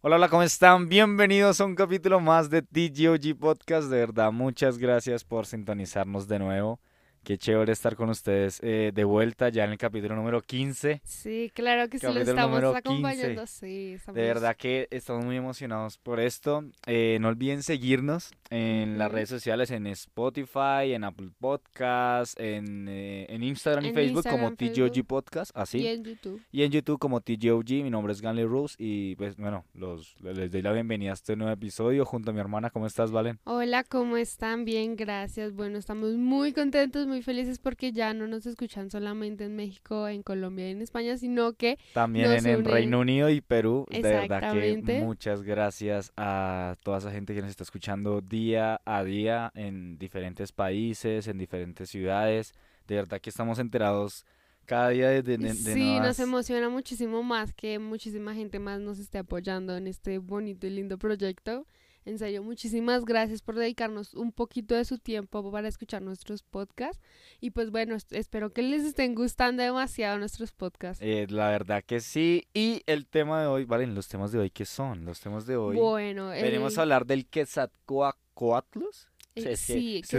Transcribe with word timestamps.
Hola, 0.00 0.16
hola, 0.16 0.28
¿cómo 0.30 0.42
están? 0.42 0.88
Bienvenidos 0.88 1.60
a 1.60 1.66
un 1.66 1.74
capítulo 1.74 2.18
más 2.18 2.48
de 2.48 2.62
TGOG 2.62 3.38
Podcast. 3.38 3.90
De 3.90 3.98
verdad, 3.98 4.32
muchas 4.32 4.78
gracias 4.78 5.24
por 5.24 5.44
sintonizarnos 5.44 6.26
de 6.26 6.38
nuevo. 6.38 6.80
Qué 7.24 7.38
chévere 7.38 7.70
estar 7.70 7.94
con 7.94 8.08
ustedes 8.10 8.58
eh, 8.64 8.90
de 8.92 9.04
vuelta 9.04 9.48
ya 9.48 9.62
en 9.62 9.70
el 9.70 9.78
capítulo 9.78 10.16
número 10.16 10.42
15. 10.42 11.02
Sí, 11.04 11.52
claro 11.54 11.88
que 11.88 12.00
sí, 12.00 12.06
lo 12.06 12.18
estamos 12.18 12.64
acompañando. 12.74 13.42
15. 13.42 13.46
Sí, 13.46 13.92
estamos... 13.92 14.16
De 14.16 14.22
verdad 14.26 14.56
que 14.56 14.88
estamos 14.90 15.24
muy 15.24 15.36
emocionados 15.36 15.98
por 15.98 16.18
esto. 16.18 16.64
Eh, 16.84 17.18
no 17.20 17.28
olviden 17.28 17.62
seguirnos 17.62 18.32
en 18.50 18.98
las 18.98 19.12
redes 19.12 19.28
sociales, 19.28 19.70
en 19.70 19.86
Spotify, 19.86 20.94
en 20.94 21.04
Apple 21.04 21.30
Podcasts, 21.38 22.34
en, 22.40 22.88
eh, 22.88 23.26
en 23.28 23.44
Instagram 23.44 23.84
y 23.84 23.88
En 23.90 23.94
Facebook 23.94 24.24
como 24.28 24.54
TGOG. 24.56 25.06
Podcast, 25.06 25.52
así. 25.54 25.78
Y 25.78 25.86
en 25.86 26.02
YouTube. 26.02 26.42
Y 26.50 26.64
en 26.64 26.72
YouTube 26.72 26.98
como 26.98 27.20
TGOG, 27.20 27.84
mi 27.84 27.90
nombre 27.90 28.12
es 28.12 28.20
Ganley 28.20 28.46
Rose 28.46 28.74
y 28.78 29.14
pues 29.14 29.36
bueno, 29.36 29.64
los, 29.74 30.16
les 30.20 30.50
doy 30.50 30.62
la 30.62 30.72
bienvenida 30.72 31.10
a 31.10 31.14
este 31.14 31.36
nuevo 31.36 31.52
episodio 31.52 32.04
junto 32.04 32.30
a 32.30 32.34
mi 32.34 32.40
hermana. 32.40 32.70
¿Cómo 32.70 32.86
estás, 32.86 33.12
Valen? 33.12 33.38
Hola, 33.44 33.84
¿cómo 33.84 34.16
están? 34.16 34.64
Bien, 34.64 34.96
gracias. 34.96 35.52
Bueno, 35.52 35.78
estamos 35.78 36.14
muy 36.14 36.52
contentos, 36.52 37.06
muy 37.12 37.22
felices 37.22 37.58
porque 37.58 37.92
ya 37.92 38.14
no 38.14 38.26
nos 38.26 38.46
escuchan 38.46 38.90
solamente 38.90 39.44
en 39.44 39.54
México, 39.54 40.08
en 40.08 40.22
Colombia 40.22 40.68
y 40.68 40.72
en 40.72 40.80
España, 40.82 41.16
sino 41.18 41.52
que 41.52 41.78
También 41.92 42.28
Nos 42.30 42.44
en, 42.44 42.56
une- 42.60 42.70
Reino 42.72 43.00
Unido 43.00 43.28
y 43.30 43.40
Perú. 43.40 43.86
De 43.90 43.98
verdad 44.02 44.52
que 44.52 44.56
muchas 45.04 45.42
gracias 45.42 46.12
a 46.16 46.76
toda 46.82 46.98
esa 46.98 47.10
gente 47.10 47.34
que 47.34 47.42
nos 47.42 47.50
está 47.50 47.64
escuchando 47.64 48.20
día 48.22 48.80
a 48.84 49.04
día 49.04 49.52
en 49.54 49.98
diferentes 49.98 50.52
países, 50.52 51.28
en 51.28 51.38
diferentes 51.38 51.90
ciudades. 51.90 52.52
De 52.88 52.96
verdad 52.96 53.20
que 53.20 53.30
estamos 53.30 53.58
enterados 53.58 54.24
cada 54.64 54.88
día 54.88 55.08
de, 55.10 55.22
de, 55.22 55.36
de 55.38 55.52
sí, 55.54 55.74
nuevas- 55.84 56.06
nos 56.06 56.18
emociona 56.20 56.68
muchísimo 56.68 57.22
más 57.22 57.52
que 57.52 57.78
muchísima 57.78 58.34
gente 58.34 58.58
más 58.58 58.80
nos 58.80 58.98
esté 58.98 59.18
apoyando 59.18 59.76
en 59.76 59.86
este 59.86 60.18
bonito 60.18 60.66
y 60.66 60.70
lindo 60.70 60.98
proyecto. 60.98 61.66
En 62.04 62.18
serio, 62.18 62.42
muchísimas 62.42 63.04
gracias 63.04 63.42
por 63.42 63.54
dedicarnos 63.54 64.14
un 64.14 64.32
poquito 64.32 64.74
de 64.74 64.84
su 64.84 64.98
tiempo 64.98 65.50
para 65.52 65.68
escuchar 65.68 66.02
nuestros 66.02 66.42
podcasts. 66.42 67.00
Y 67.40 67.50
pues 67.50 67.70
bueno, 67.70 67.94
es- 67.94 68.06
espero 68.10 68.52
que 68.52 68.62
les 68.62 68.82
estén 68.82 69.14
gustando 69.14 69.62
demasiado 69.62 70.18
nuestros 70.18 70.50
podcasts. 70.52 71.00
Eh, 71.00 71.26
la 71.30 71.48
verdad 71.50 71.84
que 71.86 72.00
sí. 72.00 72.48
Y 72.52 72.82
el 72.86 73.06
tema 73.06 73.40
de 73.42 73.46
hoy, 73.46 73.64
Valen, 73.64 73.94
los 73.94 74.08
temas 74.08 74.32
de 74.32 74.40
hoy, 74.40 74.50
¿qué 74.50 74.64
son? 74.64 75.04
Los 75.04 75.20
temas 75.20 75.46
de 75.46 75.56
hoy. 75.56 75.76
Bueno, 75.76 76.28
Venimos 76.30 76.72
el- 76.72 76.78
a 76.80 76.82
hablar 76.82 77.06
del 77.06 77.26
Quetzalcoatlus. 77.26 79.08
eh, 79.34 79.56
sí, 79.56 79.98
es 79.98 80.08
que 80.08 80.16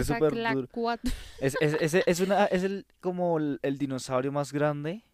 es 2.06 2.20
una, 2.20 2.46
es 2.46 2.62
el, 2.64 2.86
como 3.00 3.38
el, 3.38 3.60
el 3.62 3.78
dinosaurio 3.78 4.32
más 4.32 4.52
grande 4.52 5.04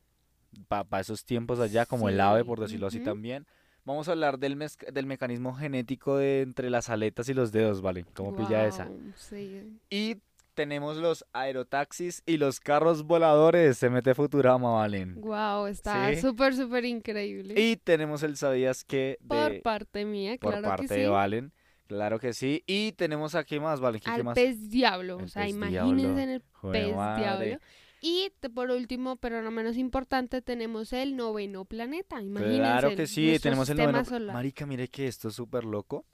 para 0.68 1.00
esos 1.00 1.24
tiempos 1.24 1.58
allá, 1.60 1.84
como 1.84 2.08
el 2.08 2.20
ave, 2.20 2.44
por 2.44 2.60
decirlo 2.60 2.86
así 2.86 2.98
también. 3.04 3.46
Vamos 3.90 4.08
a 4.08 4.12
hablar 4.12 4.38
del, 4.38 4.58
del 4.92 5.06
mecanismo 5.06 5.54
genético 5.54 6.16
de 6.16 6.42
entre 6.42 6.70
las 6.70 6.88
aletas 6.90 7.28
y 7.28 7.34
los 7.34 7.52
dedos, 7.52 7.82
¿vale? 7.82 8.04
¿Cómo 8.14 8.34
pilla 8.34 8.64
esa? 8.66 8.88
Sí. 9.16 9.78
Y 9.90 10.16
tenemos 10.54 10.96
los 10.98 11.24
aerotaxis 11.32 12.22
y 12.26 12.36
los 12.36 12.60
carros 12.60 13.04
voladores. 13.04 13.78
Se 13.78 13.90
mete 13.90 14.14
Futurama, 14.14 14.72
¿valen? 14.72 15.20
Wow, 15.20 15.66
está 15.66 16.10
Sí. 16.14 16.20
súper, 16.20 16.54
súper 16.54 16.84
increíble. 16.84 17.54
Y 17.60 17.76
tenemos 17.76 18.22
el 18.22 18.36
sabías 18.36 18.84
que 18.84 19.18
por 19.26 19.60
parte 19.62 20.04
mía, 20.04 20.36
por 20.40 20.52
claro 20.52 20.68
parte 20.68 20.88
que 20.88 20.94
de. 20.94 21.08
Valen. 21.08 21.52
Claro 21.86 22.20
que 22.20 22.32
sí. 22.34 22.62
Y 22.68 22.92
tenemos 22.92 23.34
aquí 23.34 23.58
más, 23.58 23.80
¿vale? 23.80 23.98
¿Qué, 23.98 24.04
qué 24.04 24.10
Al 24.12 24.22
más? 24.24 24.34
pez 24.36 24.70
diablo, 24.70 25.18
El 25.18 25.24
o 25.24 25.28
sea, 25.28 25.48
imagínense 25.48 26.22
en 26.22 26.28
el 26.30 26.42
Joder, 26.52 26.84
pez 26.86 26.94
madre. 26.96 27.22
diablo. 27.46 27.64
Y 28.00 28.32
por 28.54 28.70
último, 28.70 29.16
pero 29.16 29.42
no 29.42 29.50
menos 29.50 29.76
importante, 29.76 30.40
tenemos 30.40 30.92
el 30.94 31.16
noveno 31.16 31.64
planeta. 31.66 32.20
Imagínense. 32.22 32.58
Claro 32.58 32.96
que 32.96 33.06
sí, 33.06 33.38
tenemos 33.40 33.68
el 33.68 33.76
noveno. 33.76 34.04
solar. 34.04 34.34
Marica, 34.34 34.64
mire 34.64 34.88
que 34.88 35.06
esto 35.06 35.28
es 35.28 35.34
súper 35.34 35.64
loco. 35.64 36.04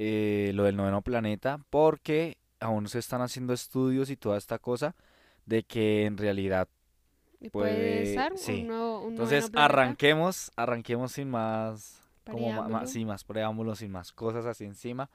eh, 0.00 0.52
lo 0.54 0.62
del 0.62 0.76
noveno 0.76 1.02
planeta, 1.02 1.58
porque 1.70 2.38
aún 2.60 2.86
se 2.88 3.00
están 3.00 3.20
haciendo 3.20 3.52
estudios 3.52 4.10
y 4.10 4.16
toda 4.16 4.38
esta 4.38 4.60
cosa 4.60 4.94
de 5.44 5.64
que 5.64 6.04
en 6.06 6.16
realidad. 6.16 6.68
¿Y 7.40 7.48
puede- 7.50 7.72
puede 7.74 8.14
ser 8.14 8.38
sí. 8.38 8.60
un 8.60 8.66
nuevo, 8.68 9.00
un 9.02 9.10
Entonces 9.14 9.50
arranquemos, 9.54 10.52
arranquemos 10.54 11.10
sin 11.10 11.30
más, 11.30 12.00
como 12.24 12.38
Preámbulo. 12.46 12.86
sí, 12.86 13.04
más 13.04 13.24
preámbulos, 13.24 13.80
sin 13.80 13.90
más 13.90 14.12
cosas 14.12 14.46
así 14.46 14.64
encima. 14.64 15.10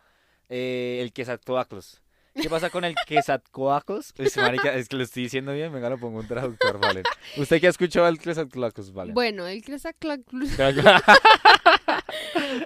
Eh, 0.50 1.00
el 1.02 1.14
Quetzalcoatlus. 1.14 2.02
¿Qué 2.36 2.50
pasa 2.50 2.70
con 2.70 2.84
el 2.84 2.96
Quetzalcoatlus? 3.08 4.14
Pues, 4.14 4.36
marica, 4.68 4.74
es 4.74 4.90
que 4.90 4.96
lo 4.96 5.04
estoy 5.04 5.24
diciendo 5.24 5.54
bien, 5.54 5.72
venga, 5.72 5.90
lo 5.90 6.00
pongo 6.00 6.20
un 6.20 6.28
traductor, 6.28 6.80
vale. 6.80 7.04
¿Usted 7.38 7.62
qué 7.62 7.68
ha 7.68 7.70
escuchado 7.70 8.08
el 8.08 8.20
Quetzalcoatlus, 8.20 8.92
vale? 8.94 9.14
Bueno, 9.14 9.48
el 9.48 9.58
El 9.64 9.64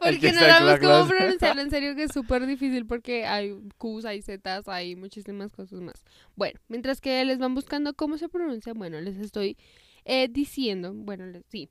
porque 0.01 0.31
no 0.31 0.39
sabemos 0.39 0.79
cómo 0.79 1.07
pronunciarlo, 1.07 1.61
en 1.61 1.69
serio 1.69 1.95
que 1.95 2.03
es 2.03 2.11
súper 2.11 2.45
difícil 2.45 2.85
porque 2.85 3.25
hay 3.25 3.53
Qs, 3.77 4.05
hay 4.05 4.21
Zs, 4.21 4.67
hay 4.67 4.95
muchísimas 4.95 5.51
cosas 5.51 5.79
más. 5.81 6.03
Bueno, 6.35 6.59
mientras 6.67 7.01
que 7.01 7.23
les 7.25 7.39
van 7.39 7.55
buscando 7.55 7.93
cómo 7.93 8.17
se 8.17 8.29
pronuncia, 8.29 8.73
bueno, 8.73 8.99
les 9.01 9.17
estoy 9.17 9.57
eh, 10.05 10.27
diciendo, 10.29 10.93
bueno, 10.93 11.25
les- 11.27 11.45
sí. 11.47 11.69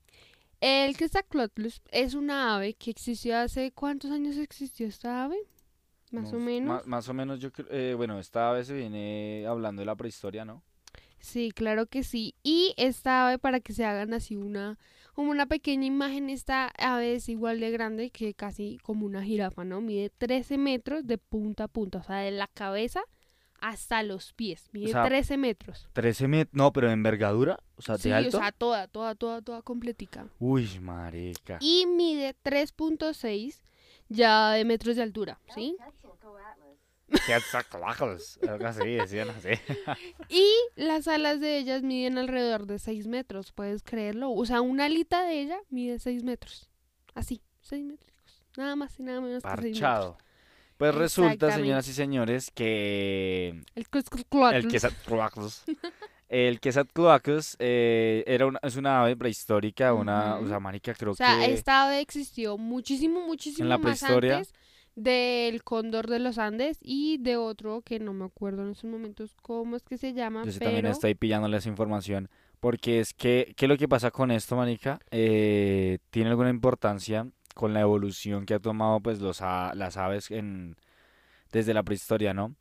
El 0.59 0.97
Quetzalcoatl 0.97 1.67
es 1.91 2.13
una 2.15 2.55
ave 2.55 2.73
que 2.73 2.89
existió 2.91 3.37
hace, 3.37 3.71
¿cuántos 3.71 4.11
años 4.11 4.37
existió 4.37 4.87
esta 4.87 5.25
ave? 5.25 5.37
Más 6.11 6.31
o 6.31 6.37
No, 6.39 6.45
menos. 6.45 6.67
ma- 6.69 6.81
Más, 6.85 7.09
o 7.09 7.13
menos, 7.13 7.39
yo 7.39 7.51
creo. 7.51 7.67
eh, 7.69 7.93
bueno, 7.95 8.19
esta 8.19 8.51
vez 8.51 8.67
se 8.67 8.73
viene 8.75 9.45
hablando 9.47 9.81
de 9.81 9.85
la 9.85 9.95
prehistoria, 9.95 10.45
¿no? 10.45 10.63
Sí, 11.19 11.51
claro 11.51 11.87
que 11.87 12.03
sí. 12.03 12.35
Y 12.43 12.73
esta 12.77 13.27
ave, 13.27 13.39
para 13.39 13.59
que 13.59 13.73
se 13.73 13.83
hagan 13.83 14.13
así 14.13 14.35
una, 14.35 14.77
como 15.13 15.31
una 15.31 15.47
pequeña 15.47 15.85
imagen, 15.85 16.29
esta 16.29 16.67
ave 16.77 17.15
es 17.15 17.27
igual 17.27 17.59
de 17.59 17.71
grande 17.71 18.11
que 18.11 18.33
casi 18.35 18.77
como 18.83 19.05
una 19.05 19.23
jirafa, 19.23 19.65
¿no? 19.65 19.81
Mide 19.81 20.11
13 20.17 20.57
metros 20.57 21.05
de 21.07 21.17
punta 21.17 21.65
a 21.65 21.67
punta, 21.67 21.97
o 21.99 22.03
sea, 22.03 22.17
de 22.17 22.31
la 22.31 22.47
cabeza 22.53 23.01
hasta 23.59 24.03
los 24.03 24.33
pies. 24.33 24.69
Mide 24.71 24.91
sea, 24.91 25.03
13 25.05 25.35
metros. 25.37 25.89
13 25.93 26.27
metros. 26.27 26.53
No, 26.55 26.71
pero 26.71 26.87
de 26.87 26.93
envergadura. 26.93 27.59
O 27.77 27.81
sea, 27.81 27.95
de 27.97 28.03
Sí, 28.03 28.11
o 28.27 28.31
sea, 28.39 28.51
toda, 28.51 28.87
toda, 28.87 29.15
toda, 29.15 29.41
toda 29.41 29.63
completica. 29.63 30.27
Uy, 30.39 30.79
marica. 30.79 31.57
Y 31.59 31.87
mide 31.87 32.35
3.6 32.43 33.61
ya 34.09 34.51
de 34.51 34.63
metros 34.65 34.95
de 34.95 35.01
altura, 35.01 35.39
¿sí? 35.53 35.75
Algo 38.47 38.67
así, 38.67 38.85
decían 38.93 39.29
así. 39.29 39.49
Y 40.29 40.49
las 40.75 41.07
alas 41.07 41.39
de 41.39 41.57
ellas 41.57 41.81
miden 41.83 42.17
alrededor 42.17 42.65
de 42.67 42.79
6 42.79 43.07
metros, 43.07 43.51
¿puedes 43.51 43.83
creerlo? 43.83 44.31
O 44.31 44.45
sea, 44.45 44.61
una 44.61 44.85
alita 44.85 45.23
de 45.23 45.41
ella 45.41 45.59
mide 45.69 45.99
6 45.99 46.23
metros. 46.23 46.69
Así, 47.15 47.41
6 47.61 47.85
metros. 47.85 48.11
Nada 48.57 48.75
más 48.75 48.99
y 48.99 49.03
nada 49.03 49.21
menos 49.21 49.43
que 49.43 49.49
6 49.49 49.57
metros. 49.61 49.73
Parchado. 49.79 50.17
Pues 50.77 50.93
resulta, 50.93 51.51
señoras 51.51 51.87
y 51.87 51.93
señores, 51.93 52.51
que 52.53 53.61
El 53.73 53.87
Quetzalcoatlus. 53.89 55.63
El 56.29 56.59
Quetzalcoatlus 56.59 57.55
eh, 57.59 58.23
era 58.27 58.45
una, 58.45 58.59
es 58.61 58.75
una 58.75 59.01
ave 59.01 59.15
prehistórica, 59.15 59.93
una, 59.95 60.35
o 60.35 60.41
Ujú. 60.41 60.49
sea, 60.49 60.59
marica, 60.59 60.93
creo 60.93 61.13
O 61.13 61.15
sea, 61.15 61.39
que 61.39 61.53
esta 61.53 61.87
ave 61.87 61.99
existió 62.01 62.57
muchísimo, 62.59 63.21
muchísimo 63.21 63.67
la 63.67 63.77
más 63.79 64.01
prehistoria. 64.01 64.37
antes 64.37 64.53
del 64.97 65.63
cóndor 65.63 66.07
de 66.07 66.17
los 66.17 66.39
Andes 66.39 66.79
y 66.81 67.19
de 67.19 67.37
otro 67.37 67.81
que 67.81 67.99
no 67.99 68.13
me 68.13 68.25
acuerdo 68.25 68.63
en 68.63 68.71
estos 68.71 68.89
momentos 68.89 69.35
cómo 69.43 69.75
es 69.75 69.83
que 69.83 69.97
se 69.97 70.13
llama, 70.13 70.43
Yo 70.43 70.51
sí 70.51 70.57
pero 70.57 70.71
también 70.71 70.87
estoy 70.87 71.13
pillándole 71.13 71.55
esa 71.57 71.69
información. 71.69 72.29
Porque 72.59 72.99
es 72.99 73.13
que, 73.13 73.53
¿qué 73.55 73.65
es 73.65 73.69
lo 73.69 73.77
que 73.77 73.87
pasa 73.87 74.09
con 74.09 74.31
esto, 74.31 74.55
manica? 74.55 74.99
Eh, 75.11 75.99
¿tiene 76.09 76.31
alguna 76.31 76.49
importancia 76.49 77.27
con 77.53 77.75
la 77.75 77.81
evolución 77.81 78.47
que 78.47 78.55
ha 78.55 78.59
tomado 78.59 78.99
pues 78.99 79.19
los 79.21 79.41
a- 79.43 79.73
las 79.75 79.97
aves 79.97 80.31
en 80.31 80.75
desde 81.51 81.75
la 81.75 81.83
prehistoria, 81.83 82.33
¿no? 82.33 82.55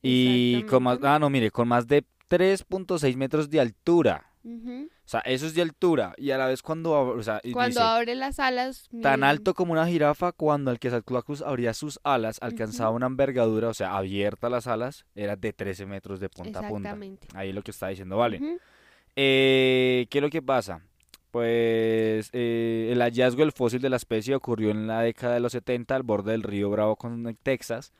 Y 0.00 0.62
con 0.62 0.84
más, 0.84 0.98
ah, 1.02 1.18
no, 1.18 1.28
mire, 1.28 1.50
con 1.50 1.66
más 1.68 1.86
de 1.88 2.04
3.6 2.28 3.16
metros 3.16 3.50
de 3.50 3.60
altura. 3.60 4.29
O 4.44 5.08
sea, 5.08 5.20
eso 5.20 5.46
es 5.46 5.54
de 5.54 5.62
altura. 5.62 6.14
Y 6.16 6.30
a 6.30 6.38
la 6.38 6.46
vez 6.46 6.62
cuando, 6.62 6.92
o 6.98 7.22
sea, 7.22 7.40
cuando 7.52 7.68
dice, 7.80 7.80
abre 7.82 8.14
las 8.14 8.38
alas 8.38 8.88
tan 9.02 9.20
miden- 9.20 9.24
alto 9.24 9.54
como 9.54 9.72
una 9.72 9.86
jirafa, 9.86 10.32
cuando 10.32 10.70
el 10.70 10.78
Quetzalcoatlus 10.78 11.42
abría 11.42 11.74
sus 11.74 12.00
alas, 12.04 12.38
alcanzaba 12.40 12.90
una 12.90 13.06
envergadura, 13.06 13.68
o 13.68 13.74
sea, 13.74 13.96
abierta 13.96 14.48
las 14.48 14.66
alas, 14.66 15.04
era 15.14 15.36
de 15.36 15.52
13 15.52 15.84
metros 15.86 16.20
de 16.20 16.28
punta 16.28 16.60
a 16.60 16.68
punta. 16.68 16.88
Exactamente. 16.90 17.26
Ahí 17.34 17.50
es 17.50 17.54
lo 17.54 17.62
que 17.62 17.70
está 17.70 17.88
diciendo, 17.88 18.16
vale. 18.16 18.58
Eh, 19.16 20.06
¿qué 20.10 20.18
es 20.18 20.22
lo 20.22 20.30
que 20.30 20.40
pasa? 20.42 20.80
Pues 21.30 22.30
eh, 22.32 22.88
el 22.92 23.00
hallazgo 23.02 23.40
del 23.40 23.52
fósil 23.52 23.80
de 23.80 23.90
la 23.90 23.96
especie 23.96 24.34
ocurrió 24.34 24.70
en 24.70 24.86
la 24.86 25.02
década 25.02 25.34
de 25.34 25.40
los 25.40 25.52
70 25.52 25.94
al 25.94 26.02
borde 26.02 26.32
del 26.32 26.42
río 26.42 26.70
Bravo 26.70 26.96
con 26.96 27.36
Texas 27.42 27.92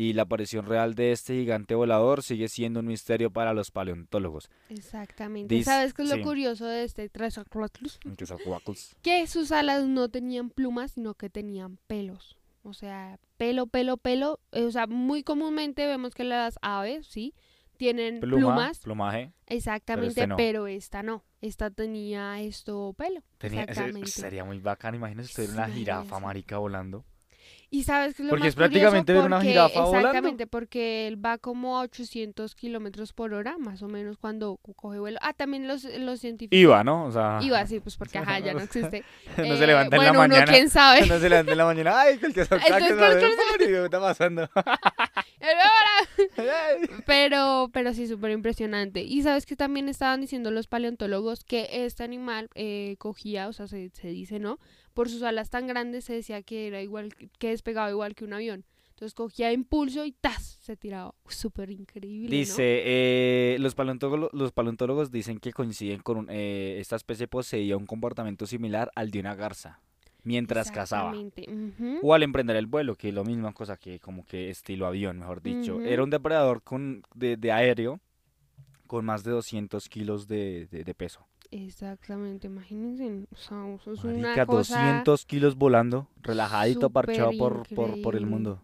y 0.00 0.12
la 0.14 0.22
aparición 0.22 0.64
real 0.66 0.94
de 0.94 1.12
este 1.12 1.34
gigante 1.34 1.74
volador 1.74 2.22
sigue 2.22 2.48
siendo 2.48 2.80
un 2.80 2.86
misterio 2.86 3.30
para 3.30 3.52
los 3.52 3.70
paleontólogos. 3.70 4.48
Exactamente. 4.70 5.54
Dis- 5.54 5.64
¿Sabes 5.64 5.92
qué 5.92 6.02
es 6.02 6.08
lo 6.08 6.14
sí. 6.16 6.22
curioso 6.22 6.64
de 6.66 6.84
este? 6.84 7.10
Quetzalcóatlus. 7.10 7.98
Que 9.02 9.26
sus 9.26 9.52
alas 9.52 9.84
no 9.84 10.08
tenían 10.08 10.50
plumas, 10.50 10.92
sino 10.92 11.14
que 11.14 11.28
tenían 11.30 11.78
pelos. 11.86 12.36
O 12.62 12.72
sea, 12.72 13.18
pelo, 13.36 13.66
pelo, 13.66 13.96
pelo. 13.96 14.40
Eh, 14.52 14.64
O 14.64 14.70
sea, 14.70 14.86
muy 14.86 15.22
comúnmente 15.22 15.86
vemos 15.86 16.14
que 16.14 16.24
las 16.24 16.58
aves, 16.62 17.06
¿sí? 17.06 17.34
tienen 17.76 18.20
Pluma, 18.20 18.36
plumas, 18.54 18.78
plumaje. 18.80 19.32
exactamente, 19.46 20.08
este 20.08 20.26
no. 20.26 20.36
pero 20.36 20.66
esta 20.66 21.02
no. 21.02 21.24
Esta 21.40 21.70
tenía 21.70 22.38
esto 22.42 22.94
pelo. 22.96 23.22
Tenía, 23.38 23.62
ese- 23.62 23.70
exactamente. 23.70 24.10
sería 24.10 24.44
muy 24.44 24.58
bacán, 24.60 24.94
imagínese 24.94 25.30
usted 25.30 25.46
Sí, 25.46 25.52
una 25.52 25.66
jirafa 25.68 26.18
marica 26.20 26.58
volando. 26.58 27.06
Y 27.72 27.84
sabes 27.84 28.16
que 28.16 28.24
lo 28.24 28.30
Porque 28.30 28.40
más 28.40 28.48
es 28.48 28.56
prácticamente 28.56 29.12
ver 29.12 29.22
una 29.22 29.36
Porque- 29.36 29.48
jirafa 29.50 29.80
volando. 29.82 29.98
Exactamente, 30.08 30.46
porque 30.48 31.06
él 31.06 31.24
va 31.24 31.38
como 31.38 31.78
a 31.78 31.82
800 31.82 32.56
kilómetros 32.56 33.12
por 33.12 33.32
hora, 33.32 33.58
más 33.58 33.80
o 33.82 33.86
menos, 33.86 34.18
cuando 34.18 34.56
co- 34.60 34.74
coge 34.74 34.98
vuelo. 34.98 35.18
Ah, 35.22 35.34
también 35.34 35.68
los, 35.68 35.84
los 35.84 36.18
científicos. 36.18 36.58
Iba, 36.58 36.82
¿no? 36.82 37.04
O 37.04 37.12
sea, 37.12 37.38
Iba, 37.40 37.64
sí, 37.66 37.78
pues 37.78 37.96
porque 37.96 38.18
ajá, 38.18 38.40
ya 38.40 38.54
no 38.54 38.60
existe. 38.60 39.04
no 39.38 39.44
Eh, 39.44 39.56
se 39.56 39.66
levanta 39.68 39.94
en 39.94 40.00
bueno, 40.02 40.12
la 40.14 40.18
uno 40.18 40.28
mañana. 40.34 40.52
quién 40.52 40.68
sabe. 40.68 41.06
No 41.06 41.20
se 41.20 41.28
levanta 41.28 41.52
en 41.52 41.58
la 41.58 41.64
mañana. 41.64 42.00
Ay, 42.00 42.18
que 42.18 42.26
el 42.26 42.34
que 42.34 42.44
se 42.44 42.54
Entonces, 42.56 42.66
que 42.88 42.96
¿cuál- 42.96 43.10
sabe, 43.12 43.20
cuál 43.20 43.46
"Ay, 43.60 43.66
¿qué 43.68 43.84
está 43.84 44.00
pasando? 44.00 44.50
Pero, 47.06 47.70
pero 47.72 47.92
sí, 47.94 48.06
súper 48.06 48.30
impresionante. 48.32 49.02
Y 49.02 49.22
sabes 49.22 49.46
que 49.46 49.56
también 49.56 49.88
estaban 49.88 50.20
diciendo 50.20 50.50
los 50.50 50.66
paleontólogos 50.66 51.44
que 51.44 51.68
este 51.84 52.02
animal 52.04 52.48
eh, 52.54 52.96
cogía, 52.98 53.48
o 53.48 53.52
sea, 53.52 53.66
se, 53.66 53.90
se 53.94 54.08
dice, 54.08 54.38
¿no? 54.38 54.58
Por 54.94 55.08
sus 55.08 55.22
alas 55.22 55.50
tan 55.50 55.66
grandes 55.66 56.04
se 56.04 56.14
decía 56.14 56.42
que 56.42 56.66
era 56.66 56.82
igual, 56.82 57.14
que 57.38 57.48
despegaba 57.48 57.90
igual 57.90 58.14
que 58.14 58.24
un 58.24 58.32
avión. 58.32 58.64
Entonces 58.90 59.14
cogía 59.14 59.50
impulso 59.50 60.04
y 60.04 60.12
¡tas! 60.12 60.58
se 60.60 60.76
tiraba. 60.76 61.14
Súper 61.26 61.70
increíble. 61.70 62.28
¿no? 62.28 62.36
Dice, 62.36 62.82
eh, 62.84 63.56
los, 63.58 63.74
paleontólogos, 63.74 64.28
los 64.34 64.52
paleontólogos 64.52 65.10
dicen 65.10 65.38
que 65.38 65.52
coinciden 65.52 66.00
con 66.00 66.18
un- 66.18 66.26
eh, 66.30 66.76
esta 66.80 66.96
especie 66.96 67.26
poseía 67.26 67.78
un 67.78 67.86
comportamiento 67.86 68.46
similar 68.46 68.90
al 68.94 69.10
de 69.10 69.20
una 69.20 69.34
garza 69.34 69.80
mientras 70.24 70.70
cazaba. 70.70 71.12
O 72.02 72.14
al 72.14 72.22
emprender 72.22 72.56
el 72.56 72.66
vuelo, 72.66 72.96
que 72.96 73.08
es 73.10 73.14
lo 73.14 73.24
misma 73.24 73.52
cosa 73.52 73.76
que 73.76 74.00
como 74.00 74.24
que 74.24 74.50
estilo 74.50 74.86
avión, 74.86 75.18
mejor 75.18 75.42
dicho. 75.42 75.80
Era 75.82 76.02
un 76.02 76.10
depredador 76.10 76.62
con, 76.62 77.02
de, 77.14 77.36
de 77.36 77.52
aéreo 77.52 78.00
con 78.86 79.04
más 79.04 79.22
de 79.24 79.30
200 79.32 79.88
kilos 79.88 80.26
de, 80.28 80.66
de- 80.70 80.84
de 80.84 80.94
peso. 80.94 81.26
Exactamente, 81.50 82.46
imagínense. 82.46 83.26
O 83.32 83.36
sea, 83.36 83.74
eso 83.74 83.92
es 83.92 84.04
Marica, 84.04 84.32
una 84.42 84.46
cosa. 84.46 84.74
200 84.80 85.26
kilos 85.26 85.56
volando, 85.56 86.08
relajadito, 86.22 86.90
parchado 86.90 87.32
por, 87.32 87.66
por, 87.68 88.02
por 88.02 88.16
el 88.16 88.26
mundo. 88.26 88.60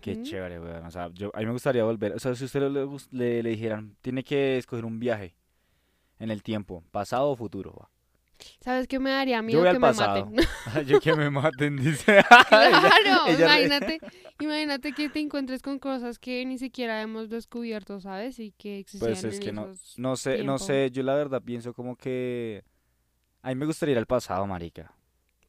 Qué 0.00 0.22
chévere, 0.22 0.60
weón. 0.60 0.84
O 0.86 0.90
sea, 0.90 1.10
yo, 1.12 1.30
a 1.34 1.40
mí 1.40 1.46
me 1.46 1.52
gustaría 1.52 1.84
volver. 1.84 2.12
O 2.14 2.18
sea, 2.18 2.34
si 2.34 2.44
usted 2.44 2.62
le, 2.70 2.86
le, 3.10 3.42
le 3.42 3.50
dijeran, 3.50 3.96
tiene 4.02 4.22
que 4.24 4.56
escoger 4.58 4.84
un 4.84 4.98
viaje 4.98 5.34
en 6.18 6.30
el 6.30 6.42
tiempo, 6.42 6.84
pasado 6.90 7.30
o 7.30 7.36
futuro. 7.36 7.74
va. 7.80 7.90
¿Sabes 8.60 8.86
qué 8.86 8.98
me 8.98 9.10
daría 9.10 9.42
miedo 9.42 9.60
voy 9.60 9.68
al 9.68 9.74
que 9.74 9.78
me 9.80 9.86
pasado. 9.88 10.26
maten? 10.26 10.46
yo 10.86 11.00
que 11.00 11.14
me 11.14 11.30
maten, 11.30 11.76
dice. 11.76 12.22
Claro, 12.48 13.26
ella 13.28 13.44
imagínate, 13.44 14.00
imagínate 14.38 14.92
que 14.92 15.08
te 15.08 15.20
encuentres 15.20 15.62
con 15.62 15.78
cosas 15.78 16.18
que 16.18 16.44
ni 16.46 16.58
siquiera 16.58 17.00
hemos 17.02 17.28
descubierto, 17.28 18.00
¿sabes? 18.00 18.38
Y 18.38 18.52
que 18.52 18.78
existían 18.78 19.12
Pues 19.12 19.24
es 19.24 19.34
en 19.38 19.40
que 19.40 19.52
no, 19.52 19.72
no 19.96 20.16
sé, 20.16 20.42
no 20.44 20.58
sé, 20.58 20.90
yo 20.90 21.02
la 21.02 21.14
verdad 21.14 21.42
pienso 21.42 21.72
como 21.74 21.96
que 21.96 22.64
a 23.42 23.48
mí 23.48 23.54
me 23.54 23.66
gustaría 23.66 23.92
ir 23.92 23.98
al 23.98 24.06
pasado, 24.06 24.46
marica. 24.46 24.94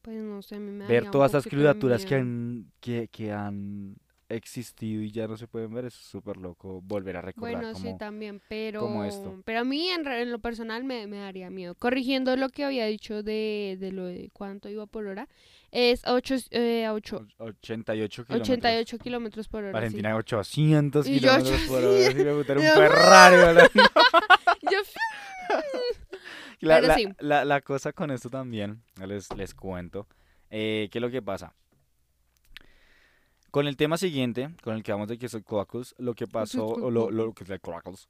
Pues 0.02 0.18
no 0.22 0.42
sé, 0.42 0.56
a 0.56 0.60
mí 0.60 0.72
me 0.72 0.88
Ver 0.88 1.12
todas 1.12 1.32
de 1.32 1.50
criaturas 1.50 2.06
que 2.06 2.16
han, 2.16 2.72
que, 2.80 3.08
que 3.10 3.32
han 3.32 3.98
existido 4.34 5.02
y 5.02 5.12
ya 5.12 5.28
no 5.28 5.38
se 5.38 5.48
pueden 5.48 5.74
ver, 5.74 5.86
es 5.86 5.94
súper 5.94 6.38
loco 6.38 6.82
volver 6.82 7.18
a 7.18 7.22
recordar 7.22 7.54
Bueno, 7.56 7.76
sí, 7.76 7.84
como... 7.84 7.98
también, 7.98 8.42
pero, 8.50 8.80
como 8.82 9.04
esto. 9.06 9.42
pero 9.46 9.60
a 9.60 9.64
mí 9.64 9.88
en, 9.90 10.32
lo 10.32 10.40
personal 10.40 10.84
me, 10.84 11.08
me 11.08 11.18
daría 11.18 11.50
miedo. 11.50 11.76
Corrigiendo 11.76 12.36
lo 12.36 12.50
que 12.50 12.64
había 12.66 12.86
dicho 12.86 13.24
de, 13.24 13.78
de 13.80 13.92
lo 13.92 14.06
de 14.06 14.30
cuánto 14.34 14.70
iba 14.70 14.86
por 14.86 15.08
hora, 15.08 15.28
es 15.72 16.02
8, 16.06 16.36
eh, 16.52 16.86
a 16.86 16.94
ocho- 16.94 17.26
och- 17.38 17.54
88 17.60 18.26
kilómetros. 18.26 18.50
88 18.50 18.98
kilómetros 19.00 19.48
por 19.48 19.64
hora. 19.64 19.72
sí. 19.72 19.74
Valentina 19.74 20.16
800 20.16 21.08
Y 21.08 21.20
yo 21.20 21.30
kilómetros 21.38 21.62
por 21.68 21.78
hora. 21.84 21.90
800. 21.90 22.14
Si 22.14 22.24
me 22.24 22.34
pusiera 22.34 22.60
un 22.76 22.90
Ferrari. 22.90 23.70
Yo- 24.72 24.80
La, 26.60 26.80
la- 26.80 26.96
sí. 26.96 27.08
la- 27.20 27.44
la 27.46 27.62
cosa 27.62 27.92
con 27.92 28.12
esto 28.12 28.30
también, 28.30 28.84
les, 29.06 29.34
les 29.36 29.54
cuento, 29.56 30.08
eh, 30.52 30.90
¿qué 30.92 31.00
es 31.00 31.02
lo 31.02 31.10
que 31.10 31.22
pasa? 31.22 31.56
Con 33.52 33.68
el 33.68 33.76
tema 33.76 33.98
siguiente, 33.98 34.50
con 34.64 34.76
el 34.76 34.84
que 34.84 34.94
vamos 34.94 35.10
de 35.10 35.18
que 35.18 35.28
soy 35.28 35.44
Coacus, 35.44 35.94
lo 35.98 36.14
que 36.14 36.26
pasó, 36.26 36.68
o 36.68 36.90
lo, 36.90 37.12
lo 37.12 37.34
que 37.34 37.44
es 37.44 37.50
el 37.50 37.60
Coacus, 37.60 38.08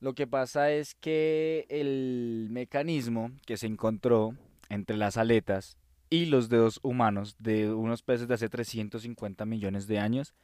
lo 0.00 0.14
que 0.14 0.26
pasa 0.26 0.72
es 0.72 0.96
que 0.96 1.66
el 1.68 2.48
mecanismo 2.50 3.30
que 3.46 3.56
se 3.56 3.68
encontró 3.68 4.34
entre 4.68 4.96
las 4.96 5.16
aletas 5.16 5.76
y 6.10 6.26
los 6.26 6.48
dedos 6.48 6.80
humanos 6.82 7.36
de 7.38 7.72
unos 7.72 8.02
peces 8.02 8.26
de 8.26 8.34
hace 8.34 8.48
350 8.48 9.46
millones 9.46 9.86
de 9.86 10.00
años 10.00 10.34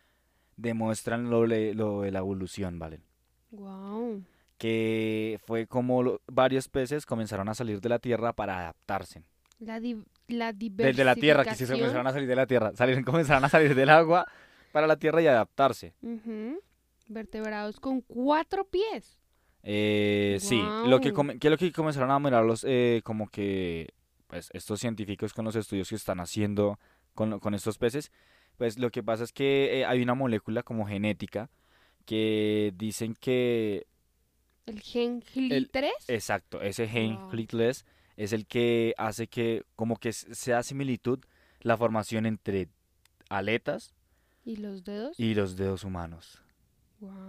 demuestran 0.56 1.28
lo, 1.28 1.48
de 1.48 1.74
la 1.74 2.18
evolución, 2.20 2.78
¿vale? 2.78 3.00
Guau. 3.50 4.22
que 4.58 5.40
fue 5.44 5.66
como 5.66 6.20
varios 6.26 6.68
peces 6.68 7.04
comenzaron 7.04 7.48
a 7.48 7.54
salir 7.54 7.80
de 7.80 7.88
la 7.88 7.98
tierra 7.98 8.32
para 8.32 8.60
adaptarse. 8.60 9.24
La, 9.58 9.80
di- 9.80 9.96
la 10.28 10.52
Desde 10.52 11.04
la 11.04 11.14
tierra, 11.14 11.44
que 11.44 11.54
sí 11.54 11.66
se 11.66 11.72
comenzaron 11.74 12.06
a 12.06 12.12
salir 12.12 12.28
de 12.28 12.36
la 12.36 12.46
tierra, 12.46 12.72
salieron, 12.76 13.02
comenzaron 13.04 13.44
a 13.44 13.48
salir 13.48 13.74
del 13.74 13.88
agua 13.90 14.26
para 14.72 14.86
la 14.86 14.96
tierra 14.96 15.20
y 15.22 15.26
adaptarse. 15.26 15.94
Ujú. 16.02 16.60
Vertebrados 17.08 17.80
con 17.80 18.00
cuatro 18.02 18.64
pies. 18.66 19.18
Eh, 19.62 20.38
Sí, 20.40 20.62
lo 20.86 21.00
que, 21.00 21.12
que 21.40 21.50
lo 21.50 21.56
que 21.56 21.72
comenzaron 21.72 22.10
a 22.10 22.18
mirar 22.18 22.44
los, 22.44 22.64
eh, 22.64 23.00
como 23.04 23.28
que, 23.28 23.88
pues, 24.28 24.50
estos 24.52 24.78
científicos 24.80 25.32
con 25.32 25.44
los 25.44 25.56
estudios 25.56 25.88
que 25.88 25.96
están 25.96 26.20
haciendo 26.20 26.78
con, 27.14 27.40
con 27.40 27.54
estos 27.54 27.78
peces, 27.78 28.12
pues 28.56 28.78
lo 28.78 28.90
que 28.90 29.02
pasa 29.02 29.24
es 29.24 29.32
que 29.32 29.80
eh, 29.80 29.84
hay 29.86 30.02
una 30.02 30.14
molécula 30.14 30.62
como 30.62 30.86
genética 30.86 31.50
que 32.04 32.72
dicen 32.76 33.14
que 33.14 33.86
El 34.66 34.80
gen 34.80 35.20
GLI3. 35.22 35.90
Exacto, 36.08 36.60
ese 36.62 36.86
gen 36.86 37.16
Wow. 37.16 37.30
Es 38.18 38.32
el 38.32 38.46
que 38.46 38.94
hace 38.98 39.28
que 39.28 39.64
como 39.76 39.96
que 39.96 40.12
sea 40.12 40.62
similitud 40.64 41.20
la 41.60 41.76
formación 41.76 42.26
entre 42.26 42.68
aletas 43.30 43.94
¿Y 44.44 44.56
los 44.56 44.82
dedos? 44.84 45.18
y 45.20 45.34
los 45.34 45.56
dedos 45.56 45.84
humanos. 45.84 46.42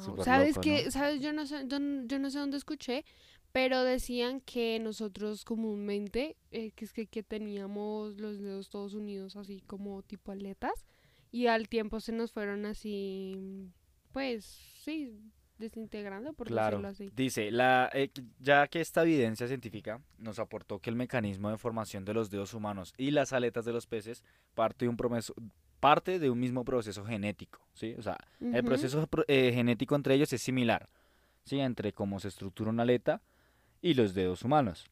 Súper 0.03 0.25
¿Sabes 0.25 0.55
loco, 0.55 0.61
qué? 0.61 0.85
¿no? 0.85 0.91
¿Sabes? 0.91 1.21
Yo 1.21 1.31
no 1.31 1.45
sé, 1.45 1.67
yo 1.67 1.79
no 2.19 2.29
sé 2.31 2.39
dónde 2.39 2.57
escuché, 2.57 3.05
pero 3.51 3.83
decían 3.83 4.41
que 4.41 4.79
nosotros 4.79 5.45
comúnmente, 5.45 6.37
eh, 6.49 6.71
que 6.71 6.85
es 6.85 6.93
que, 6.93 7.05
que 7.05 7.21
teníamos 7.21 8.19
los 8.19 8.39
dedos 8.39 8.69
todos 8.69 8.95
unidos 8.95 9.35
así 9.35 9.61
como 9.61 10.01
tipo 10.01 10.31
aletas, 10.31 10.85
y 11.31 11.45
al 11.47 11.69
tiempo 11.69 11.99
se 11.99 12.13
nos 12.13 12.31
fueron 12.31 12.65
así, 12.65 13.69
pues 14.11 14.43
sí, 14.45 15.13
desintegrando, 15.59 16.33
por 16.33 16.47
Claro, 16.47 16.77
decirlo 16.77 16.87
así. 16.89 17.11
dice, 17.15 17.51
la, 17.51 17.89
eh, 17.93 18.09
ya 18.39 18.67
que 18.67 18.81
esta 18.81 19.03
evidencia 19.03 19.47
científica 19.47 20.01
nos 20.17 20.39
aportó 20.39 20.79
que 20.79 20.89
el 20.89 20.95
mecanismo 20.95 21.49
de 21.51 21.57
formación 21.57 22.05
de 22.05 22.13
los 22.13 22.29
dedos 22.31 22.53
humanos 22.53 22.93
y 22.97 23.11
las 23.11 23.33
aletas 23.33 23.65
de 23.65 23.73
los 23.73 23.85
peces 23.85 24.23
parte 24.55 24.85
de 24.85 24.89
un, 24.89 24.97
promeso- 24.97 25.35
parte 25.79 26.17
de 26.19 26.29
un 26.29 26.39
mismo 26.39 26.65
proceso 26.65 27.05
genético, 27.05 27.59
¿sí? 27.73 27.93
O 27.97 28.01
sea, 28.01 28.17
el 28.39 28.63
proceso 28.63 29.05
pro- 29.07 29.25
eh, 29.27 29.51
genético 29.53 29.95
entre 29.95 30.15
ellos 30.15 30.31
es 30.33 30.41
similar, 30.41 30.89
¿sí? 31.45 31.59
Entre 31.59 31.93
cómo 31.93 32.19
se 32.19 32.29
estructura 32.29 32.69
una 32.71 32.83
aleta 32.83 33.21
y 33.81 33.93
los 33.93 34.13
dedos 34.13 34.43
humanos. 34.43 34.85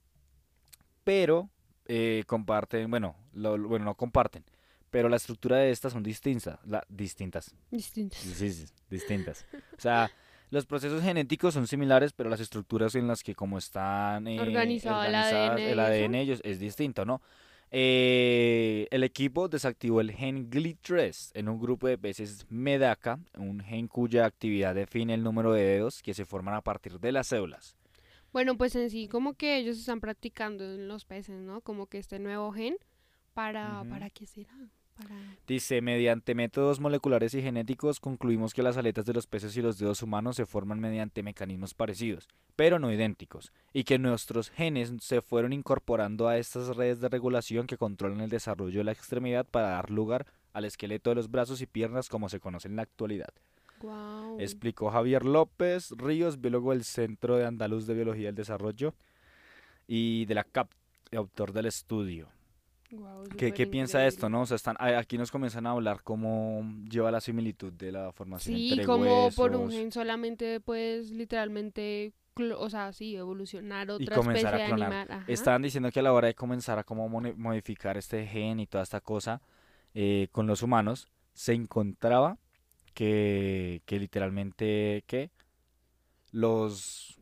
Pero 1.03 1.49
eh, 1.85 2.23
comparten, 2.27 2.89
bueno, 2.91 3.15
lo- 3.33 3.57
bueno, 3.67 3.85
no 3.85 3.95
comparten, 3.95 4.43
pero 4.89 5.07
la 5.07 5.15
estructura 5.15 5.57
de 5.57 5.71
estas 5.71 5.93
son 5.93 6.03
distintas, 6.03 6.59
la, 6.65 6.85
distintas, 6.89 7.55
Distintos. 7.71 8.19
sí, 8.19 8.33
sí, 8.33 8.51
sí, 8.67 8.73
distintas. 8.89 9.45
O 9.77 9.81
sea, 9.81 10.11
los 10.49 10.65
procesos 10.65 11.01
genéticos 11.03 11.53
son 11.53 11.67
similares, 11.67 12.13
pero 12.13 12.29
las 12.29 12.39
estructuras 12.39 12.95
en 12.95 13.07
las 13.07 13.23
que 13.23 13.35
como 13.35 13.57
están 13.57 14.27
eh, 14.27 14.39
Organizado 14.39 15.03
el 15.03 15.15
organizadas, 15.15 15.59
ADN 15.59 15.71
el. 15.71 15.79
ADN 15.79 16.21
ellos 16.21 16.41
es 16.43 16.59
distinto, 16.59 17.05
¿no? 17.05 17.21
Eh, 17.69 18.87
el 18.91 19.03
equipo 19.03 19.49
desactivó 19.49 19.99
el 19.99 20.11
gen 20.11 20.49
GLI3 20.49 21.31
en 21.33 21.49
un 21.49 21.59
grupo 21.59 21.87
de 21.87 21.97
peces 21.97 22.45
Medaka, 22.49 23.19
un 23.37 23.59
gen 23.59 23.87
cuya 23.89 24.25
actividad 24.25 24.73
define 24.73 25.13
el 25.13 25.23
número 25.23 25.51
de 25.51 25.63
dedos 25.63 26.01
que 26.01 26.13
se 26.13 26.25
forman 26.25 26.53
a 26.55 26.61
partir 26.61 26.97
de 26.99 27.11
las 27.11 27.27
células. 27.27 27.75
Bueno, 28.31 28.57
pues 28.57 28.75
en 28.75 28.89
sí, 28.89 29.07
como 29.07 29.33
que 29.33 29.57
ellos 29.57 29.77
están 29.77 29.99
practicando 29.99 30.63
en 30.63 30.87
los 30.87 31.03
peces, 31.05 31.41
¿no? 31.41 31.61
Como 31.61 31.87
que 31.87 31.97
este 31.97 32.19
nuevo 32.19 32.51
gen, 32.53 32.77
¿para, 33.33 33.81
Ujú. 33.81 33.89
¿para 33.89 34.09
qué 34.09 34.25
será? 34.25 34.53
Para... 34.97 35.15
Dice, 35.47 35.81
mediante 35.81 36.35
métodos 36.35 36.79
moleculares 36.79 37.33
y 37.33 37.41
genéticos 37.41 37.99
concluimos 37.99 38.53
que 38.53 38.63
las 38.63 38.77
aletas 38.77 39.05
de 39.05 39.13
los 39.13 39.27
peces 39.27 39.55
y 39.55 39.61
los 39.61 39.77
dedos 39.77 40.01
humanos 40.03 40.35
se 40.35 40.45
forman 40.45 40.79
mediante 40.79 41.23
mecanismos 41.23 41.73
parecidos, 41.73 42.27
pero 42.55 42.79
no 42.79 42.91
idénticos, 42.91 43.53
y 43.73 43.83
que 43.83 43.99
nuestros 43.99 44.49
genes 44.49 44.93
se 44.99 45.21
fueron 45.21 45.53
incorporando 45.53 46.27
a 46.27 46.37
estas 46.37 46.75
redes 46.75 46.99
de 46.99 47.09
regulación 47.09 47.67
que 47.67 47.77
controlan 47.77 48.21
el 48.21 48.29
desarrollo 48.29 48.79
de 48.79 48.83
la 48.83 48.91
extremidad 48.91 49.45
para 49.45 49.69
dar 49.69 49.89
lugar 49.89 50.25
al 50.51 50.65
esqueleto 50.65 51.11
de 51.11 51.15
los 51.15 51.31
brazos 51.31 51.61
y 51.61 51.67
piernas 51.67 52.09
como 52.09 52.29
se 52.29 52.39
conoce 52.39 52.67
en 52.67 52.75
la 52.75 52.81
actualidad. 52.81 53.33
Explicó 54.39 54.89
Javier 54.89 55.23
López 55.23 55.91
Ríos, 55.91 56.41
biólogo 56.41 56.71
del 56.71 56.83
Centro 56.83 57.37
de 57.37 57.45
Andaluz 57.45 57.85
de 57.85 57.93
Biología 57.93 58.27
del 58.27 58.35
Desarrollo 58.35 58.95
y 59.87 60.25
de 60.25 60.35
la 60.35 60.43
CAP, 60.43 60.71
autor 61.15 61.53
del 61.53 61.67
estudio. 61.67 62.27
¿Qué, 63.37 63.51
qué 63.51 63.67
piensa 63.67 63.99
de 63.99 64.07
esto, 64.07 64.29
no? 64.29 64.41
O 64.41 64.45
sea, 64.45 64.55
están, 64.55 64.77
aquí 64.79 65.17
nos 65.17 65.31
comienzan 65.31 65.67
a 65.67 65.71
hablar 65.71 66.01
cómo 66.03 66.63
lleva 66.89 67.11
la 67.11 67.19
similitud 67.19 67.73
de 67.73 67.91
la 67.91 68.11
formación 68.13 68.55
Sí, 68.55 68.69
entre 68.71 68.85
como 68.85 69.29
por 69.31 69.51
un 69.55 69.65
huesos 69.65 69.73
gen 69.73 69.91
solamente 69.91 70.59
puedes 70.61 71.11
literalmente, 71.11 72.13
o 72.57 72.69
sea, 72.69 72.93
sí, 72.93 73.15
evolucionar 73.15 73.87
y 73.99 74.03
otra 74.03 74.15
comenzar 74.15 74.55
especie 74.55 74.63
a 74.63 74.67
de 74.69 74.73
clonar. 74.75 74.93
animal. 75.01 75.21
Ajá. 75.21 75.31
Estaban 75.31 75.61
diciendo 75.61 75.91
que 75.91 75.99
a 75.99 76.03
la 76.03 76.13
hora 76.13 76.27
de 76.27 76.35
comenzar 76.35 76.79
a 76.79 76.83
cómo 76.83 77.09
modificar 77.09 77.97
este 77.97 78.25
gen 78.25 78.59
y 78.59 78.67
toda 78.67 78.83
esta 78.83 79.01
cosa 79.01 79.41
eh, 79.93 80.29
con 80.31 80.47
los 80.47 80.61
humanos, 80.63 81.07
se 81.33 81.53
encontraba 81.53 82.37
que, 82.93 83.81
que 83.85 83.99
literalmente, 83.99 85.03
¿qué? 85.07 85.29
Los, 86.31 87.16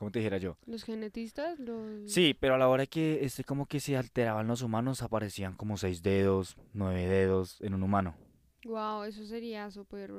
¿cómo 0.00 0.10
te 0.10 0.18
dijera 0.18 0.38
yo? 0.38 0.56
Los 0.66 0.82
genetistas, 0.82 1.58
los... 1.60 2.10
Sí, 2.10 2.34
pero 2.40 2.54
a 2.54 2.58
la 2.58 2.68
hora 2.68 2.86
que 2.86 3.22
este 3.24 3.44
como 3.44 3.66
que 3.66 3.78
se 3.80 3.96
alteraban 3.98 4.48
los 4.48 4.62
humanos 4.62 5.02
aparecían 5.02 5.54
como 5.54 5.76
seis 5.76 6.02
dedos, 6.02 6.56
nueve 6.72 7.06
dedos 7.06 7.60
en 7.60 7.74
un 7.74 7.82
humano. 7.82 8.16
Wow, 8.64 9.04
eso 9.04 9.24
sería 9.26 9.70
súper, 9.70 10.10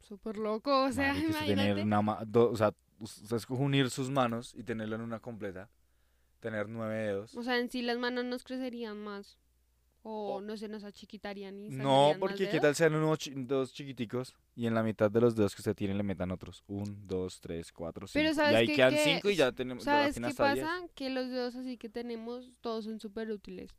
súper 0.00 0.36
loco, 0.36 0.84
o 0.84 0.92
sea, 0.92 1.08
Marica, 1.12 1.30
usted 1.30 1.46
tener 1.46 1.78
imagínate. 1.78 1.82
una 1.82 2.02
ma- 2.02 2.24
do- 2.26 2.50
o 2.50 2.56
sea, 2.56 2.72
unir 3.48 3.88
sus 3.90 4.10
manos 4.10 4.54
y 4.54 4.62
tenerlo 4.62 4.96
en 4.96 5.00
una 5.02 5.20
completa, 5.20 5.70
tener 6.40 6.68
nueve 6.68 6.96
dedos. 6.96 7.34
O 7.34 7.42
sea, 7.42 7.58
en 7.58 7.70
sí 7.70 7.80
las 7.82 7.98
manos 7.98 8.24
nos 8.26 8.44
crecerían 8.44 8.98
más. 9.02 9.38
O 10.02 10.40
no 10.40 10.56
se 10.56 10.66
nos 10.68 10.82
achiquitarían 10.84 11.58
y 11.58 11.68
No, 11.68 12.14
porque 12.18 12.48
qué 12.48 12.58
tal 12.58 12.74
sean 12.74 12.94
unos 12.94 13.18
chi- 13.18 13.34
dos 13.36 13.74
chiquiticos 13.74 14.34
y 14.56 14.66
en 14.66 14.74
la 14.74 14.82
mitad 14.82 15.10
de 15.10 15.20
los 15.20 15.36
dedos 15.36 15.54
que 15.54 15.60
usted 15.60 15.74
tiene 15.74 15.92
le 15.94 16.02
metan 16.02 16.30
otros. 16.30 16.64
Un, 16.68 17.06
dos, 17.06 17.38
tres, 17.40 17.70
cuatro, 17.70 18.06
cinco. 18.06 18.14
Pero 18.20 18.30
y 18.30 18.34
¿sabes 18.34 18.54
ahí 18.56 18.66
qué- 18.66 18.74
quedan 18.76 18.96
cinco 18.96 19.28
y 19.28 19.36
ya 19.36 19.52
tenemos 19.52 19.84
¿Sabes 19.84 20.14
qué 20.14 20.20
diez. 20.22 20.36
pasa? 20.36 20.70
Que 20.94 21.10
los 21.10 21.28
dedos 21.28 21.54
así 21.54 21.76
que 21.76 21.90
tenemos, 21.90 22.50
todos 22.62 22.86
son 22.86 22.98
súper 22.98 23.30
útiles. 23.30 23.70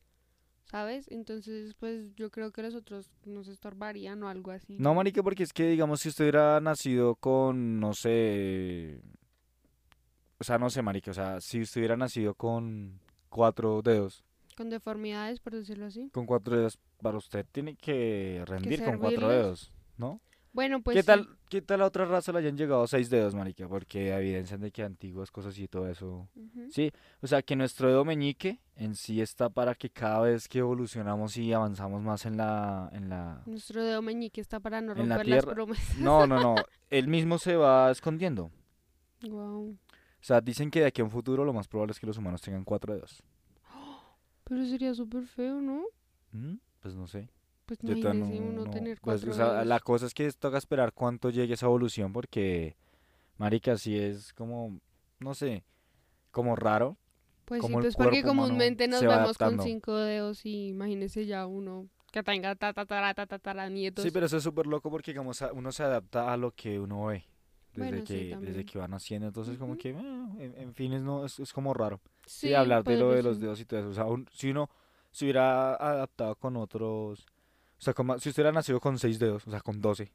¿Sabes? 0.65 1.07
Entonces, 1.09 1.73
pues 1.73 2.13
yo 2.15 2.29
creo 2.29 2.51
que 2.51 2.61
los 2.61 2.75
otros 2.75 3.09
nos 3.25 3.47
estorbarían 3.49 4.21
o 4.23 4.29
algo 4.29 4.51
así. 4.51 4.77
No, 4.79 4.93
marica, 4.93 5.21
porque 5.23 5.43
es 5.43 5.51
que 5.51 5.67
digamos 5.67 6.01
si 6.01 6.09
usted 6.09 6.25
hubiera 6.25 6.61
nacido 6.61 7.15
con, 7.15 7.79
no 7.79 7.93
sé, 7.93 9.01
o 10.37 10.43
sea, 10.43 10.57
no 10.57 10.69
sé, 10.69 10.81
marica, 10.81 11.11
o 11.11 11.13
sea, 11.13 11.41
si 11.41 11.61
usted 11.61 11.81
hubiera 11.81 11.97
nacido 11.97 12.35
con 12.35 12.99
cuatro 13.29 13.81
dedos, 13.81 14.23
Con 14.61 14.69
deformidades, 14.69 15.39
por 15.39 15.55
decirlo 15.55 15.87
así. 15.87 16.11
con 16.11 16.27
cuatro 16.27 16.55
dedos, 16.55 16.77
para 17.01 17.17
usted 17.17 17.47
tiene 17.51 17.75
que 17.75 18.43
rendir 18.45 18.85
con 18.85 18.99
cuatro 18.99 19.27
dedos, 19.27 19.73
¿no? 19.97 20.21
Bueno, 20.53 20.83
pues 20.83 20.93
¿Qué 20.93 21.01
sí. 21.01 21.07
tal, 21.07 21.27
qué 21.49 21.63
tal 21.63 21.81
a 21.81 21.87
otra 21.87 22.05
raza 22.05 22.31
le 22.31 22.37
hayan 22.37 22.55
llegado 22.55 22.85
seis 22.85 23.09
dedos, 23.09 23.33
marica? 23.33 23.67
Porque 23.67 24.13
evidencian 24.13 24.61
de 24.61 24.69
que 24.71 24.83
antiguas 24.83 25.31
cosas 25.31 25.57
y 25.57 25.67
todo 25.67 25.89
eso. 25.89 26.29
Sí, 26.69 26.91
o 27.23 27.27
sea, 27.27 27.41
que 27.41 27.55
nuestro 27.55 27.87
dedo 27.87 28.05
meñique 28.05 28.59
en 28.75 28.93
sí 28.93 29.19
está 29.19 29.49
para 29.49 29.73
que 29.73 29.89
cada 29.89 30.19
vez 30.19 30.47
que 30.47 30.59
evolucionamos 30.59 31.35
y 31.37 31.53
avanzamos 31.53 32.03
más 32.03 32.27
en 32.27 32.37
la, 32.37 32.87
en 32.93 33.09
la... 33.09 33.41
Nuestro 33.47 33.83
dedo 33.83 34.03
meñique 34.03 34.41
está 34.41 34.59
para 34.59 34.79
no 34.79 34.93
la 34.93 35.15
romper 35.15 35.27
las 35.27 35.45
promesas. 35.47 35.97
No, 35.97 36.27
no, 36.27 36.39
no, 36.39 36.53
él 36.91 37.07
mismo 37.07 37.39
se 37.39 37.55
va 37.55 37.89
escondiendo. 37.89 38.51
Wow. 39.27 39.71
O 39.71 40.23
sea, 40.23 40.39
dicen 40.39 40.69
que 40.69 40.81
de 40.81 40.85
aquí 40.85 41.01
a 41.01 41.03
un 41.03 41.09
futuro 41.09 41.43
lo 41.43 41.51
más 41.51 41.67
probable 41.67 41.93
es 41.93 41.99
que 41.99 42.05
los 42.05 42.19
humanos 42.19 42.41
tengan 42.41 42.63
cuatro 42.63 42.93
dedos. 42.93 43.23
Pero 44.51 44.65
sería 44.65 44.93
súper 44.93 45.24
feo, 45.24 45.62
¿no? 45.62 45.84
¿Mm? 46.34 46.55
Pues 46.81 46.93
no 46.93 47.08
sé. 47.08 47.29
Pues 47.65 47.79
imagínese 47.84 48.38
no- 48.41 48.50
uno 48.50 48.65
no- 48.65 48.70
tener 48.70 49.00
pues, 49.00 49.24
o 49.24 49.31
sea, 49.31 49.63
la 49.63 49.79
cosa 49.79 50.05
es 50.08 50.13
que 50.13 50.29
toca 50.34 50.58
esperar 50.58 50.91
cuánto 50.91 51.29
llegue 51.29 51.53
esa 51.53 51.67
evolución 51.67 52.12
porque, 52.12 52.75
marica, 53.38 53.77
sí 53.77 53.98
es 53.98 54.34
como, 54.34 54.77
no 55.20 55.36
sé, 55.36 55.63
como 56.31 56.58
raro. 56.58 56.98
Pues 57.46 57.60
sí, 57.60 57.62
como 57.62 57.79
el 57.79 57.84
pues 57.86 57.96
porque 57.96 58.24
comúnmente 58.24 58.89
nos 58.89 59.00
vemos 59.03 59.38
con 59.38 59.48
adaptando. 59.48 59.63
cinco 59.63 59.96
dedos 59.96 60.46
y 60.46 60.67
imagínese 60.67 61.25
ya 61.25 61.48
uno 61.48 61.88
que 62.12 62.22
tenga 62.22 62.53
ta 62.55 62.74
ta 62.74 62.86
ta 62.86 63.13
ta 63.13 63.25
ta 63.25 63.39
ta 63.39 63.70
nietos. 63.70 64.03
Sí, 64.03 64.12
pero 64.12 64.25
eso 64.25 64.36
es 64.36 64.43
súper 64.43 64.67
loco 64.67 64.91
porque 64.91 65.15
como 65.15 65.31
uno 65.53 65.72
se 65.72 65.84
adapta 65.84 66.34
a 66.34 66.36
lo 66.36 66.51
que 66.51 66.77
uno 66.77 67.05
ve 67.05 67.24
desde 67.74 67.89
Bueno, 67.89 67.98
sí, 68.05 68.13
que 68.13 68.13
desde 68.15 68.31
también. 68.31 68.65
que 68.65 68.77
van 68.79 68.93
haciendo, 68.96 69.27
entonces 69.27 69.58
como 69.58 69.74
Ujú. 69.74 69.81
que 69.81 69.89
eh, 69.91 69.96
en, 70.39 70.55
en 70.58 70.74
fin 70.74 70.91
es 70.91 71.01
no 71.03 71.24
es, 71.24 71.39
es 71.39 71.53
como 71.53 71.74
raro. 71.74 72.01
Sí, 72.31 72.47
Sí, 72.47 72.53
hablar 72.53 72.83
de 72.83 72.97
lo 72.97 73.11
de 73.11 73.23
los 73.23 73.39
dedos 73.39 73.59
y 73.59 73.65
todo 73.65 73.79
eso, 73.81 73.89
o 73.89 73.93
sea, 73.93 74.05
un- 74.05 74.27
si 74.31 74.50
uno 74.51 74.69
se 75.11 75.25
hubiera 75.25 75.75
adaptado 75.75 76.35
con 76.35 76.55
otros, 76.57 77.25
o 77.77 77.81
sea, 77.81 77.93
como, 77.93 78.17
si 78.19 78.29
usted 78.29 78.41
hubiera 78.43 78.53
nacido 78.53 78.79
con 78.79 78.97
seis 78.97 79.19
dedos, 79.19 79.45
o 79.47 79.51
sea, 79.51 79.59
con 79.61 79.81
doce, 79.81 80.11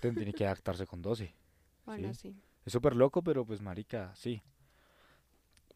tendría 0.00 0.32
que 0.32 0.46
adaptarse 0.46 0.86
con 0.86 1.02
doce. 1.02 1.34
Bueno, 1.84 2.14
sí. 2.14 2.32
Es 2.64 2.72
súper 2.72 2.94
loco, 2.94 3.22
pero 3.22 3.44
pues 3.44 3.60
marica, 3.60 4.14
sí. 4.14 4.40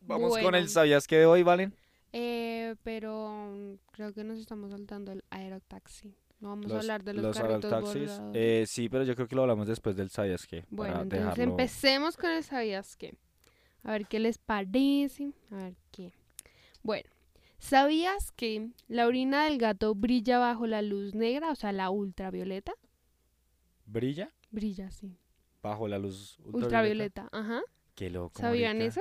Vamos 0.03 0.33
con 0.35 0.55
el 0.55 0.63
Bueno. 0.63 0.69
sabías 0.69 1.07
que 1.09 1.17
de 1.17 1.27
hoy, 1.27 1.43
¿valen? 1.43 1.75
Eh, 2.13 2.77
pero 2.85 3.29
mm, 3.53 3.75
creo 3.91 4.13
que 4.15 4.23
nos 4.23 4.39
estamos 4.39 4.71
saltando 4.71 5.11
el 5.13 5.25
aerotaxi. 5.31 6.15
No 6.39 6.51
vamos 6.51 6.67
a 6.67 6.75
Los- 6.75 6.83
hablar 6.85 7.03
de 7.03 7.15
los, 7.15 7.25
los 7.25 7.37
aerotaxis. 7.39 8.11
Eh, 8.35 8.65
sí, 8.69 8.89
pero 8.89 9.03
yo 9.05 9.15
creo 9.17 9.27
que 9.27 9.35
lo 9.35 9.43
hablamos 9.43 9.67
después 9.67 9.97
del 9.97 10.11
sabías 10.11 10.47
que. 10.47 10.65
Bueno, 10.71 11.03
entonces 11.03 11.21
dejarlo... 11.31 11.43
empecemos 11.51 12.17
con 12.17 12.31
el 12.31 12.45
sabías 12.45 12.97
qué. 12.97 13.15
A 13.87 13.93
ver 13.93 14.07
qué 14.09 14.19
les 14.19 14.39
parece. 14.39 15.33
A 15.53 15.57
ver 15.57 15.77
qué. 15.93 16.13
Bueno, 16.83 17.09
¿sabías 17.59 18.33
que 18.33 18.71
la 18.89 19.07
orina 19.07 19.45
del 19.45 19.59
gato 19.59 19.95
brilla 19.95 20.39
bajo 20.39 20.67
la 20.67 20.83
luz 20.83 21.15
negra, 21.15 21.53
o 21.53 21.55
sea, 21.55 21.71
la 21.73 21.91
ultravioleta? 21.91 22.73
¿Brilla? 23.85 24.33
Brilla, 24.51 24.91
sí. 24.91 25.17
Bajo 25.63 25.89
la 25.89 25.99
luz 25.99 26.39
ultravioleta. 26.41 27.23
Ultravioleta, 27.23 27.29
ajá. 27.33 27.63
Qué 27.95 28.11
loco. 28.11 28.41
¿Sabían 28.41 28.79
marica. 28.79 29.01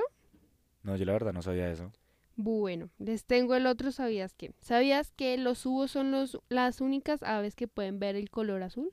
No, 0.82 0.96
yo 0.96 1.04
la 1.04 1.12
verdad 1.12 1.32
no 1.32 1.42
sabía 1.42 1.70
eso. 1.70 1.92
Bueno, 2.36 2.90
les 2.98 3.24
tengo 3.24 3.54
el 3.54 3.66
otro 3.66 3.90
¿sabías 3.92 4.34
qué? 4.34 4.52
¿Sabías 4.60 5.10
que 5.10 5.36
los 5.38 5.64
búhos 5.64 5.90
son 5.90 6.10
los, 6.12 6.38
las 6.48 6.80
únicas 6.80 7.22
aves 7.22 7.56
que 7.56 7.66
pueden 7.66 7.98
ver 7.98 8.14
el 8.14 8.30
color 8.30 8.62
azul? 8.62 8.92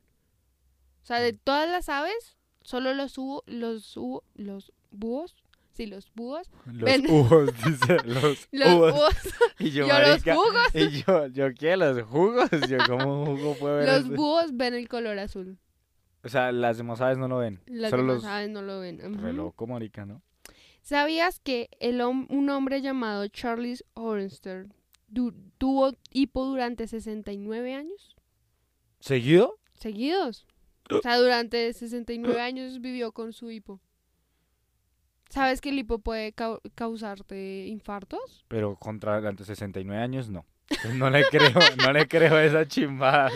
O 1.04 1.06
sea, 1.06 1.20
Mm. 1.20 1.24
de 1.24 1.34
todas 1.34 1.70
las 1.70 1.90
aves, 1.90 2.38
solo 2.64 2.94
los 2.94 3.16
búhos, 3.18 3.44
los 3.46 3.96
los 4.36 4.72
búhos, 4.92 5.36
sí, 5.74 5.86
los 5.88 6.12
búhos, 6.14 6.50
Los 6.66 6.84
Ven. 6.84 7.06
jugos, 7.08 7.52
dice. 7.66 7.98
Los, 8.06 8.48
los 8.52 8.70
jugos. 8.70 8.94
búhos, 8.94 9.14
Y 9.60 9.72
yo, 9.72 9.88
yo 9.88 10.00
los 10.00 10.24
jugos, 10.24 10.76
Y 10.76 10.90
yo, 11.04 11.28
¿yo 11.28 11.54
qué? 11.54 11.76
¿Los 11.78 12.02
jugos? 12.04 12.50
Yo, 12.70 12.78
¿cómo 12.88 13.24
un 13.24 13.38
jugo 13.38 13.56
puede 13.56 13.76
ver 13.78 13.88
los 13.88 14.06
eso? 14.06 14.16
búhos 14.16 14.56
ven 14.56 14.74
el 14.74 14.88
color 14.88 15.20
azul. 15.20 15.58
O 16.24 16.30
sea, 16.30 16.52
las 16.54 16.78
demás 16.78 17.02
aves 17.02 17.18
no 17.18 17.28
lo 17.28 17.38
ven. 17.40 17.60
Las 17.66 17.90
Solo 17.92 18.04
demás 18.04 18.16
los... 18.24 18.26
aves 18.26 18.50
no 18.50 18.62
lo 18.62 18.80
ven. 18.80 19.00
Re 19.00 19.10
Ujú. 19.30 19.34
loco, 19.34 19.68
marica, 19.68 20.06
¿no? 20.06 20.22
¿Sabías 20.82 21.40
que 21.40 21.70
el 21.80 22.00
hom- 22.02 22.28
un 22.30 22.50
hombre 22.50 22.82
llamado 22.82 23.28
Charles 23.28 23.84
Hornster 23.94 24.68
du- 25.08 25.34
tuvo 25.58 25.94
hipo 26.12 26.46
durante 26.46 26.88
69 26.88 27.74
años? 27.76 28.16
¿Seguido? 29.00 29.60
seguidos. 29.74 30.46
O 30.90 31.02
sea, 31.02 31.18
durante 31.18 31.72
69 31.74 32.40
años 32.42 32.80
vivió 32.80 33.12
con 33.12 33.34
su 33.34 33.50
hipo. 33.52 33.82
¿Sabes 35.34 35.62
que 35.62 35.70
el 35.70 35.80
hipo 35.80 35.98
puede 35.98 36.34
cau- 36.36 36.62
causarte 36.76 37.66
infartos? 37.66 38.46
Pero 38.48 38.76
contra 38.76 39.18
durante 39.20 39.44
69 39.46 40.00
años, 40.02 40.30
no. 40.30 40.46
No 40.96 41.10
le 41.10 41.24
creo, 41.26 41.52
no 41.84 41.92
le 41.92 42.08
creo 42.08 42.38
esa 42.40 42.68
chimbada. 42.68 43.32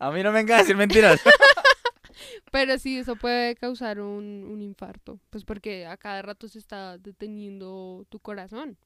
A 0.00 0.10
mí 0.10 0.22
no 0.24 0.32
me 0.32 0.38
venga 0.40 0.56
a 0.56 0.58
decir 0.58 0.76
mentiras. 0.76 1.20
Pero 2.50 2.78
sí, 2.78 2.98
eso 2.98 3.16
puede 3.16 3.54
causar 3.54 4.00
un, 4.00 4.44
un 4.48 4.60
infarto. 4.60 5.20
Pues 5.30 5.44
porque 5.44 5.86
a 5.86 5.96
cada 5.96 6.22
rato 6.22 6.48
se 6.48 6.58
está 6.58 6.98
deteniendo 6.98 8.06
tu 8.08 8.18
corazón. 8.18 8.76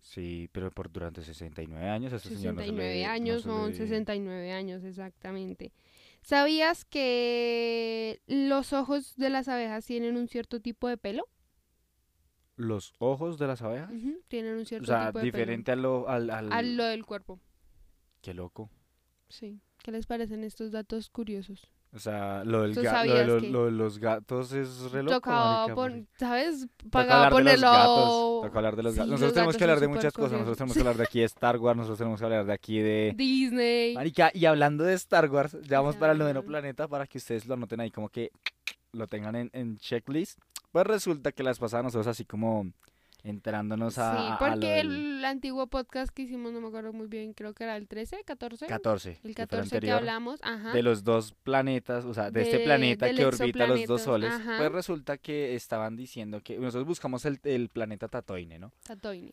Sí, 0.00 0.48
pero 0.52 0.70
por 0.70 0.90
durante 0.90 1.22
69 1.22 1.88
años, 1.88 2.12
ese 2.12 2.30
señor 2.30 2.54
no 2.54 2.60
se 2.62 2.66
69 2.68 2.94
le- 2.94 3.04
no 3.06 3.10
años 3.12 3.42
se 3.42 3.48
son 3.48 3.70
le- 3.70 3.76
69 3.76 4.52
años, 4.52 4.84
exactamente. 4.84 5.72
¿Sabías 6.22 6.84
que 6.84 8.20
los 8.26 8.72
ojos 8.72 9.16
de 9.16 9.30
las 9.30 9.48
abejas 9.48 9.84
tienen 9.86 10.16
un 10.16 10.28
cierto 10.28 10.60
tipo 10.60 10.88
de 10.88 10.96
pelo? 10.98 11.24
Los 12.56 12.92
ojos 12.98 13.38
de 13.38 13.46
las 13.46 13.62
abejas. 13.62 13.90
Tienen 14.28 14.54
un 14.54 14.62
O 14.62 14.64
cierto 14.64 14.86
sea, 14.86 15.06
tipo 15.06 15.20
de 15.20 15.24
diferente 15.24 15.72
a 15.72 15.76
lo, 15.76 16.08
al, 16.08 16.28
al... 16.30 16.44
pelo. 16.46 16.54
A 16.54 16.62
lo 16.62 16.84
del 16.84 17.06
cuerpo. 17.06 17.40
Qué 18.20 18.34
loco. 18.34 18.70
Sí. 19.28 19.60
¿Qué 19.82 19.92
les 19.92 20.06
parecen 20.06 20.42
estos 20.44 20.72
datos 20.72 21.08
curiosos? 21.08 21.70
O 21.94 21.98
sea, 21.98 22.44
lo, 22.44 22.62
del 22.62 22.74
¿Tú 22.74 22.82
ga- 22.82 23.06
lo, 23.06 23.14
de 23.14 23.24
los, 23.24 23.42
que- 23.42 23.48
lo 23.50 23.64
de 23.64 23.70
los 23.70 23.98
gatos 23.98 24.52
es 24.52 24.90
re 24.92 25.02
loco, 25.02 25.14
Tocaba, 25.16 25.74
porque- 25.74 26.04
¿sabes? 26.18 26.66
Pagaba 26.90 27.26
hablar 27.28 27.44
de 27.44 27.52
los 27.58 27.60
ponerlo. 27.62 27.72
gatos. 27.72 28.42
Toca 28.46 28.58
hablar 28.58 28.76
de 28.76 28.82
los 28.82 28.92
Sí, 28.92 28.98
gatos. 28.98 29.10
los 29.10 29.20
Nosotros 29.20 29.34
tenemos 29.34 29.54
gatos 29.54 29.58
que 29.58 29.64
hablar 29.64 29.80
de 29.80 29.88
muchas 29.88 30.12
cosas. 30.12 30.32
Nosotros 30.32 30.56
tenemos 30.58 30.74
que 30.74 30.80
hablar 30.82 30.96
de 30.96 31.02
aquí 31.04 31.18
de 31.20 31.24
Star 31.24 31.56
Wars. 31.58 31.76
Nosotros 31.78 31.98
tenemos 31.98 32.20
que 32.20 32.24
hablar 32.26 32.44
de 32.44 32.52
aquí 32.52 32.78
de... 32.80 33.14
Disney. 33.16 33.94
Marica, 33.94 34.30
y 34.34 34.44
hablando 34.44 34.84
de 34.84 34.92
Star 34.94 35.30
Wars, 35.30 35.56
ya 35.62 35.80
vamos 35.80 35.96
para 35.96 36.12
el 36.12 36.18
noveno 36.18 36.42
planeta 36.42 36.86
para 36.88 37.06
que 37.06 37.16
ustedes 37.18 37.46
lo 37.46 37.54
anoten 37.54 37.80
ahí, 37.80 37.90
como 37.90 38.10
que 38.10 38.32
lo 38.92 39.06
tengan 39.06 39.34
en, 39.36 39.50
en 39.54 39.78
checklist. 39.78 40.38
Pues 40.72 40.86
resulta 40.86 41.32
que 41.32 41.42
las 41.42 41.58
pasadas 41.58 41.84
nosotros 41.84 42.06
así 42.08 42.26
como 42.26 42.66
entrándonos 43.22 43.98
a, 43.98 44.16
sí, 44.16 44.24
a 44.30 44.38
porque 44.38 44.66
del 44.66 45.18
el 45.18 45.24
antiguo 45.24 45.66
podcast 45.66 46.12
que 46.14 46.22
hicimos, 46.22 46.52
no 46.52 46.60
me 46.60 46.68
acuerdo 46.68 46.92
muy 46.92 47.08
bien, 47.08 47.32
creo 47.32 47.52
que 47.52 47.64
era 47.64 47.76
el 47.76 47.88
13, 47.88 48.22
14. 48.24 48.66
14, 48.66 49.10
el 49.10 49.16
que 49.16 49.20
fue 49.20 49.30
el 49.30 49.34
14 49.34 49.70
que 49.70 49.76
anterior, 49.76 49.98
hablamos, 49.98 50.40
ajá. 50.42 50.72
de 50.72 50.82
los 50.82 51.04
dos 51.04 51.34
planetas, 51.42 52.04
o 52.04 52.14
sea, 52.14 52.30
de, 52.30 52.42
este 52.42 52.60
planeta 52.60 53.12
que 53.12 53.26
orbita 53.26 53.66
los 53.66 53.86
dos 53.86 54.02
soles, 54.02 54.32
ajá. 54.32 54.58
pues 54.58 54.72
resulta 54.72 55.18
que 55.18 55.54
estaban 55.54 55.96
diciendo 55.96 56.40
que 56.40 56.58
nosotros 56.58 56.86
buscamos 56.86 57.24
el, 57.24 57.40
el 57.44 57.68
planeta 57.68 58.08
Tatoine, 58.08 58.58
¿no? 58.58 58.72
Tatooine. 58.84 59.32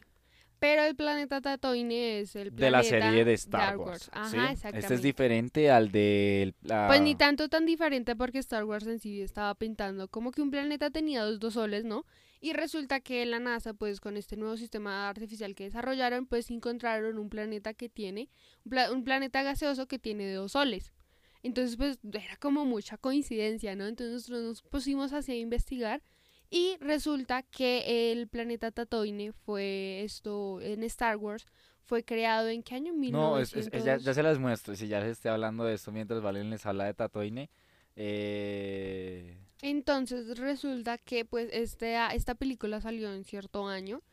Pero 0.58 0.84
el 0.84 0.96
planeta 0.96 1.42
Tatooine 1.42 2.22
es 2.22 2.36
el 2.36 2.56
de 2.56 2.72
la 2.72 2.80
planeta 2.80 3.06
serie 3.06 3.26
de 3.26 3.34
Star 3.34 3.78
Wars. 3.78 4.10
Ajá, 4.14 4.30
¿sí? 4.30 4.38
exactamente. 4.38 4.80
Este 4.80 4.94
es 4.96 5.02
diferente 5.02 5.70
al 5.70 5.92
de 5.92 6.56
la... 6.64 6.88
Pues 6.88 7.02
ni 7.02 7.14
tanto 7.14 7.50
tan 7.50 7.66
diferente 7.66 8.16
porque 8.16 8.40
Star 8.40 8.64
Wars 8.64 8.88
en 8.88 9.00
sí 9.00 9.22
estaba 9.22 9.54
pintando 9.56 10.08
como 10.08 10.32
que 10.32 10.42
un 10.42 10.50
planeta 10.50 10.90
tenía 10.90 11.24
dos, 11.24 11.40
dos 11.40 11.54
soles, 11.56 11.84
¿no? 11.84 12.06
Y 12.46 12.54
resulta 12.54 13.00
que 13.00 13.26
la 13.26 13.40
NASA, 13.40 13.74
pues 13.74 14.00
con 14.00 14.18
este 14.18 14.38
nuevo 14.38 14.56
sistema 14.56 15.10
artificial 15.10 15.56
que 15.56 15.64
desarrollaron, 15.64 16.28
pues 16.28 16.52
encontraron 16.52 17.18
un 17.18 17.28
planeta 17.30 17.74
que 17.74 17.90
tiene, 17.90 18.30
un, 18.66 18.70
pla- 18.70 18.92
un 18.92 19.04
planeta 19.04 19.42
gaseoso 19.42 19.88
que 19.88 19.98
tiene 19.98 20.32
dos 20.32 20.52
soles. 20.52 20.94
Entonces, 21.42 21.76
pues 21.76 21.98
era 22.14 22.36
como 22.38 22.64
mucha 22.66 22.98
coincidencia, 22.98 23.76
¿no? 23.76 23.88
Entonces 23.88 24.14
nosotros 24.14 24.44
nos 24.44 24.62
pusimos 24.62 25.12
así 25.12 25.32
a 25.32 25.38
investigar 25.38 26.04
y 26.52 26.78
resulta 26.82 27.42
que 27.42 28.12
el 28.12 28.28
planeta 28.28 28.70
Tatooine 28.70 29.34
fue 29.34 30.04
esto 30.04 30.62
en 30.62 30.84
Star 30.84 31.18
Wars, 31.18 31.48
fue 31.84 32.04
creado 32.04 32.48
en 32.50 32.62
qué 32.62 32.76
año? 32.76 32.94
No, 32.94 33.40
es- 33.40 33.56
es- 33.56 33.70
es- 33.72 33.72
ya, 33.72 33.98
1900. 33.98 34.04
ya 34.06 34.14
se 34.14 34.22
las 34.24 34.38
muestro. 34.38 34.76
Si 34.76 34.88
ya 34.88 35.00
les 35.00 35.14
estoy 35.14 35.32
hablando 35.32 35.64
de 35.64 35.74
esto 35.74 35.92
mientras 35.92 36.22
Valen 36.22 36.52
les 36.52 36.64
habla 36.68 36.86
de 36.86 36.94
Tatooine. 36.94 37.50
Eh... 37.96 39.36
Entonces 39.68 40.38
resulta 40.38 41.00
que 41.00 41.26
pues 41.26 41.50
este, 41.52 41.96
a- 41.96 42.10
esta 42.14 42.36
película 42.36 42.82
salió 42.82 43.12
en 43.12 43.24
cierto 43.24 43.68
año 43.68 44.04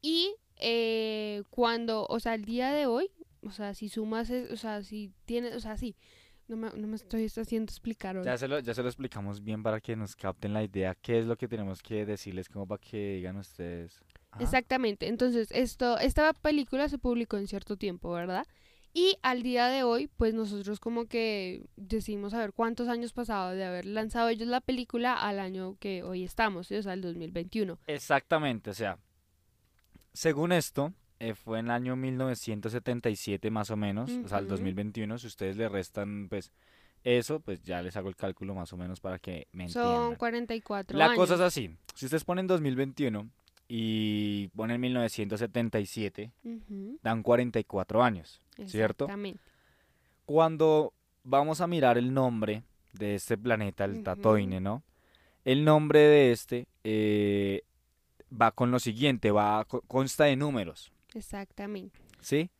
y 0.00 0.34
eh, 0.56 1.42
cuando, 1.50 2.06
o 2.08 2.18
sea, 2.18 2.34
el 2.34 2.46
día 2.46 2.72
de 2.72 2.86
hoy, 2.86 3.10
o 3.42 3.50
sea, 3.50 3.74
si 3.74 3.90
sumas, 3.90 4.30
es- 4.30 4.50
o 4.50 4.56
sea, 4.56 4.82
si 4.82 5.12
tienes, 5.26 5.54
o 5.54 5.60
sea, 5.60 5.76
sí, 5.76 5.96
no 6.48 6.56
me, 6.56 6.70
no 6.70 6.86
me 6.88 6.96
estoy 6.96 7.26
haciendo 7.26 7.70
explicar 7.70 8.16
hoy. 8.16 8.24
Ya 8.24 8.38
se, 8.38 8.48
lo, 8.48 8.58
ya 8.60 8.72
se 8.72 8.82
lo 8.82 8.88
explicamos 8.88 9.42
bien 9.44 9.62
para 9.62 9.80
que 9.82 9.96
nos 9.96 10.16
capten 10.16 10.54
la 10.54 10.62
idea. 10.64 10.94
¿Qué 10.94 11.18
es 11.18 11.26
lo 11.26 11.36
que 11.36 11.46
tenemos 11.46 11.82
que 11.82 12.06
decirles? 12.06 12.48
Como 12.48 12.66
para 12.66 12.80
que 12.80 13.16
digan 13.16 13.36
ustedes. 13.36 14.00
Ajá. 14.30 14.42
Exactamente, 14.42 15.08
entonces 15.08 15.48
esto, 15.50 15.98
esta 15.98 16.32
película 16.32 16.88
se 16.88 16.96
publicó 16.98 17.36
en 17.36 17.46
cierto 17.48 17.76
tiempo, 17.76 18.12
¿verdad? 18.12 18.46
Y 18.94 19.16
al 19.22 19.42
día 19.42 19.68
de 19.68 19.84
hoy, 19.84 20.08
pues 20.18 20.34
nosotros 20.34 20.78
como 20.78 21.06
que 21.06 21.64
decidimos 21.76 22.32
saber 22.32 22.52
cuántos 22.52 22.88
años 22.88 23.12
pasados 23.14 23.56
de 23.56 23.64
haber 23.64 23.86
lanzado 23.86 24.28
ellos 24.28 24.48
la 24.48 24.60
película 24.60 25.14
al 25.14 25.40
año 25.40 25.76
que 25.80 26.02
hoy 26.02 26.24
estamos, 26.24 26.66
¿sí? 26.66 26.76
o 26.76 26.82
sea, 26.82 26.92
el 26.92 27.00
2021. 27.00 27.78
Exactamente, 27.86 28.68
o 28.70 28.74
sea, 28.74 28.98
según 30.12 30.52
esto, 30.52 30.92
eh, 31.20 31.34
fue 31.34 31.60
en 31.60 31.66
el 31.66 31.70
año 31.70 31.96
1977 31.96 33.50
más 33.50 33.70
o 33.70 33.76
menos, 33.76 34.10
o 34.24 34.28
sea, 34.28 34.38
el 34.38 34.44
Ujú. 34.44 34.52
2021, 34.56 35.18
si 35.18 35.26
ustedes 35.26 35.56
le 35.56 35.68
restan, 35.70 36.28
pues, 36.28 36.52
eso, 37.02 37.40
pues 37.40 37.62
ya 37.62 37.80
les 37.82 37.96
hago 37.96 38.08
el 38.10 38.16
cálculo 38.16 38.54
más 38.54 38.72
o 38.74 38.76
menos 38.76 39.00
para 39.00 39.18
que 39.18 39.48
me 39.52 39.68
Son 39.70 39.82
entiendan. 39.84 40.16
44 40.18 40.98
La 40.98 41.06
años. 41.06 41.16
cosa 41.16 41.34
es 41.36 41.40
así, 41.40 41.70
si 41.94 42.04
ustedes 42.04 42.24
ponen 42.24 42.46
2021 42.46 43.28
y 43.74 44.48
ponen 44.48 44.82
1977, 44.82 46.30
Ujú. 46.44 46.98
dan 47.02 47.22
44 47.22 48.02
años. 48.02 48.42
¿Cierto? 48.66 49.04
Exactamente. 49.06 49.40
Cuando 50.26 50.92
vamos 51.24 51.62
a 51.62 51.66
mirar 51.66 51.96
el 51.96 52.12
nombre 52.12 52.64
de 52.92 53.14
este 53.14 53.38
planeta, 53.38 53.86
el 53.86 53.92
Ujú. 53.94 54.02
Tatooine, 54.02 54.60
¿no? 54.60 54.82
El 55.46 55.64
nombre 55.64 56.00
de 56.00 56.32
este 56.32 56.66
eh, 56.84 57.62
va 58.30 58.50
con 58.50 58.70
lo 58.70 58.78
siguiente, 58.78 59.30
va 59.30 59.64
co- 59.64 59.80
consta 59.88 60.24
de 60.24 60.36
números, 60.36 60.92
Exactamente. 61.14 61.98
¿sí? 62.20 62.50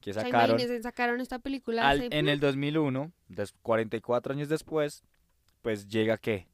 que 0.00 0.12
O 0.12 0.14
sea, 0.14 0.22
sacaron 0.22 0.58
sacaron 0.82 1.20
esta 1.20 1.38
película 1.40 1.88
al- 1.88 2.00
hace, 2.06 2.08
en 2.18 2.28
el 2.28 2.40
2001, 2.40 3.12
des- 3.28 3.52
44 3.62 4.32
años 4.32 4.48
después, 4.48 5.04
pues 5.60 5.86
llega 5.88 6.16
que 6.16 6.46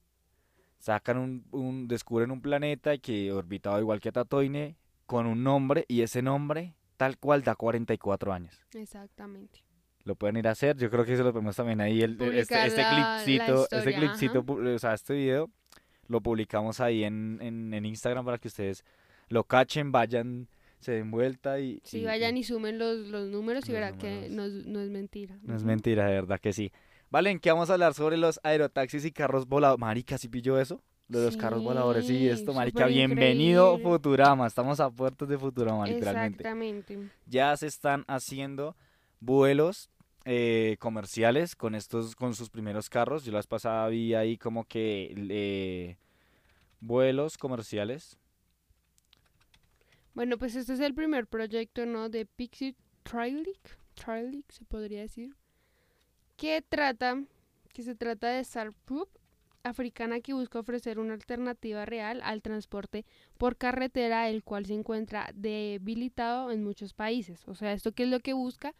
sacan 0.86 1.18
un, 1.18 1.44
un- 1.50 1.88
descubren 1.88 2.30
un 2.30 2.40
planeta 2.40 2.96
que 2.98 3.32
orbitaba 3.32 3.80
igual 3.80 4.00
que 4.00 4.12
Tatooine 4.12 4.76
con 5.04 5.26
un 5.26 5.42
nombre 5.42 5.84
y 5.88 6.02
ese 6.02 6.22
nombre 6.22 6.74
tal 6.96 7.18
cual 7.18 7.42
da 7.42 7.56
44 7.56 8.32
años. 8.32 8.64
Exactamente. 8.72 9.64
Lo 10.04 10.14
pueden 10.14 10.36
ir 10.36 10.46
a 10.46 10.52
hacer, 10.52 10.76
yo 10.76 10.88
creo 10.88 11.04
que 11.04 11.16
se 11.16 11.24
lo 11.24 11.32
ponemos 11.32 11.56
también 11.56 11.80
ahí 11.80 12.02
el, 12.02 12.12
este, 12.12 12.38
este 12.68 12.82
la- 12.82 12.92
la 12.92 13.22
clipcito, 13.24 13.66
este 13.68 13.94
clipcito, 13.94 14.44
o 14.46 14.78
sea, 14.78 14.94
este 14.94 15.14
video 15.14 15.50
lo 16.06 16.20
publicamos 16.20 16.78
ahí 16.80 17.02
en, 17.02 17.38
en, 17.42 17.74
en 17.74 17.84
Instagram 17.84 18.24
para 18.24 18.38
que 18.38 18.46
ustedes 18.46 18.84
lo 19.28 19.42
cachen, 19.42 19.90
vayan, 19.90 20.46
se 20.78 20.92
den 20.92 21.10
vuelta 21.10 21.58
y... 21.58 21.80
Si 21.82 21.98
y- 21.98 22.04
vayan 22.04 22.36
y 22.36 22.44
sumen 22.44 22.78
los, 22.78 22.98
los 23.08 23.28
números 23.28 23.64
y 23.68 23.72
Los 23.72 23.80
verá 23.80 23.98
que 23.98 24.28
no, 24.30 24.44
es- 24.44 24.66
no 24.66 24.78
es 24.78 24.90
mentira. 24.90 25.36
No 25.42 25.56
es 25.56 25.64
mentira, 25.64 26.06
de 26.06 26.12
verdad 26.14 26.38
que 26.40 26.52
sí. 26.52 26.70
Valen, 27.10 27.38
¿qué 27.38 27.50
vamos 27.50 27.70
a 27.70 27.74
hablar 27.74 27.94
sobre 27.94 28.16
los 28.16 28.40
aerotaxis 28.42 29.04
y 29.04 29.12
carros 29.12 29.46
voladores? 29.46 29.80
Marica, 29.80 30.18
¿sí 30.18 30.28
pilló 30.28 30.58
eso? 30.58 30.82
Lo 31.08 31.20
de 31.20 31.26
los 31.26 31.36
carros 31.36 31.62
voladores 31.62 32.04
y 32.06 32.18
Sí, 32.18 32.28
esto, 32.28 32.52
marica, 32.52 32.86
bienvenido 32.86 33.74
increíble. 33.74 33.92
Futurama. 33.92 34.46
Estamos 34.46 34.80
a 34.80 34.90
puertas 34.90 35.28
de 35.28 35.38
Futurama, 35.38 35.86
literalmente. 35.86 36.42
Exactamente. 36.42 36.98
Ya 37.26 37.56
se 37.56 37.68
están 37.68 38.04
haciendo 38.08 38.76
vuelos 39.20 39.88
eh, 40.24 40.76
comerciales 40.80 41.54
con 41.54 41.76
estos, 41.76 42.16
con 42.16 42.34
sus 42.34 42.50
primeros 42.50 42.90
carros. 42.90 43.24
Yo 43.24 43.30
la 43.30 43.38
vez 43.38 43.46
pasada 43.46 43.86
vi 43.86 44.14
ahí 44.14 44.36
como 44.36 44.64
que 44.64 45.14
eh, 45.30 45.96
vuelos 46.80 47.38
comerciales. 47.38 48.18
Bueno, 50.12 50.38
pues 50.38 50.56
este 50.56 50.72
es 50.72 50.80
el 50.80 50.92
primer 50.94 51.28
proyecto, 51.28 51.86
¿no? 51.86 52.08
De 52.08 52.26
Pixie 52.26 52.74
Trilic, 53.04 53.78
Trilic 53.94 54.50
se 54.50 54.64
podría 54.64 55.02
decir, 55.02 55.36
que 56.36 56.62
trata, 56.62 57.22
que 57.72 57.82
se 57.82 57.94
trata 57.94 58.28
de 58.28 58.40
startup 58.40 59.08
africana 59.62 60.20
que 60.20 60.32
busca 60.32 60.60
ofrecer 60.60 60.98
una 60.98 61.14
alternativa 61.14 61.84
real 61.84 62.20
al 62.22 62.40
transporte 62.40 63.04
por 63.36 63.56
carretera, 63.56 64.28
el 64.28 64.44
cual 64.44 64.64
se 64.66 64.74
encuentra 64.74 65.30
debilitado 65.34 66.50
en 66.52 66.62
muchos 66.62 66.94
países. 66.94 67.42
O 67.46 67.54
sea, 67.54 67.72
¿esto 67.72 67.92
qué 67.92 68.04
es 68.04 68.08
lo 68.08 68.20
que 68.20 68.32
busca? 68.32 68.74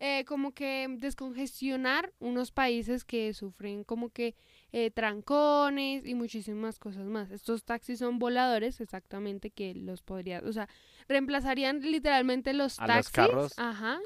Eh, 0.00 0.24
como 0.26 0.52
que 0.52 0.86
descongestionar 1.00 2.12
unos 2.20 2.52
países 2.52 3.04
que 3.04 3.34
sufren 3.34 3.82
como 3.82 4.10
que 4.10 4.36
eh, 4.70 4.92
trancones 4.92 6.06
y 6.06 6.14
muchísimas 6.14 6.78
cosas 6.78 7.06
más. 7.06 7.32
Estos 7.32 7.64
taxis 7.64 7.98
son 7.98 8.20
voladores, 8.20 8.80
exactamente, 8.80 9.50
que 9.50 9.74
los 9.74 10.02
podría, 10.02 10.40
o 10.44 10.52
sea, 10.52 10.68
reemplazarían 11.08 11.80
literalmente 11.80 12.52
los 12.52 12.78
A 12.78 12.86
los 12.86 12.94
taxis. 12.94 13.12
carros. 13.12 13.52
Ajá. 13.56 13.98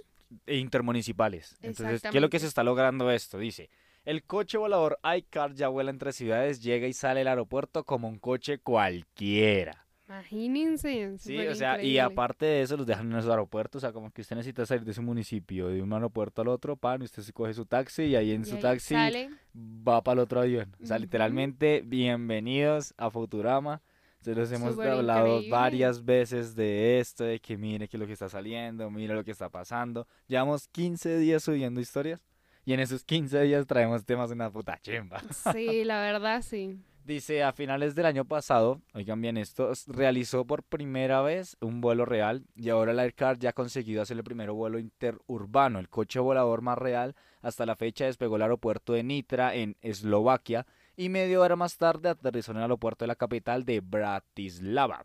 E 0.46 0.56
intermunicipales. 0.56 1.56
Entonces, 1.62 2.02
¿qué 2.02 2.18
es 2.18 2.22
lo 2.22 2.30
que 2.30 2.38
se 2.38 2.46
está 2.46 2.62
logrando 2.62 3.10
esto? 3.10 3.38
Dice, 3.38 3.70
el 4.04 4.24
coche 4.24 4.58
volador 4.58 4.98
iCar 5.16 5.54
ya 5.54 5.68
vuela 5.68 5.90
entre 5.90 6.12
ciudades, 6.12 6.62
llega 6.62 6.86
y 6.86 6.92
sale 6.92 7.20
del 7.20 7.28
aeropuerto 7.28 7.84
como 7.84 8.08
un 8.08 8.18
coche 8.18 8.58
cualquiera. 8.58 9.86
Imagínense. 10.08 11.16
Sí, 11.18 11.38
o 11.38 11.54
sea, 11.54 11.82
y 11.82 11.98
aparte 11.98 12.44
de 12.44 12.62
eso 12.62 12.76
los 12.76 12.86
dejan 12.86 13.06
en 13.06 13.16
los 13.16 13.26
aeropuertos, 13.26 13.80
o 13.80 13.86
sea, 13.86 13.92
como 13.92 14.10
que 14.10 14.20
usted 14.20 14.36
necesita 14.36 14.66
salir 14.66 14.84
de 14.84 14.92
su 14.92 15.02
municipio, 15.02 15.68
de 15.68 15.80
un 15.80 15.92
aeropuerto 15.92 16.42
al 16.42 16.48
otro, 16.48 16.76
pan, 16.76 17.00
y 17.00 17.06
usted 17.06 17.22
se 17.22 17.32
coge 17.32 17.54
su 17.54 17.64
taxi 17.64 18.02
y 18.04 18.16
ahí 18.16 18.32
en 18.32 18.42
Y 18.42 18.44
su 18.44 18.56
ahí 18.56 18.62
taxi 18.62 18.94
sale, 18.94 19.30
va 19.56 20.02
para 20.02 20.14
el 20.14 20.18
otro 20.20 20.40
avión. 20.40 20.76
O 20.82 20.86
sea, 20.86 20.98
literalmente, 20.98 21.82
bienvenidos 21.86 22.92
a 22.98 23.10
Futurama. 23.10 23.80
Se 24.22 24.34
los 24.36 24.52
hemos 24.52 24.78
hablado 24.78 25.26
increíble. 25.26 25.50
varias 25.50 26.04
veces 26.04 26.54
de 26.54 27.00
esto, 27.00 27.24
de 27.24 27.40
que 27.40 27.56
mire 27.56 27.88
que 27.88 27.98
lo 27.98 28.06
que 28.06 28.12
está 28.12 28.28
saliendo, 28.28 28.88
mire 28.88 29.14
lo 29.14 29.24
que 29.24 29.32
está 29.32 29.48
pasando. 29.48 30.06
Llevamos 30.28 30.68
15 30.68 31.18
días 31.18 31.42
subiendo 31.42 31.80
historias 31.80 32.20
y 32.64 32.72
en 32.72 32.80
esos 32.80 33.02
15 33.02 33.42
días 33.42 33.66
traemos 33.66 34.04
temas 34.04 34.28
de 34.28 34.36
una 34.36 34.50
puta 34.50 34.78
chimba. 34.80 35.20
Sí, 35.52 35.82
la 35.84 36.00
verdad, 36.00 36.40
sí. 36.42 36.78
Dice, 37.04 37.42
a 37.42 37.52
finales 37.52 37.96
del 37.96 38.06
año 38.06 38.24
pasado, 38.24 38.80
oigan 38.94 39.20
bien 39.20 39.36
esto, 39.36 39.72
realizó 39.88 40.44
por 40.44 40.62
primera 40.62 41.20
vez 41.20 41.56
un 41.60 41.80
vuelo 41.80 42.04
real 42.04 42.44
y 42.54 42.68
ahora 42.68 42.92
la 42.92 43.02
Aircar 43.02 43.40
ya 43.40 43.50
ha 43.50 43.54
conseguido 43.54 44.02
hacer 44.02 44.16
el 44.16 44.22
primer 44.22 44.52
vuelo 44.52 44.78
interurbano. 44.78 45.80
El 45.80 45.88
coche 45.88 46.20
volador 46.20 46.62
más 46.62 46.78
real 46.78 47.16
hasta 47.40 47.66
la 47.66 47.74
fecha 47.74 48.04
despegó 48.04 48.36
el 48.36 48.42
aeropuerto 48.42 48.92
de 48.92 49.02
Nitra 49.02 49.52
en 49.56 49.76
Eslovaquia 49.80 50.64
y 50.96 51.08
media 51.08 51.40
hora 51.40 51.56
más 51.56 51.76
tarde 51.76 52.08
aterrizó 52.08 52.52
en 52.52 52.58
el 52.58 52.62
aeropuerto 52.64 53.04
de 53.04 53.08
la 53.08 53.16
capital 53.16 53.64
de 53.64 53.80
Bratislava. 53.80 55.04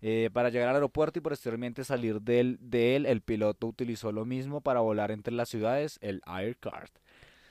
Eh, 0.00 0.28
para 0.32 0.50
llegar 0.50 0.68
al 0.68 0.74
aeropuerto 0.74 1.18
y 1.18 1.22
posteriormente 1.22 1.82
salir 1.82 2.20
de 2.20 2.40
él, 2.40 2.58
de 2.60 2.96
él, 2.96 3.06
el 3.06 3.22
piloto 3.22 3.66
utilizó 3.66 4.12
lo 4.12 4.26
mismo 4.26 4.60
para 4.60 4.80
volar 4.80 5.10
entre 5.10 5.32
las 5.32 5.48
ciudades, 5.48 5.98
el 6.02 6.20
Aircar. 6.26 6.90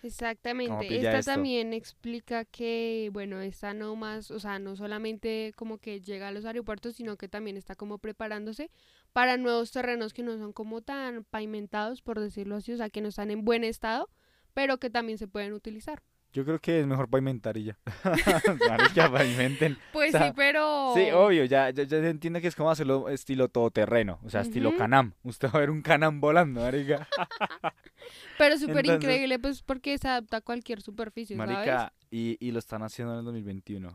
Exactamente. 0.03 0.97
Esta 0.97 1.19
esto? 1.19 1.31
también 1.31 1.73
explica 1.73 2.43
que, 2.45 3.09
bueno, 3.13 3.39
esta 3.39 3.73
no 3.73 3.95
más, 3.95 4.31
o 4.31 4.39
sea, 4.39 4.59
no 4.59 4.75
solamente 4.75 5.53
como 5.55 5.77
que 5.77 6.01
llega 6.01 6.27
a 6.27 6.31
los 6.31 6.45
aeropuertos, 6.45 6.95
sino 6.97 7.15
que 7.15 7.29
también 7.29 7.55
está 7.55 7.75
como 7.75 7.97
preparándose 7.97 8.69
para 9.13 9.37
nuevos 9.37 9.71
terrenos 9.71 10.13
que 10.13 10.21
no 10.21 10.37
son 10.37 10.51
como 10.51 10.81
tan 10.81 11.23
pavimentados, 11.23 12.01
por 12.01 12.19
decirlo 12.19 12.57
así, 12.57 12.73
o 12.73 12.77
sea, 12.77 12.89
que 12.89 13.01
no 13.01 13.07
están 13.07 13.31
en 13.31 13.45
buen 13.45 13.63
estado, 13.63 14.09
pero 14.53 14.77
que 14.77 14.89
también 14.89 15.17
se 15.17 15.27
pueden 15.27 15.53
utilizar. 15.53 16.03
Yo 16.33 16.43
creo 16.43 16.57
que 16.59 16.79
es 16.79 16.87
mejor 16.87 17.07
pavimentar 17.07 17.55
y 17.57 17.65
ya. 17.65 17.77
Marica, 18.69 19.11
pavimenten. 19.11 19.77
Pues 19.91 20.11
sea, 20.11 20.27
sí, 20.27 20.33
pero... 20.35 20.93
Sí, 20.95 21.11
obvio, 21.11 21.45
ya, 21.45 21.69
ya, 21.69 21.83
ya 21.83 21.97
entiendo 21.97 22.41
que 22.41 22.47
es 22.47 22.55
como 22.55 22.71
hacerlo 22.71 23.07
estilo 23.09 23.49
todoterreno, 23.49 24.19
o 24.23 24.29
sea, 24.29 24.41
estilo. 24.41 24.75
Canam. 24.75 25.13
Usted 25.23 25.49
va 25.49 25.57
a 25.57 25.59
ver 25.59 25.69
un 25.69 25.83
Canam 25.83 26.19
volando, 26.19 26.61
marica. 26.61 27.07
Pero 28.39 28.57
súper 28.57 28.85
increíble, 28.87 29.37
pues, 29.37 29.61
porque 29.61 29.97
se 29.99 30.07
adapta 30.07 30.37
a 30.37 30.41
cualquier 30.41 30.81
superficie, 30.81 31.37
¿sabes? 31.37 31.55
Marica, 31.55 31.93
y, 32.09 32.37
y 32.39 32.51
lo 32.51 32.59
están 32.59 32.81
haciendo 32.81 33.13
en 33.13 33.19
el 33.19 33.25
2021. 33.25 33.89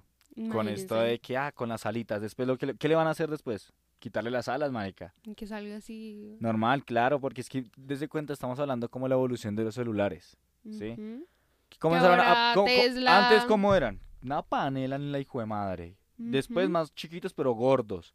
Con 0.52 0.68
esto 0.68 0.94
Imagínense, 0.94 0.94
de 0.94 1.18
que, 1.18 1.36
ah, 1.36 1.50
con 1.50 1.68
las 1.68 1.84
alitas. 1.84 2.20
Después, 2.22 2.46
lo 2.46 2.56
que 2.56 2.66
le, 2.66 2.76
¿qué 2.76 2.86
le 2.86 2.94
van 2.94 3.08
a 3.08 3.10
hacer 3.10 3.28
después? 3.28 3.72
Quitarle 3.98 4.30
las 4.30 4.46
alas, 4.46 4.70
marica. 4.70 5.12
Que 5.36 5.48
salga 5.48 5.78
así... 5.78 6.36
Normal, 6.38 6.84
claro, 6.84 7.20
porque 7.20 7.40
es 7.40 7.48
que 7.48 7.64
desde 7.76 8.06
cuenta 8.06 8.32
estamos 8.32 8.60
hablando 8.60 8.88
como 8.88 9.08
la 9.08 9.16
evolución 9.16 9.56
de 9.56 9.64
los 9.64 9.74
celulares. 9.74 10.36
sí. 10.70 10.92
Ujú. 10.92 11.26
¿Cómo 11.26 11.37
Que 11.68 11.86
empezaron 11.86 12.20
a- 12.20 12.52
co- 12.54 12.64
co- 12.64 13.08
Antes, 13.08 13.44
¿cómo 13.44 13.74
eran? 13.74 14.00
Una 14.22 14.42
panela 14.42 14.96
en 14.96 15.12
la 15.12 15.20
hijo 15.20 15.40
de 15.40 15.46
madre. 15.46 15.96
Después 16.16 16.68
más 16.68 16.92
chiquitos 16.94 17.32
pero 17.34 17.52
gordos. 17.52 18.14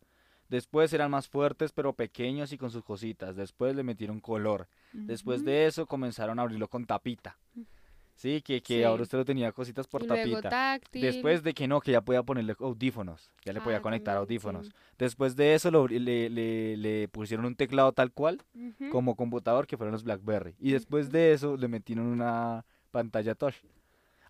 Después 0.50 0.92
eran 0.94 1.10
más 1.10 1.28
fuertes 1.28 1.72
pero 1.72 1.94
pequeños 1.94 2.52
y 2.52 2.58
con 2.58 2.70
sus 2.70 2.84
cositas. 2.84 3.36
Después 3.36 3.76
le 3.76 3.84
metieron 3.84 4.20
color. 4.20 4.68
Después 4.92 5.44
de 5.46 5.66
eso 5.66 5.86
comenzaron 5.88 6.38
a 6.40 6.42
abrirlo 6.44 6.68
con 6.68 6.86
tapita. 6.86 7.38
Sí, 8.16 8.42
que, 8.44 8.62
que 8.62 8.78
Sí. 8.80 8.84
ahora 8.84 9.02
usted 9.04 9.18
lo 9.18 9.26
tenía 9.26 9.52
cositas 9.52 9.88
por 9.88 10.06
luego 10.06 10.34
tapita. 10.36 10.50
táctil. 10.50 11.02
Después 11.02 11.42
de 11.42 11.54
que 11.54 11.68
no, 11.68 11.82
que 11.82 11.94
ya 11.94 12.02
podía 12.02 12.22
ponerle 12.22 12.56
audífonos. 12.60 13.32
Ya 13.44 13.54
le 13.54 13.62
podía 13.62 13.78
Ah, 13.78 13.82
conectar 13.82 14.14
sí. 14.16 14.20
audífonos. 14.20 14.72
Después 15.00 15.36
de 15.36 15.56
eso 15.56 15.72
lo- 15.72 15.88
le, 15.88 16.30
le- 16.30 16.78
le 16.78 17.08
pusieron 17.08 17.46
un 17.46 17.56
teclado 17.56 17.92
tal 17.92 18.12
cual 18.12 18.42
como 18.92 19.16
computador 19.16 19.66
que 19.66 19.78
fueron 19.78 19.94
los 19.94 20.04
BlackBerry. 20.04 20.56
Y 20.60 20.72
después 20.74 21.10
de 21.10 21.34
eso 21.34 21.58
le 21.58 21.68
metieron 21.68 22.06
una 22.06 22.66
pantalla 22.98 23.34
touch. 23.36 23.56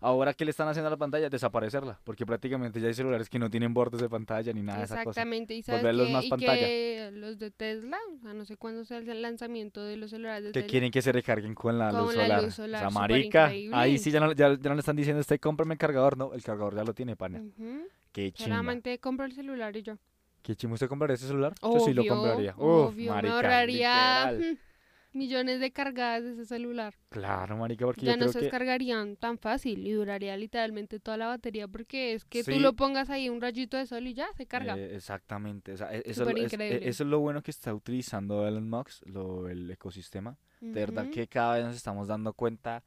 Ahora, 0.00 0.34
¿qué 0.34 0.44
le 0.44 0.50
están 0.50 0.68
haciendo 0.68 0.88
a 0.88 0.90
la 0.90 0.96
pantalla? 0.98 1.30
Desaparecerla, 1.30 1.98
porque 2.04 2.26
prácticamente 2.26 2.78
ya 2.80 2.88
hay 2.88 2.94
celulares 2.94 3.30
que 3.30 3.38
no 3.38 3.48
tienen 3.48 3.72
bordes 3.72 4.02
de 4.02 4.08
pantalla 4.10 4.52
ni 4.52 4.60
nada 4.62 4.80
de 4.80 4.84
esa 4.84 4.96
cosa. 4.96 5.10
Exactamente, 5.10 5.54
y 5.54 5.62
sabes 5.62 5.80
Volverlos 5.80 6.06
que, 6.08 6.12
más 6.12 6.24
y 6.26 6.28
pantalla. 6.30 6.66
que 6.66 7.10
los 7.14 7.38
de 7.38 7.50
Tesla, 7.50 7.96
o 8.14 8.18
sea, 8.20 8.34
no 8.34 8.44
sé 8.44 8.56
cuándo 8.58 8.84
sea 8.84 8.98
el 8.98 9.22
lanzamiento 9.22 9.82
de 9.82 9.96
los 9.96 10.10
celulares 10.10 10.44
de 10.44 10.50
Que 10.50 10.60
Tesla. 10.60 10.70
quieren 10.70 10.90
que 10.90 11.00
se 11.00 11.10
recarguen 11.12 11.54
con 11.54 11.78
la, 11.78 11.90
Con 11.90 12.00
luz, 12.02 12.16
la 12.16 12.24
solar. 12.24 12.42
luz 12.42 12.54
solar, 12.54 12.80
O 12.80 12.80
sea, 12.80 12.90
súper 12.90 13.00
marica, 13.10 13.46
ahí 13.72 13.96
sí 13.98 14.10
ya 14.10 14.20
no, 14.20 14.32
ya, 14.32 14.52
ya 14.58 14.68
no 14.68 14.74
le 14.74 14.80
están 14.80 14.96
diciendo, 14.96 15.20
usted 15.20 15.40
cómprame 15.40 15.74
el 15.74 15.78
cargador, 15.78 16.18
no, 16.18 16.34
el 16.34 16.42
cargador 16.42 16.74
ya 16.76 16.84
lo 16.84 16.92
tiene, 16.92 17.16
pana. 17.16 17.40
Ujú. 17.40 17.86
Qué 18.12 18.30
chimba. 18.32 18.56
Solamente 18.56 18.98
compro 18.98 19.24
el 19.24 19.32
celular 19.32 19.74
y 19.76 19.82
yo. 19.82 19.96
¿Qué 20.42 20.54
chimba 20.54 20.74
usted 20.74 20.88
compraría 20.88 21.14
ese 21.14 21.28
celular? 21.28 21.54
Yo 21.62 21.80
sí 21.80 21.94
lo 21.94 22.04
compraría. 22.06 22.52
Uf, 22.58 22.90
obvio, 22.90 23.10
marica, 23.14 23.30
me 23.30 23.34
ahorraría 23.36 24.32
literal. 24.32 24.58
millones 25.14 25.60
de 25.60 25.70
cargadas 25.72 26.24
de 26.24 26.32
ese 26.32 26.44
celular. 26.44 26.94
Claro, 27.08 27.56
marica, 27.56 27.86
porque 27.86 28.04
Ya 28.04 28.12
yo 28.12 28.16
no 28.16 28.20
creo 28.22 28.32
se 28.32 28.38
que... 28.40 28.44
descargarían 28.46 29.16
tan 29.16 29.38
fácil 29.38 29.86
y 29.86 29.92
duraría 29.92 30.36
literalmente 30.36 31.00
toda 31.00 31.16
la 31.16 31.26
batería 31.28 31.68
porque 31.68 32.12
es 32.14 32.24
que 32.24 32.42
Sí. 32.42 32.52
tú 32.52 32.60
lo 32.60 32.74
pongas 32.74 33.10
ahí 33.10 33.28
un 33.28 33.40
rayito 33.40 33.76
de 33.76 33.86
sol 33.86 34.06
y 34.06 34.14
ya 34.14 34.26
se 34.36 34.46
carga. 34.46 34.76
Eh, 34.76 34.96
exactamente, 34.96 35.72
o 35.72 35.76
sea, 35.76 35.94
e- 35.94 36.02
eso, 36.04 36.28
es, 36.28 36.52
e- 36.52 36.88
eso 36.88 37.04
es 37.04 37.08
lo 37.08 37.20
bueno 37.20 37.42
que 37.42 37.50
está 37.50 37.72
utilizando 37.72 38.46
Elon 38.46 38.68
Musk, 38.68 39.06
lo, 39.06 39.48
el 39.48 39.70
ecosistema. 39.70 40.36
De 40.60 40.80
verdad 40.80 41.10
que 41.10 41.26
cada 41.28 41.56
vez 41.56 41.64
nos 41.66 41.76
estamos 41.76 42.08
dando 42.08 42.32
cuenta 42.32 42.82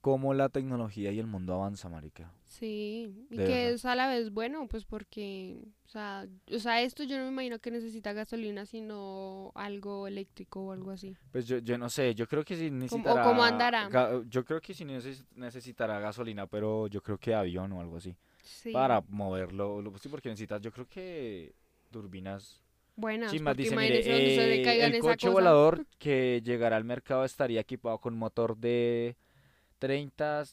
cómo 0.00 0.32
la 0.34 0.48
tecnología 0.48 1.10
y 1.12 1.18
el 1.18 1.26
mundo 1.26 1.54
avanza, 1.54 1.88
marica. 1.88 2.32
Sí, 2.44 3.26
y 3.30 3.36
De 3.36 3.44
que 3.44 3.50
verdad. 3.50 3.70
es 3.70 3.84
a 3.84 3.94
la 3.94 4.08
vez 4.08 4.30
bueno, 4.32 4.66
pues 4.68 4.84
porque, 4.84 5.58
o 5.86 5.88
sea, 5.88 6.26
o 6.54 6.58
sea, 6.58 6.80
esto 6.82 7.02
yo 7.04 7.18
no 7.18 7.24
me 7.24 7.30
imagino 7.30 7.58
que 7.58 7.70
necesita 7.70 8.12
gasolina, 8.12 8.64
sino 8.64 9.52
algo 9.54 10.06
eléctrico 10.06 10.60
o 10.60 10.72
algo 10.72 10.90
así. 10.90 11.14
Pues 11.30 11.46
yo, 11.46 11.58
yo 11.58 11.76
no 11.78 11.90
sé, 11.90 12.14
yo 12.14 12.26
creo 12.26 12.44
que 12.44 12.56
sí 12.56 12.70
necesitará... 12.70 13.22
cómo 13.22 13.42
andará? 13.42 13.88
Yo 14.28 14.44
creo 14.44 14.60
que 14.60 14.72
sí 14.74 14.84
neces- 14.84 15.26
necesitará 15.34 15.98
gasolina, 16.00 16.46
pero 16.46 16.86
yo 16.86 17.02
creo 17.02 17.18
que 17.18 17.34
avión 17.34 17.72
o 17.72 17.80
algo 17.80 17.96
así. 17.98 18.16
Sí. 18.42 18.72
Para 18.72 19.02
moverlo, 19.08 19.82
lo- 19.82 19.98
sí, 19.98 20.08
porque 20.08 20.28
necesitas, 20.30 20.60
yo 20.62 20.72
creo 20.72 20.86
que 20.88 21.54
turbinas... 21.90 22.62
Buenas, 22.96 23.30
Sí, 23.30 23.38
más 23.38 23.56
dice, 23.56 23.76
mire, 23.76 24.02
se 24.02 24.10
eh, 24.10 24.84
el 24.86 24.94
esa 24.94 25.00
coche 25.00 25.28
cosa. 25.28 25.30
volador 25.32 25.86
que 25.98 26.42
llegará 26.44 26.76
al 26.76 26.82
mercado 26.84 27.24
estaría 27.24 27.60
equipado 27.60 27.98
con 27.98 28.16
motor 28.18 28.56
de 28.56 29.16
30 29.78 30.44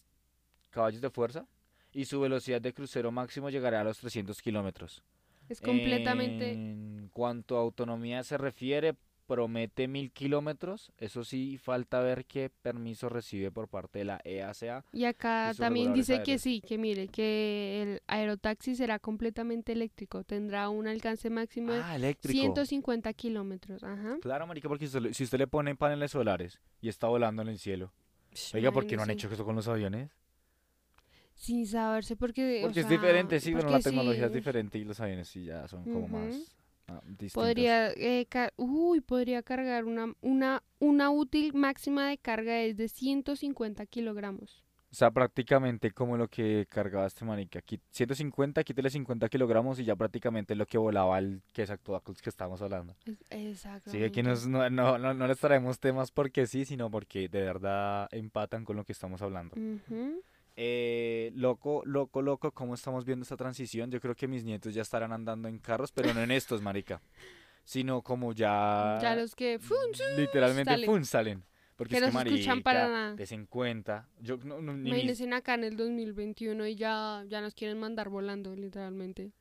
caballos 0.70 1.02
de 1.02 1.10
fuerza 1.10 1.46
y 1.92 2.06
su 2.06 2.20
velocidad 2.20 2.62
de 2.62 2.74
crucero 2.74 3.12
máximo 3.12 3.50
llegará 3.50 3.82
a 3.82 3.84
los 3.84 4.00
300 4.00 4.42
kilómetros. 4.42 5.04
Es 5.48 5.62
completamente, 5.62 6.54
En 6.54 7.10
cuanto 7.14 7.58
a 7.58 7.62
autonomía 7.62 8.24
se 8.24 8.38
refiere, 8.38 8.96
promete 9.28 9.88
mil 9.88 10.12
kilómetros. 10.12 10.92
Eso 10.98 11.24
sí, 11.24 11.58
falta 11.58 12.00
ver 12.00 12.26
qué 12.26 12.50
permiso 12.62 13.10
recibe 13.10 13.52
por 13.52 13.68
parte 13.68 14.00
de 14.00 14.06
la 14.06 14.22
E 14.24 14.38
EASA. 14.38 14.84
y 14.92 15.06
acá 15.06 15.52
y 15.54 15.58
también 15.58 15.94
dice 15.94 16.22
que 16.24 16.38
sí, 16.40 16.62
que 16.62 16.78
mire, 16.78 17.08
que 17.08 17.82
el 17.84 18.02
aerotaxi 18.08 18.76
será 18.76 19.00
completamente 19.00 19.72
eléctrico, 19.72 20.24
tendrá 20.24 20.70
un 20.70 20.88
alcance 20.88 21.30
máximo 21.30 21.74
de 21.74 21.80
Ah, 21.84 21.96
eléctrico. 21.96 22.40
150 22.40 23.14
kilómetros. 23.14 23.84
Claro, 24.22 24.48
marica, 24.48 24.68
porque 24.68 24.86
si 24.88 24.98
usted, 24.98 25.02
le- 25.10 25.14
si 25.14 25.24
usted 25.24 25.38
le 25.38 25.48
pone 25.48 25.76
paneles 25.76 26.12
solares 26.12 26.60
y 26.82 26.90
está 26.90 27.08
volando 27.08 27.42
en 27.44 27.48
el 27.50 27.60
cielo. 27.60 27.94
Oiga, 28.54 28.72
¿por 28.72 28.86
qué 28.86 28.96
no 28.98 29.04
han 29.04 29.10
hecho 29.12 29.30
eso 29.32 29.46
con 29.46 29.56
los 29.56 29.68
aviones? 29.68 30.10
Sin 31.36 31.66
saberse 31.68 32.16
porque, 32.16 32.68
o 32.70 32.70
Porque 32.70 32.80
es 32.82 32.88
sea, 32.88 32.90
diferente, 32.90 33.40
sí, 33.40 33.54
bueno, 33.54 33.70
la 33.70 33.78
porque 33.78 33.82
sí, 33.82 33.90
tecnología 33.90 34.26
es 34.28 34.32
diferente 34.34 34.78
y 34.78 34.84
los 34.84 35.00
aviones 35.00 35.28
sí 35.28 35.46
ya 35.46 35.68
son 35.68 35.88
como 35.88 36.08
Ujú. 36.08 36.10
más 36.10 36.52
ah. 36.88 37.02
Podría, 37.34 37.92
eh, 37.94 38.28
uy, 38.58 39.02
podría 39.02 39.44
cargar 39.44 39.86
una, 39.86 40.16
una, 40.22 40.64
una 40.80 41.12
útil 41.12 41.54
máxima 41.54 42.10
de 42.10 42.18
carga 42.20 42.62
es 42.64 42.78
de 42.78 42.90
150 42.90 43.86
kilogramos. 43.88 44.65
O 44.96 44.98
sea, 44.98 45.12
prácticamente 45.12 45.92
como 45.92 46.16
lo 46.16 46.30
que 46.30 46.68
cargaba 46.70 47.06
este 47.06 47.26
marica. 47.26 47.60
Aquí 47.60 47.82
150, 47.92 48.64
quítele 48.64 48.90
50 48.90 49.28
kilogramos 49.28 49.78
y 49.78 49.84
ya 49.84 49.94
prácticamente 49.94 50.56
lo 50.56 50.66
que 50.66 50.78
volaba 50.78 51.20
el 51.20 51.42
que 51.52 51.64
es 51.64 51.70
actual 51.70 52.00
que 52.24 52.30
estábamos 52.30 52.62
hablando. 52.62 52.96
Es- 53.04 53.18
Sí, 53.92 54.02
aquí 54.06 54.24
nos, 54.24 54.48
no, 54.48 54.70
no, 54.70 54.98
no, 54.98 55.14
no 55.14 55.28
les 55.28 55.38
traemos 55.38 55.82
temas 55.82 56.12
porque 56.12 56.48
sí, 56.48 56.64
sino 56.64 56.90
porque 56.90 57.28
de 57.28 57.42
verdad 57.42 58.08
empatan 58.14 58.64
con 58.64 58.78
lo 58.78 58.86
que 58.86 58.94
estamos 58.94 59.22
hablando. 59.22 59.58
Eh, 60.56 61.34
loco, 61.36 61.82
loco, 61.84 62.22
loco, 62.22 62.54
¿cómo 62.54 62.74
estamos 62.74 63.04
viendo 63.04 63.24
esta 63.24 63.36
transición? 63.36 63.92
Yo 63.92 64.00
creo 64.00 64.16
que 64.16 64.30
mis 64.30 64.46
nietos 64.46 64.74
ya 64.74 64.82
estarán 64.82 65.12
andando 65.12 65.50
en 65.50 65.60
carros, 65.60 65.92
pero 65.92 66.14
no 66.14 66.22
en 66.22 66.32
estos, 66.32 66.62
marica. 66.62 67.02
Sino 67.66 68.02
como 68.02 68.32
ya... 68.32 68.98
Ya 69.02 69.14
los 69.18 69.36
que, 69.36 69.60
literalmente 70.16 70.72
salen. 70.72 70.86
¡fum! 70.86 71.04
salen. 71.04 71.44
Porque 71.76 71.92
Que 71.92 71.98
es 71.98 72.06
que 72.06 72.12
no 72.14 72.22
se 72.22 72.28
escuchan 72.30 72.62
para 72.64 72.88
marica, 72.88 72.98
nada. 73.16 73.16
en 73.30 73.46
cuenta. 73.48 74.08
Yo 74.22 74.38
no, 74.38 74.62
no, 74.62 74.74
ni 74.74 74.84
mis- 74.84 74.88
imagínense 74.94 75.34
acá 75.36 75.56
en 75.56 75.66
el 75.66 75.76
2021 75.76 76.66
y 76.68 76.76
ya, 76.76 77.24
ya 77.28 77.42
nos 77.42 77.54
quieren 77.54 77.80
mandar 77.80 78.10
volando, 78.10 78.56
literalmente. 78.56 79.32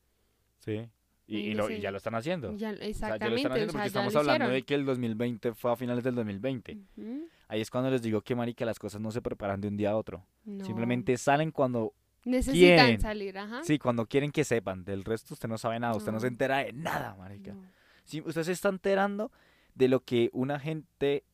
Sí. 0.59 0.89
Y, 1.27 1.37
y 1.39 1.55
lo- 1.55 1.71
y 1.71 1.81
ya 1.81 1.91
lo 1.91 1.99
están 1.99 2.15
haciendo. 2.17 2.49
Ya, 2.49 2.55
O 2.55 2.59
sea, 2.59 2.73
ya 2.73 2.77
lo 2.85 2.91
exactamente, 2.91 3.37
están 3.37 3.53
haciendo 3.53 3.71
o 3.71 3.73
sea, 3.73 3.81
porque 3.81 3.87
estamos 3.87 4.17
hablando 4.17 4.49
de 4.49 4.63
que 4.63 4.75
el 4.75 4.85
2020 4.85 5.55
fue 5.55 5.73
a 5.73 5.77
finales 5.77 6.05
del 6.05 6.15
2020. 6.17 6.79
Ujú. 6.97 7.29
Ahí 7.49 7.61
es 7.61 7.71
cuando 7.71 7.91
les 7.91 8.03
digo 8.03 8.21
que, 8.23 8.35
marica, 8.35 8.65
las 8.65 8.79
cosas 8.79 9.01
no 9.01 9.11
se 9.11 9.23
preparan 9.23 9.61
de 9.61 9.69
un 9.69 9.77
día 9.77 9.91
a 9.91 9.97
otro. 9.97 10.27
No. 10.45 10.65
Simplemente 10.65 11.17
salen 11.17 11.51
cuando 11.51 11.95
Necesitan 12.27 12.87
¿Quién? 12.87 13.01
salir, 13.03 13.37
ajá. 13.37 13.63
Sí, 13.65 13.79
cuando 13.79 14.07
quieren 14.07 14.33
que 14.33 14.45
sepan. 14.45 14.83
Del 14.85 15.05
resto 15.05 15.35
usted 15.35 15.47
no 15.47 15.59
sabe 15.59 15.79
nada, 15.79 15.95
usted 15.95 16.11
no 16.11 16.21
se 16.21 16.27
entera 16.27 16.59
de 16.65 16.73
nada, 16.73 17.15
marica. 17.17 17.53
No. 17.53 17.63
Sí, 18.05 18.23
usted 18.25 18.43
se 18.45 18.53
está 18.53 18.71
enterando 18.71 19.31
de 19.75 19.89
lo 19.89 20.01
que 20.01 20.31
una 20.33 20.59
gente, 20.59 21.25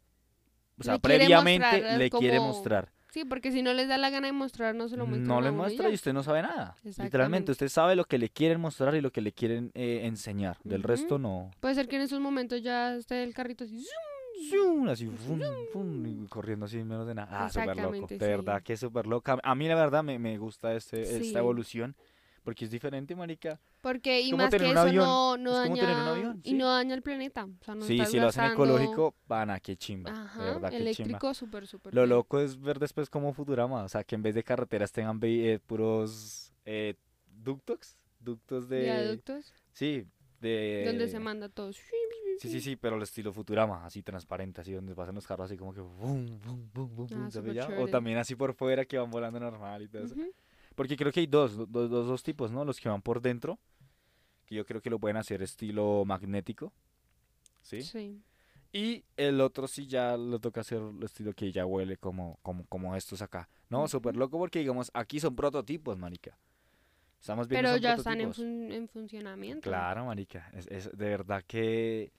o 0.81 0.83
sea, 0.85 0.95
Le 0.95 1.01
quiere 1.01 1.19
previamente 1.19 1.67
mostrar, 1.67 1.99
le 1.99 2.11
quiere 2.11 2.37
como 2.39 2.49
mostrar. 2.49 2.89
Sí, 3.13 3.25
porque 3.25 3.51
si 3.51 3.61
no 3.63 3.73
les 3.75 3.89
da 3.89 3.99
la 3.99 4.09
gana 4.11 4.29
de 4.29 4.33
mostrar, 4.33 4.75
no 4.75 4.89
se 4.89 4.97
lo 4.97 5.05
muestran. 5.05 5.27
No 5.29 5.41
le 5.41 5.49
y 5.49 5.53
muestra 5.53 5.91
y 5.91 5.95
usted 5.95 6.13
no 6.13 6.23
sabe 6.23 6.43
nada. 6.43 6.77
Literalmente, 6.85 7.51
usted 7.53 7.69
sabe 7.69 7.97
lo 7.97 8.05
que 8.05 8.19
le 8.19 8.29
quieren 8.29 8.61
mostrar 8.61 8.95
y 8.95 9.01
lo 9.01 9.11
que 9.11 9.21
le 9.21 9.33
quieren 9.33 9.73
eh, 9.75 10.03
enseñar. 10.05 10.59
Del 10.63 10.81
Ujú. 10.81 10.89
resto 10.89 11.19
no. 11.19 11.51
Puede 11.61 11.75
ser 11.75 11.89
que 11.89 11.97
en 11.97 12.03
esos 12.03 12.21
momentos 12.21 12.63
ya 12.63 12.95
esté 12.95 13.25
el 13.25 13.35
carrito 13.35 13.65
así. 13.65 13.85
Zum, 14.49 14.89
Así, 14.89 15.07
fum, 15.07 15.39
fum, 15.73 16.07
y 16.07 16.27
corriendo 16.29 16.65
así 16.65 16.79
menos 16.79 17.07
de 17.07 17.15
nada. 17.15 17.45
Ah, 17.45 17.51
súper 17.51 17.77
loco. 17.77 18.07
De 18.07 18.19
sí. 18.19 18.25
verdad 18.25 18.63
que 18.63 18.77
súper 18.77 19.07
loca. 19.07 19.39
A 19.43 19.55
mí 19.55 19.69
la 19.69 19.75
verdad 19.75 20.03
me, 20.03 20.19
me 20.19 20.39
gusta 20.39 20.73
este, 20.75 21.05
Sí. 21.05 21.27
esta 21.27 21.41
evolución. 21.41 21.95
Porque 22.43 22.65
es 22.65 22.71
diferente, 22.71 23.15
marica. 23.15 23.61
Porque, 23.83 24.21
y 24.23 24.33
más 24.33 24.51
que 24.51 24.57
eso 24.71 24.81
avión, 24.81 25.05
no, 25.05 25.37
no 25.37 25.63
es 25.63 25.69
daña. 25.69 26.03
un 26.03 26.09
avión, 26.09 26.41
Y 26.43 26.55
no 26.55 26.69
daña 26.71 26.95
el 26.95 27.03
planeta. 27.03 27.45
O 27.45 27.65
sea, 27.65 27.75
no 27.75 27.83
sí, 27.85 28.03
si 28.07 28.19
lo 28.19 28.29
hacen 28.29 28.45
ecológico, 28.53 29.15
van 29.29 29.51
a 29.51 29.61
qué 29.61 29.77
chimba. 29.77 30.11
de 30.11 30.17
Ajá, 30.19 30.45
verdad, 30.45 30.71
qué 30.71 30.77
chimba. 30.77 30.91
eléctrico, 30.91 31.35
súper, 31.35 31.67
súper. 31.67 31.95
Lo 31.95 32.01
bien. 32.03 32.11
loco 32.11 32.41
es 32.41 32.59
ver 32.61 32.79
después 32.79 33.11
como 33.11 33.33
Futurama, 33.35 33.85
o 33.85 33.89
sea, 33.89 34.05
que 34.05 34.15
en 34.15 34.23
vez 34.23 34.35
de 34.35 34.43
carreteras 34.43 34.91
tengan 34.91 35.21
eh, 35.23 35.59
puros 35.67 36.53
eh, 36.65 36.95
ductos, 37.27 37.97
ductos 38.19 38.69
de... 38.69 38.83
Viaductos, 38.83 39.53
Sí, 39.73 40.07
de... 40.41 40.85
donde 40.87 41.09
se 41.09 41.19
manda 41.21 41.49
todo. 41.51 41.73
Sí, 41.73 42.49
sí, 42.49 42.61
sí, 42.63 42.77
pero 42.77 42.97
el 42.97 43.03
estilo 43.03 43.35
Futurama, 43.35 43.85
así 43.85 44.03
transparente, 44.03 44.63
así 44.63 44.73
donde 44.73 44.95
pasan 44.95 45.15
los 45.15 45.27
carros 45.27 45.45
así 45.45 45.59
como 45.59 45.75
que... 45.75 45.81
Bum, 45.83 46.25
bum, 46.43 46.71
bum, 46.73 46.95
bum, 46.97 47.09
Ah, 47.13 47.17
bum, 47.17 47.31
¿se 47.31 47.41
ve 47.43 47.53
súper 47.53 47.55
ya? 47.77 47.81
O 47.83 47.87
también 47.89 48.17
así 48.17 48.35
por 48.35 48.55
fuera 48.55 48.87
que 48.87 48.97
van 48.97 49.11
volando 49.11 49.39
normal 49.39 49.83
y 49.83 49.89
todo 49.89 50.05
eso. 50.05 50.15
Porque 50.81 50.97
creo 50.97 51.13
que 51.13 51.21
hay 51.21 51.27
dos, 51.27 51.59
do- 51.59 51.67
do- 51.67 51.89
dos, 51.89 52.07
dos 52.07 52.23
tipos, 52.23 52.51
¿no? 52.51 52.65
Los 52.65 52.81
que 52.81 52.89
van 52.89 53.03
por 53.03 53.21
dentro, 53.21 53.59
que 54.47 54.55
yo 54.55 54.65
creo 54.65 54.81
que 54.81 54.89
lo 54.89 54.99
pueden 54.99 55.19
hacer 55.19 55.43
estilo 55.43 56.05
magnético, 56.07 56.73
¿sí? 57.61 57.83
Sí. 57.83 58.23
Y 58.73 59.05
el 59.19 59.43
otro 59.43 59.69
sí 59.69 59.87
ya 59.87 60.17
lo 60.17 60.39
toca 60.39 60.63
hacer 60.63 60.79
el 60.81 61.03
estilo 61.03 61.35
que 61.35 61.53
ya 61.53 61.67
huele 61.67 61.99
como, 61.99 62.39
como, 62.41 62.65
como 62.67 62.97
estos 62.97 63.21
acá. 63.21 63.47
No, 63.69 63.81
Ujú. 63.81 63.89
súper 63.89 64.17
loco 64.17 64.39
porque 64.39 64.61
digamos, 64.61 64.91
aquí 64.95 65.21
son 65.21 65.37
prototipos, 65.37 65.99
marica. 65.99 66.39
Estamos 67.21 67.47
viendo 67.47 67.67
Pero 67.69 67.75
son 67.75 67.83
ya 67.83 67.95
están 67.97 68.19
en, 68.23 68.33
fun- 68.33 68.73
en 68.73 68.89
funcionamiento. 68.89 69.69
Claro, 69.69 70.07
marica. 70.07 70.49
Es, 70.55 70.67
es 70.69 70.97
de 70.97 71.09
verdad 71.11 71.45
que 71.47 72.11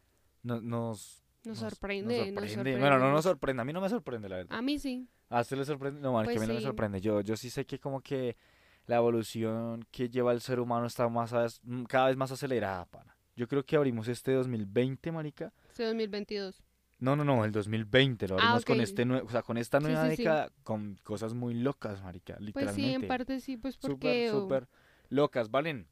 no- 0.43 0.61
nos, 0.61 1.23
Nos 1.45 1.59
nos- 1.63 1.71
sorprende, 1.71 2.15
nos 2.15 2.25
sorprende. 2.27 2.53
sorprende. 2.53 2.79
Bueno, 2.79 2.99
no 2.99 3.11
nos 3.11 3.23
sorprende. 3.23 3.61
A 3.63 3.65
mí 3.65 3.73
no 3.73 3.81
me 3.81 3.89
sorprende, 3.89 4.29
la 4.29 4.35
verdad. 4.35 4.55
A 4.55 4.61
mí 4.61 4.77
sí. 4.77 5.07
¿A 5.31 5.41
usted 5.41 5.57
le 5.57 5.65
sorprende? 5.65 5.99
No, 6.01 6.13
Pues 6.23 6.37
a 6.37 6.39
mí 6.41 6.47
no 6.47 6.53
me 6.53 6.61
sorprende. 6.61 7.01
Yo, 7.01 7.21
yo 7.21 7.35
sí 7.37 7.49
sé 7.49 7.65
que 7.65 7.79
como 7.79 8.01
que 8.01 8.35
la 8.85 8.97
evolución 8.97 9.85
que 9.89 10.09
lleva 10.09 10.33
el 10.33 10.41
ser 10.41 10.59
humano 10.59 10.85
está 10.85 11.07
más 11.09 11.33
a- 11.33 11.47
mm, 11.63 11.83
cada 11.85 12.07
vez 12.07 12.17
más 12.17 12.31
acelerada, 12.31 12.85
pana. 12.85 13.15
Yo 13.35 13.47
creo 13.47 13.65
que 13.65 13.75
abrimos 13.77 14.07
este 14.07 14.33
2020, 14.33 15.11
marica. 15.11 15.53
Este 15.69 15.85
2022. 15.85 16.61
No, 16.99 17.15
no, 17.15 17.23
no, 17.23 17.43
el 17.45 17.51
2020 17.51 18.27
lo 18.27 18.35
Ah, 18.35 18.37
abrimos 18.39 18.65
con 18.65 18.79
este 18.81 19.03
o 19.09 19.29
sea, 19.29 19.41
con 19.41 19.57
esta 19.57 19.79
nueva 19.79 20.03
sí, 20.09 20.17
sí. 20.17 20.23
década 20.23 20.51
con 20.63 20.99
cosas 21.03 21.33
muy 21.33 21.53
locas, 21.55 22.03
marica, 22.03 22.33
Pues 22.33 22.45
literalmente. 22.45 22.89
sí, 22.89 22.93
en 22.93 23.07
parte 23.07 23.39
sí, 23.39 23.57
pues 23.57 23.75
Súper, 23.75 23.91
porque... 23.93 24.29
oh, 24.31 24.41
súper 24.41 24.67
locas, 25.09 25.49
¿valen? 25.49 25.87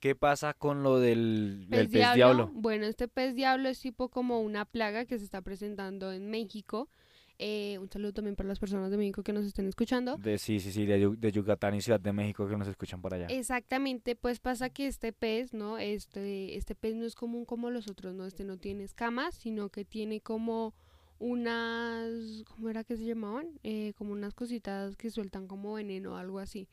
¿Qué 0.00 0.14
pasa 0.14 0.54
con 0.54 0.82
lo 0.82 1.00
del, 1.00 1.66
del 1.68 1.88
Pez 1.88 2.00
pez 2.00 2.14
diablo? 2.14 2.50
Bueno, 2.54 2.86
este 2.86 3.08
pez 3.08 3.34
diablo 3.34 3.68
es 3.68 3.80
tipo 3.80 4.08
como 4.08 4.40
una 4.40 4.64
plaga 4.64 5.04
que 5.04 5.18
se 5.18 5.24
está 5.24 5.40
presentando 5.42 6.12
en 6.12 6.30
México. 6.30 6.88
Eh, 7.38 7.78
un 7.78 7.90
saludo 7.90 8.12
también 8.14 8.34
para 8.34 8.48
las 8.48 8.58
personas 8.58 8.90
de 8.90 8.96
México 8.96 9.22
que 9.22 9.32
nos 9.32 9.44
estén 9.44 9.66
escuchando. 9.66 10.16
De, 10.16 10.38
sí, 10.38 10.58
sí, 10.60 10.72
sí, 10.72 10.86
de, 10.86 10.98
Yu- 11.02 11.16
de 11.18 11.32
Yucatán 11.32 11.74
y 11.74 11.80
Ciudad 11.82 12.00
de 12.00 12.12
México 12.12 12.48
que 12.48 12.56
nos 12.56 12.66
escuchan 12.68 13.02
por 13.02 13.12
allá. 13.12 13.26
Exactamente, 13.26 14.16
pues 14.16 14.40
pasa 14.40 14.70
que 14.70 14.86
este 14.86 15.12
pez, 15.12 15.52
¿no? 15.52 15.76
Este, 15.78 16.56
este 16.56 16.74
pez 16.74 16.94
no 16.94 17.04
es 17.04 17.14
común 17.14 17.44
como 17.44 17.70
los 17.70 17.88
otros, 17.88 18.14
¿no? 18.14 18.24
Este 18.24 18.44
no 18.44 18.56
tiene 18.56 18.84
escamas, 18.84 19.34
sino 19.34 19.68
que 19.68 19.84
tiene 19.84 20.20
como 20.20 20.74
unas, 21.18 22.44
¿cómo 22.48 22.68
era 22.68 22.84
que 22.84 22.96
se 22.96 23.04
llamaban? 23.04 23.58
Eh, 23.62 23.92
como 23.96 24.12
unas 24.12 24.34
cositas 24.34 24.96
que 24.96 25.10
sueltan 25.10 25.46
como 25.46 25.74
veneno 25.74 26.12
o 26.12 26.16
algo 26.16 26.38
así. 26.38 26.68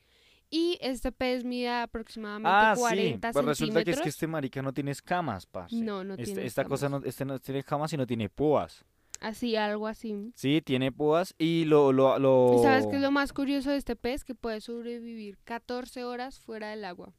Y 0.50 0.78
este 0.82 1.12
pez 1.12 1.44
mide 1.44 1.70
aproximadamente 1.70 2.50
Ah, 2.54 2.74
sí, 2.76 2.82
40 2.82 3.32
pues 3.32 3.46
resulta 3.46 3.84
que 3.84 3.92
es 3.92 4.02
que 4.02 4.10
este 4.10 4.28
marica 4.28 4.62
no 4.62 4.72
tiene 4.72 4.92
escamas, 4.92 5.46
parce. 5.48 5.76
No, 5.76 6.04
no 6.04 6.14
Este- 6.14 6.26
tiene 6.26 6.46
esta 6.46 6.64
cosa 6.66 6.90
no, 6.90 7.02
este 7.04 7.26
no 7.26 7.40
tiene 7.40 7.60
escamas, 7.60 7.90
sino 7.92 8.06
tiene 8.06 8.30
púas. 8.30 8.86
Así, 9.24 9.56
algo 9.56 9.88
así. 9.88 10.34
Sí, 10.36 10.62
tiene 10.62 10.92
púas 10.92 11.34
y 11.38 11.64
lo... 11.64 11.94
lo, 11.94 12.20
lo... 12.20 12.58
¿Y 12.60 12.62
sabes 12.62 12.88
qué 12.88 12.98
es 12.98 13.02
lo 13.02 13.10
más 13.10 13.32
curioso 13.32 13.72
de 13.72 13.78
este 13.78 13.96
pez? 13.96 14.26
Que 14.26 14.36
puede 14.36 14.60
sobrevivir 14.60 15.38
14 15.46 16.04
horas 16.04 16.42
fuera 16.42 16.72
del 16.72 16.84
agua. 16.84 17.14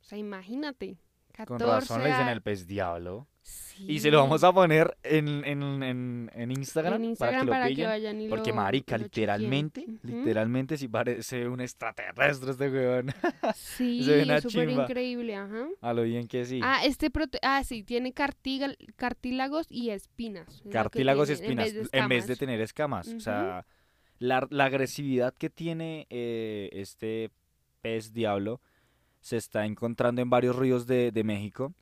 O 0.00 0.04
sea, 0.04 0.18
imagínate. 0.18 0.98
14 1.34 1.64
Con 1.64 1.72
razón 1.74 2.02
le 2.02 2.10
dicen 2.10 2.28
el 2.28 2.40
pez 2.42 2.66
diablo. 2.66 3.26
Sí. 3.42 3.84
Y 3.88 3.98
se 3.98 4.10
lo 4.10 4.20
vamos 4.20 4.42
a 4.44 4.52
poner 4.52 4.96
en, 5.02 5.44
en, 5.44 5.82
en, 5.82 6.30
en 6.32 6.50
Instagram, 6.52 7.14
para 7.18 7.40
que 7.40 7.44
lo 7.44 7.50
para 7.50 7.64
que, 7.66 7.74
pillen. 7.74 7.86
vayan 7.88 8.20
y 8.20 8.28
Porque 8.28 8.50
lo- 8.50 8.56
marica, 8.56 8.96
lo 8.96 9.04
literalmente, 9.04 9.84
literalmente 10.02 10.78
sí 10.78 10.86
parece 10.88 11.46
un 11.48 11.60
extraterrestre 11.60 12.52
este 12.52 12.70
weón. 12.70 13.12
Sí, 13.54 14.02
súper 14.42 14.70
increíble, 14.70 15.34
ajá. 15.36 15.66
A 15.82 15.92
lo 15.92 16.04
bien 16.04 16.26
que 16.28 16.44
sí. 16.46 16.60
Ah, 16.62 16.84
este 16.84 17.10
prote 17.10 17.38
ah, 17.42 17.62
sí, 17.64 17.82
tiene 17.82 18.12
cartílagos 18.96 19.66
y 19.70 19.90
espinas. 19.90 20.62
que 20.62 20.70
Cartílagos 20.70 21.28
y 21.30 21.32
espinas, 21.32 21.70
en 21.92 22.08
vez 22.08 22.26
de 22.26 22.36
tener 22.36 22.60
escamas. 22.60 23.08
O 23.08 23.20
sea, 23.20 23.66
la, 24.18 24.46
la 24.50 24.64
agresividad 24.66 25.34
que 25.34 25.50
tiene 25.50 26.06
eh, 26.10 26.70
este 26.72 27.30
pez 27.82 28.12
diablo 28.12 28.60
se 29.24 29.38
está 29.38 29.64
encontrando 29.64 30.20
en 30.20 30.28
varios 30.28 30.54
ríos 30.54 30.86
de, 30.86 31.10
de 31.10 31.24
México 31.24 31.72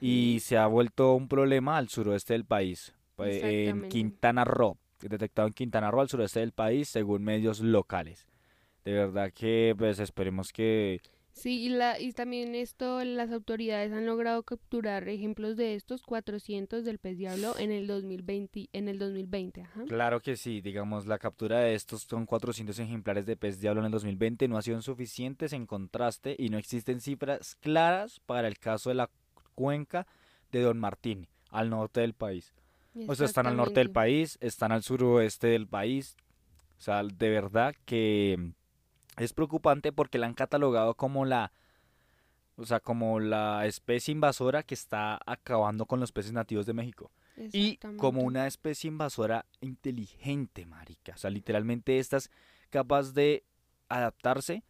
y 0.00 0.38
se 0.40 0.56
ha 0.56 0.66
vuelto 0.66 1.14
un 1.14 1.28
problema 1.28 1.76
al 1.76 1.90
suroeste 1.90 2.32
del 2.32 2.46
país. 2.46 2.94
pues, 3.14 3.42
En. 3.42 3.90
Quintana 3.90 4.46
Roo, 4.46 4.78
detectado 4.98 5.48
en 5.48 5.52
Quintana 5.52 5.90
Roo, 5.90 6.00
al 6.00 6.08
suroeste 6.08 6.40
del 6.40 6.52
país, 6.52 6.88
según 6.88 7.24
medios 7.24 7.60
locales. 7.60 8.26
De 8.86 8.92
verdad 8.92 9.30
que, 9.34 9.74
pues, 9.76 9.98
esperemos 9.98 10.50
que... 10.50 11.02
Sí, 11.38 11.62
y, 11.62 11.68
la, 11.68 12.00
y 12.00 12.12
también 12.12 12.56
esto, 12.56 13.04
las 13.04 13.30
autoridades 13.30 13.92
han 13.92 14.06
logrado 14.06 14.42
capturar 14.42 15.08
ejemplos 15.08 15.56
de 15.56 15.76
estos 15.76 16.02
400 16.02 16.84
del 16.84 16.98
pez 16.98 17.16
diablo 17.16 17.54
en 17.58 17.70
el 17.70 17.86
2020, 17.86 18.68
en 18.72 18.88
el 18.88 18.98
2020, 18.98 19.62
ajá. 19.62 19.84
Claro 19.86 20.20
que 20.20 20.36
sí, 20.36 20.60
digamos, 20.60 21.06
la 21.06 21.18
captura 21.18 21.60
de 21.60 21.74
estos 21.74 22.02
son 22.02 22.26
400 22.26 22.76
ejemplares 22.80 23.24
de 23.24 23.36
pez 23.36 23.60
diablo 23.60 23.82
en 23.82 23.86
el 23.86 23.92
2020 23.92 24.48
no 24.48 24.58
ha 24.58 24.62
sido 24.62 24.82
suficientes 24.82 25.52
en 25.52 25.66
contraste 25.66 26.34
y 26.36 26.48
no 26.48 26.58
existen 26.58 27.00
cifras 27.00 27.54
claras 27.60 28.18
para 28.26 28.48
el 28.48 28.58
caso 28.58 28.90
de 28.90 28.96
la 28.96 29.10
cuenca 29.54 30.08
de 30.50 30.62
Don 30.62 30.78
Martín, 30.78 31.28
al 31.50 31.70
norte 31.70 32.00
del 32.00 32.14
país. 32.14 32.52
O 33.06 33.14
sea, 33.14 33.26
están 33.26 33.46
al 33.46 33.56
norte 33.56 33.78
del 33.78 33.92
país, 33.92 34.38
están 34.40 34.72
al 34.72 34.82
suroeste 34.82 35.46
del 35.46 35.68
país. 35.68 36.16
O 36.78 36.80
sea, 36.80 37.04
de 37.04 37.30
verdad 37.30 37.76
que 37.84 38.54
es 39.18 39.32
preocupante 39.32 39.92
porque 39.92 40.18
la 40.18 40.26
han 40.26 40.34
catalogado 40.34 40.94
como 40.94 41.24
la, 41.24 41.52
o 42.56 42.66
sea, 42.66 42.80
como 42.80 43.20
la 43.20 43.66
especie 43.66 44.12
invasora 44.12 44.62
que 44.62 44.74
está 44.74 45.20
acabando 45.26 45.86
con 45.86 46.00
los 46.00 46.12
peces 46.12 46.32
nativos 46.32 46.66
de 46.66 46.74
México. 46.74 47.10
Y 47.52 47.76
como 47.98 48.22
una 48.22 48.48
especie 48.48 48.88
invasora 48.88 49.46
inteligente, 49.60 50.66
marica. 50.66 51.12
O 51.14 51.18
sea, 51.18 51.30
literalmente 51.30 52.00
estas 52.00 52.30
capaz 52.70 53.12
de 53.12 53.44
adaptarse 53.88 54.64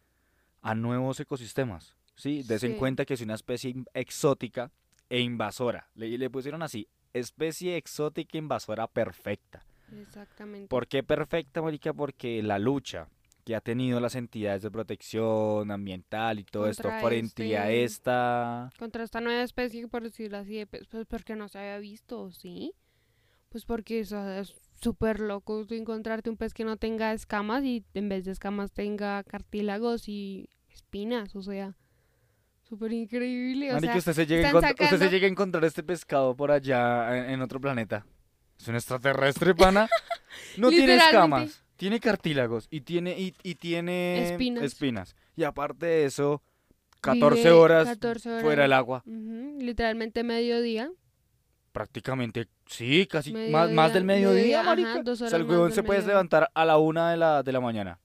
a 0.61 0.75
nuevos 0.75 1.19
ecosistemas. 1.19 1.95
Sí, 2.15 2.43
des 2.43 2.63
en 2.63 2.75
cuenta 2.75 3.05
que 3.05 3.13
es 3.15 3.21
una 3.21 3.33
especie 3.33 3.73
exótica 3.93 4.71
e 5.09 5.21
invasora. 5.21 5.89
Le, 5.95 6.17
le 6.17 6.29
pusieron 6.29 6.61
así, 6.61 6.87
especie 7.13 7.77
exótica 7.77 8.37
invasora 8.37 8.87
perfecta. 8.87 9.65
Exactamente. 9.91 10.67
¿Por 10.67 10.87
qué 10.87 11.01
perfecta, 11.01 11.61
marica? 11.61 11.93
Porque 11.93 12.43
la 12.43 12.59
lucha 12.59 13.07
que 13.49 13.55
ha 13.55 13.61
tenido 13.61 13.99
las 13.99 14.13
entidades 14.13 14.61
de 14.61 14.69
protección 14.69 15.71
ambiental 15.71 16.37
y 16.37 16.43
todo 16.43 16.67
esto 16.67 16.87
frente 17.01 17.57
a 17.57 17.71
este- 17.71 17.83
esta... 17.83 18.69
Contra 18.77 19.03
esta 19.03 19.21
nueva 19.21 19.41
especie, 19.41 19.87
por 19.87 20.03
decirlo 20.03 20.37
así, 20.37 20.55
de 20.57 20.67
pez, 20.67 20.85
pues 20.87 21.07
porque 21.07 21.35
no 21.35 21.49
se 21.49 21.57
había 21.57 21.79
visto, 21.79 22.31
¿sí? 22.31 22.73
Pues 23.49 23.65
porque 23.65 24.01
o 24.01 24.05
sea, 24.05 24.39
es 24.39 24.53
súper 24.79 25.19
loco 25.19 25.65
encontrarte 25.71 26.29
un 26.29 26.37
pez 26.37 26.53
que 26.53 26.63
no 26.63 26.77
tenga 26.77 27.11
escamas 27.11 27.63
y 27.63 27.83
en 27.95 28.07
vez 28.07 28.23
de 28.25 28.33
escamas 28.33 28.71
tenga 28.71 29.23
cartílagos 29.23 30.07
y 30.07 30.47
espinas, 30.69 31.35
o 31.35 31.41
sea, 31.41 31.75
súper 32.61 32.91
increíble. 32.93 33.71
O 33.71 33.73
Marica, 33.73 33.93
sea, 33.93 33.97
usted, 33.97 34.13
se 34.13 34.25
llega 34.27 34.45
a 34.45 34.49
encontrar, 34.49 34.73
usted 34.73 34.85
se 34.85 34.91
sacando- 34.91 35.11
llega 35.11 35.25
a 35.25 35.29
encontrar 35.31 35.65
este 35.65 35.81
pescado 35.81 36.35
por 36.35 36.51
allá 36.51 37.17
en, 37.17 37.31
en 37.31 37.41
otro 37.41 37.59
planeta. 37.59 38.05
Es 38.59 38.67
un 38.67 38.75
extraterrestre, 38.75 39.55
pana. 39.55 39.89
No 40.57 40.69
tiene 40.69 40.97
escamas, 40.97 41.63
tiene 41.79 41.99
cartílagos 42.01 42.67
y 42.69 42.81
tiene, 42.81 43.17
y, 43.17 43.33
y 43.41 43.55
tiene 43.55 44.31
Espinas. 44.33 44.63
espinas. 44.65 45.15
Y 45.37 45.43
aparte 45.45 45.85
de 45.85 46.05
eso, 46.05 46.41
14 46.99 47.37
vive 47.39 47.51
horas 47.51 47.87
14 47.87 48.29
horas. 48.29 48.41
fuera 48.43 48.63
del 48.63 48.73
agua. 48.73 49.01
Ujú, 49.05 49.57
literalmente 49.61 50.23
mediodía. 50.23 50.91
Prácticamente, 51.71 52.47
sí, 52.65 53.07
casi 53.07 53.31
más, 53.31 53.71
más 53.71 53.93
del 53.93 54.03
Mediodía, 54.03 54.63
mediodía, 54.63 54.91
ajá, 54.93 55.01
o 55.09 55.15
sea, 55.15 55.37
el 55.37 55.43
huevón 55.45 55.71
se 55.71 55.83
puede 55.83 56.05
levantar 56.05 56.49
a 56.53 56.65
la 56.65 56.77
una 56.77 57.11
de 57.11 57.17
la, 57.17 57.43
de 57.43 57.51
la 57.53 57.61
mañana. 57.61 57.99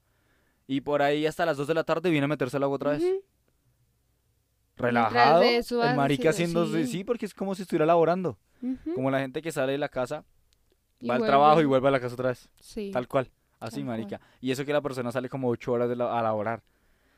Y 0.67 0.81
por 0.81 1.01
ahí 1.01 1.25
hasta 1.25 1.45
las 1.45 1.57
2 1.57 1.67
de 1.67 1.73
la 1.73 1.83
tarde 1.83 2.09
viene 2.09 2.25
a 2.25 2.27
meterse 2.29 2.55
al 2.57 2.63
agua 2.63 2.75
otra 2.77 2.91
vez. 2.91 3.03
Relajado. 4.77 5.41
de 5.41 5.57
eso 5.57 5.83
el 5.83 5.95
marica 5.95 6.29
haciendo- 6.29 6.65
sí. 6.67 6.85
Sí, 6.87 7.03
porque 7.03 7.25
es 7.25 7.33
como 7.33 7.55
si 7.55 7.63
estuviera 7.63 7.85
laborando. 7.85 8.37
Como 8.95 9.11
la 9.11 9.19
gente 9.19 9.41
que 9.41 9.51
sale 9.51 9.73
de 9.73 9.77
la 9.77 9.89
casa, 9.89 10.23
Y 10.99 11.07
va 11.07 11.15
al 11.15 11.25
trabajo 11.25 11.61
y 11.61 11.65
vuelve 11.65 11.87
a 11.89 11.91
la 11.91 11.99
casa 11.99 12.13
otra 12.15 12.29
vez. 12.29 12.49
Sí. 12.59 12.89
Tal 12.91 13.07
cual. 13.07 13.29
Así, 13.67 13.77
Tal 13.77 13.85
marica. 13.85 14.21
Y 14.41 14.51
eso 14.51 14.65
que 14.65 14.73
la 14.73 14.81
persona 14.81 15.11
sale 15.11 15.29
como 15.29 15.49
8 15.49 15.71
horas 15.73 15.89
de 15.89 15.95
la- 15.95 16.17
a 16.17 16.21
laborar. 16.21 16.63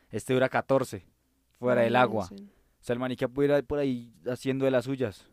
Este 0.09 0.33
dura 0.33 0.49
14. 0.49 1.05
Fuera 1.59 1.81
del 1.81 1.95
agua. 1.95 2.27
Imagínense. 2.29 2.53
O 2.79 2.83
sea, 2.87 2.93
el 2.93 2.99
marica 2.99 3.27
puede 3.27 3.57
ir 3.57 3.65
por 3.65 3.79
ahí 3.79 4.13
haciendo 4.29 4.65
de 4.65 4.71
las 4.71 4.85
suyas. 4.85 5.27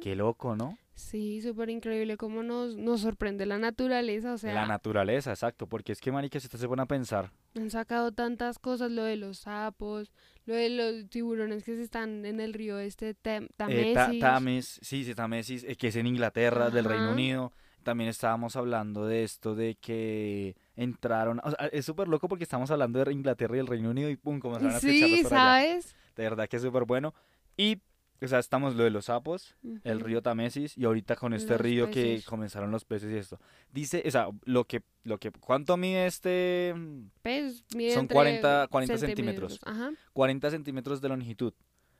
Qué 0.00 0.14
loco, 0.14 0.54
¿no? 0.56 0.78
Sí, 0.94 1.40
súper 1.40 1.70
increíble 1.70 2.16
cómo 2.16 2.42
nos, 2.42 2.76
nos 2.76 3.00
sorprende 3.00 3.46
la 3.46 3.58
naturaleza. 3.58 4.34
O 4.34 4.38
sea, 4.38 4.54
la 4.54 4.66
naturaleza, 4.66 5.30
exacto. 5.30 5.66
Porque 5.66 5.92
es 5.92 6.00
que, 6.00 6.12
marica, 6.12 6.38
si 6.38 6.46
usted 6.46 6.58
se 6.58 6.68
pone 6.68 6.82
a 6.82 6.86
pensar, 6.86 7.32
han 7.56 7.70
sacado 7.70 8.12
tantas 8.12 8.58
cosas, 8.58 8.90
lo 8.92 9.02
de 9.04 9.16
los 9.16 9.38
sapos, 9.38 10.12
lo 10.46 10.54
de 10.54 10.68
los 10.70 11.08
tiburones 11.10 11.64
que 11.64 11.74
se 11.74 11.82
están 11.82 12.24
en 12.26 12.38
el 12.40 12.52
río 12.54 12.78
este 12.78 13.16
Tem- 13.16 13.48
eh, 13.68 13.92
Ta-. 13.94 14.12
Tames, 14.20 14.78
sí, 14.82 15.04
sí, 15.04 15.14
Támesis, 15.14 15.64
eh, 15.64 15.74
que 15.74 15.88
es 15.88 15.96
en 15.96 16.06
Inglaterra, 16.06 16.70
del 16.70 16.84
Reino 16.84 17.04
Ajá. 17.04 17.12
Unido. 17.12 17.52
También 17.82 18.10
estábamos 18.10 18.56
hablando 18.56 19.06
de 19.06 19.24
esto, 19.24 19.54
de 19.54 19.74
que 19.76 20.54
entraron. 20.76 21.40
O 21.44 21.50
sea, 21.50 21.66
es 21.68 21.84
súper 21.86 22.08
loco 22.08 22.28
porque 22.28 22.44
estamos 22.44 22.70
hablando 22.70 23.02
de 23.02 23.12
Inglaterra 23.12 23.56
y 23.56 23.60
el 23.60 23.66
Reino 23.66 23.90
Unido 23.90 24.10
y 24.10 24.16
pum, 24.16 24.38
comenzaron 24.38 24.74
a 24.76 24.80
Sí, 24.80 25.20
por 25.22 25.32
allá. 25.32 25.44
¿sabes? 25.54 25.96
De 26.16 26.22
verdad 26.24 26.48
que 26.48 26.56
es 26.56 26.62
súper 26.62 26.84
bueno. 26.84 27.14
Y, 27.56 27.78
o 28.22 28.28
sea, 28.28 28.38
estamos 28.38 28.74
lo 28.74 28.84
de 28.84 28.90
los 28.90 29.06
sapos, 29.06 29.56
el 29.84 29.96
Ujú. 29.96 30.06
río 30.06 30.22
Támesis 30.22 30.76
y 30.76 30.84
ahorita 30.84 31.16
con 31.16 31.32
este 31.32 31.52
Los 31.52 31.60
río 31.62 31.86
que 31.86 32.02
peces. 32.02 32.26
comenzaron 32.26 32.70
los 32.70 32.84
peces 32.84 33.10
y 33.12 33.16
esto. 33.16 33.40
Dice, 33.72 34.02
o 34.06 34.10
sea, 34.10 34.28
lo 34.44 34.64
que, 34.64 34.82
lo 35.04 35.16
que, 35.18 35.30
¿cuánto 35.32 35.76
mide 35.78 36.06
este? 36.06 36.74
Pues, 37.22 37.64
mide 37.74 37.92
Son 37.94 38.02
entre 38.02 38.14
40 38.14 38.68
40 38.70 38.98
centímetros. 38.98 39.58
Ajá. 39.64 39.90
40 40.12 40.50
centímetros 40.50 41.00
de 41.00 41.08
longitud. 41.08 41.54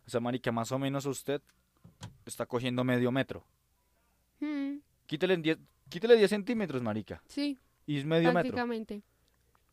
O 0.07 0.11
sea, 0.11 0.21
marica, 0.21 0.53
más 0.53 0.71
o 0.73 0.79
menos 0.79 1.07
usted 1.07 1.41
está 2.27 2.45
cogiendo 2.45 2.85
medio 2.85 3.11
metro. 3.13 3.45
Mm, 4.41 4.77
Quítele 5.11 5.37
10, 5.39 5.59
quítele 5.89 6.15
10 6.17 6.31
centímetros, 6.31 6.81
marica. 6.83 7.21
sí, 7.27 7.59
Y 7.85 7.99
es 7.99 8.05
medio 8.05 8.29
metro. 8.29 8.43
prácticamente. 8.43 9.03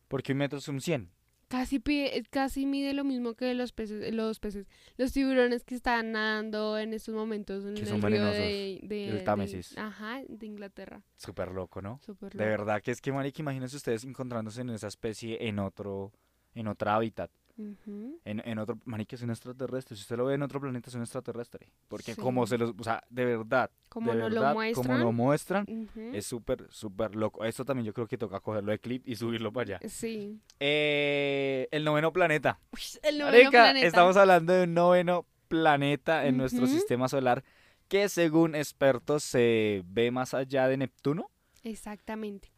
Porque 0.08 0.32
un 0.32 0.38
metro 0.38 0.58
es 0.58 0.66
un 0.66 0.80
100. 0.80 1.10
Casi, 1.46 1.78
pide- 1.78 2.24
casi 2.28 2.66
mide 2.66 2.92
lo 2.92 3.04
mismo 3.04 3.34
que 3.34 3.54
los 3.54 3.70
peces, 3.72 4.12
los 4.12 4.40
peces, 4.40 4.66
los 4.96 5.12
tiburones 5.12 5.62
que 5.62 5.76
están 5.76 6.10
nadando 6.10 6.76
en 6.76 6.92
estos 6.92 7.14
momentos 7.14 7.64
en 7.64 7.74
Que 7.74 7.82
el 7.82 7.86
son 7.86 8.02
río 8.02 8.24
de, 8.26 8.80
de- 8.82 9.08
el 9.10 9.18
de- 9.18 9.22
Támesis. 9.22 9.78
ajá, 9.78 10.22
de 10.28 10.44
Inglaterra. 10.46 11.02
Súper 11.16 11.52
loco, 11.52 11.80
¿no? 11.80 12.00
Súper 12.04 12.32
De 12.32 12.38
loco. 12.44 12.50
verdad 12.50 12.82
que 12.82 12.90
es 12.90 13.00
que, 13.00 13.12
marica, 13.12 13.40
imagínense 13.40 13.76
ustedes 13.76 14.02
encontrándose 14.04 14.60
en 14.62 14.70
esa 14.70 14.88
especie 14.88 15.46
en 15.46 15.60
otro, 15.60 16.12
en 16.54 16.66
otra 16.66 16.96
hábitat. 16.96 17.30
Ujú. 17.58 18.20
En, 18.24 18.40
en 18.48 18.58
otro, 18.58 18.78
marica, 18.84 19.16
es 19.16 19.22
un 19.22 19.30
extraterrestre. 19.30 19.96
Si 19.96 20.02
usted 20.02 20.16
lo 20.16 20.26
ve 20.26 20.34
en 20.34 20.42
otro 20.42 20.60
planeta, 20.60 20.88
es 20.88 20.94
un 20.94 21.02
extraterrestre. 21.02 21.72
Porque 21.88 22.14
Sí. 22.14 22.20
como 22.20 22.46
se 22.46 22.56
los, 22.56 22.72
o 22.78 22.84
sea, 22.84 23.02
de 23.10 23.24
verdad, 23.24 23.70
Como 23.88 24.12
de 24.12 24.16
verdad, 24.18 24.48
lo 24.50 24.54
muestran. 24.54 24.86
como 24.86 24.98
lo 25.04 25.12
muestran, 25.12 25.66
ujú, 25.68 26.10
es 26.14 26.24
súper, 26.24 26.66
súper 26.70 27.16
loco. 27.16 27.44
Esto 27.44 27.64
también 27.64 27.84
yo 27.86 27.92
creo 27.92 28.06
que 28.06 28.16
toca 28.16 28.38
cogerlo 28.40 28.70
de 28.70 28.78
clip 28.78 29.02
y 29.08 29.16
subirlo 29.16 29.52
para 29.52 29.76
allá. 29.78 29.88
Sí. 29.88 30.40
Eh, 30.60 31.66
el 31.72 31.84
noveno 31.84 32.12
planeta. 32.12 32.60
El 33.02 33.18
noveno 33.18 33.36
Marica, 33.36 33.50
planeta. 33.50 33.86
estamos 33.86 34.16
hablando 34.16 34.52
de 34.52 34.64
un 34.64 34.74
noveno 34.74 35.26
planeta 35.48 36.26
en 36.26 36.36
nuestro 36.36 36.66
sistema 36.66 37.08
solar 37.08 37.42
que 37.88 38.08
según 38.10 38.54
expertos 38.54 39.24
se 39.24 39.82
ve 39.86 40.10
más 40.10 40.34
allá 40.34 40.68
de 40.68 40.76
Neptuno. 40.76 41.30
Exactamente. 41.64 42.50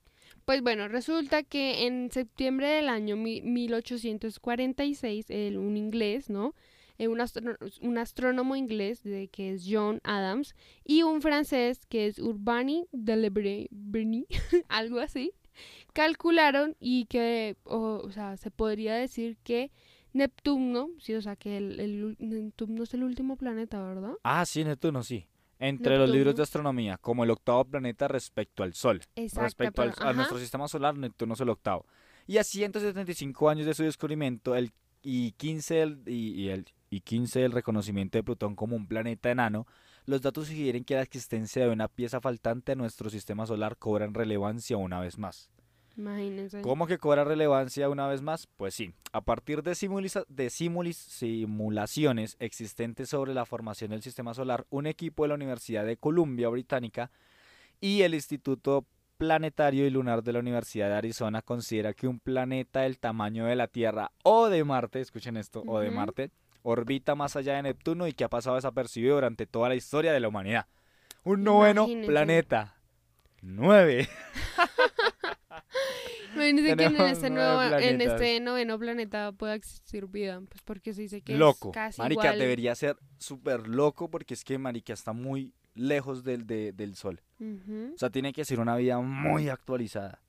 Pues 0.50 0.62
bueno, 0.62 0.88
resulta 0.88 1.44
que 1.44 1.86
en 1.86 2.10
septiembre 2.10 2.66
del 2.66 2.88
año 2.88 3.14
mi- 3.14 3.40
1846, 3.40 5.30
el, 5.30 5.56
un 5.56 5.76
inglés, 5.76 6.28
¿no? 6.28 6.56
Eh, 6.98 7.06
un, 7.06 7.20
astrónomo 7.98 8.56
inglés 8.56 9.04
de, 9.04 9.28
que 9.28 9.52
es 9.52 9.64
John 9.70 10.00
Adams 10.02 10.56
y 10.84 11.04
un 11.04 11.22
francés 11.22 11.86
que 11.86 12.08
es 12.08 12.18
Urbani 12.18 12.88
de 12.90 13.68
algo 14.68 14.98
así, 14.98 15.32
calcularon 15.92 16.74
y 16.80 17.04
que, 17.04 17.56
o, 17.62 18.02
o 18.04 18.10
sea, 18.10 18.36
se 18.36 18.50
podría 18.50 18.96
decir 18.96 19.36
que 19.44 19.70
Neptuno, 20.12 20.90
sí, 20.98 21.14
o 21.14 21.22
sea, 21.22 21.36
que 21.36 21.58
el, 21.58 22.16
Neptuno 22.18 22.82
es 22.82 22.92
el 22.92 23.04
último 23.04 23.36
planeta, 23.36 23.80
¿verdad? 23.84 24.14
Ah, 24.24 24.44
sí, 24.44 24.64
Neptuno, 24.64 25.04
sí. 25.04 25.28
Entre 25.60 25.96
los 25.98 26.08
libros 26.10 26.34
de 26.36 26.42
astronomía, 26.42 26.98
como 26.98 27.22
el 27.22 27.30
octavo 27.30 27.64
planeta 27.64 28.08
respecto 28.08 28.62
al 28.62 28.74
Sol. 28.74 29.00
Exacto. 29.14 29.44
respecto 29.44 29.82
al- 29.82 29.94
a 30.08 30.12
nuestro 30.12 30.38
sistema 30.38 30.66
solar, 30.68 30.96
Neptuno 30.96 31.34
es 31.34 31.40
el 31.40 31.50
octavo. 31.50 31.86
Y 32.26 32.38
a 32.38 32.44
175 32.44 33.48
años 33.48 33.66
de 33.66 33.74
su 33.74 33.82
descubrimiento 33.82 34.56
el, 34.56 34.72
y, 35.02 35.32
15 35.32 35.74
del, 35.74 36.02
y, 36.06 36.32
y 36.42 36.48
el, 36.48 36.64
y 36.90 37.00
15 37.00 37.40
del 37.40 37.52
reconocimiento 37.52 38.18
de 38.18 38.22
Plutón 38.24 38.56
como 38.56 38.74
un 38.74 38.86
planeta 38.86 39.30
enano, 39.30 39.66
los 40.06 40.22
datos 40.22 40.46
sugieren 40.48 40.82
que 40.84 40.94
la 40.94 41.02
existencia 41.02 41.64
de 41.64 41.70
una 41.70 41.88
pieza 41.88 42.20
faltante 42.20 42.72
a 42.72 42.74
nuestro 42.74 43.10
sistema 43.10 43.46
solar 43.46 43.76
cobra 43.76 44.06
en 44.06 44.14
relevancia 44.14 44.76
una 44.76 44.98
vez 45.00 45.18
más. 45.18 45.50
Imagínense. 45.96 46.62
¿Cómo 46.62 46.86
que 46.86 46.98
cobra 46.98 47.24
relevancia 47.24 47.88
una 47.88 48.06
vez 48.06 48.22
más? 48.22 48.46
Pues 48.56 48.74
sí, 48.74 48.92
a 49.12 49.20
partir 49.20 49.62
de, 49.62 49.76
de 50.28 50.50
simulaciones 50.50 52.36
existentes 52.38 53.08
sobre 53.08 53.34
la 53.34 53.44
formación 53.44 53.90
del 53.90 54.02
sistema 54.02 54.34
solar, 54.34 54.66
un 54.70 54.86
equipo 54.86 55.24
de 55.24 55.28
la 55.28 55.34
Universidad 55.34 55.84
de 55.84 55.96
Columbia 55.96 56.48
Británica 56.48 57.10
y 57.80 58.02
el 58.02 58.14
Instituto 58.14 58.84
Planetario 59.18 59.86
y 59.86 59.90
Lunar 59.90 60.22
de 60.22 60.32
la 60.32 60.38
Universidad 60.38 60.88
de 60.88 60.94
Arizona 60.94 61.42
considera 61.42 61.92
que 61.92 62.08
un 62.08 62.20
planeta 62.20 62.80
del 62.80 62.98
tamaño 62.98 63.44
de 63.44 63.54
la 63.54 63.66
Tierra 63.66 64.12
o 64.22 64.48
de 64.48 64.64
Marte, 64.64 65.00
escuchen 65.00 65.36
esto, 65.36 65.62
o 65.66 65.78
de. 65.78 65.90
Marte, 65.90 66.30
orbita 66.62 67.14
más 67.14 67.36
allá 67.36 67.56
de 67.56 67.62
Neptuno 67.62 68.06
y 68.06 68.14
que 68.14 68.24
ha 68.24 68.28
pasado 68.30 68.56
desapercibido 68.56 69.16
durante 69.16 69.46
toda 69.46 69.68
la 69.68 69.74
historia 69.74 70.14
de 70.14 70.20
la 70.20 70.28
humanidad. 70.28 70.66
Un 71.22 71.44
noveno 71.44 71.82
Imagínense. 71.82 72.08
planeta. 72.08 72.76
Nueve. 73.42 74.08
Imagínense 76.34 76.76
que 76.76 76.84
en 76.84 77.00
este, 77.00 77.30
nuevo, 77.30 77.62
en 77.62 78.00
este 78.00 78.40
noveno 78.40 78.78
planeta 78.78 79.32
pueda 79.32 79.54
existir 79.54 80.06
vida, 80.06 80.40
pues 80.48 80.62
porque 80.64 80.92
se 80.94 81.02
dice 81.02 81.22
que 81.22 81.36
loco. 81.36 81.70
es 81.70 81.74
casi 81.74 82.00
marica, 82.00 82.24
igual. 82.24 82.38
debería 82.38 82.74
ser 82.74 82.96
súper 83.18 83.66
loco 83.68 84.10
porque 84.10 84.34
es 84.34 84.44
que 84.44 84.58
Marica 84.58 84.92
está 84.92 85.12
muy 85.12 85.54
lejos 85.74 86.24
del, 86.24 86.46
de- 86.46 86.72
del 86.72 86.94
sol. 86.94 87.20
O 87.40 87.96
sea, 87.98 88.10
tiene 88.10 88.32
que 88.32 88.44
ser 88.44 88.60
una 88.60 88.76
vida 88.76 88.98
muy 89.00 89.48
actualizada. 89.48 90.20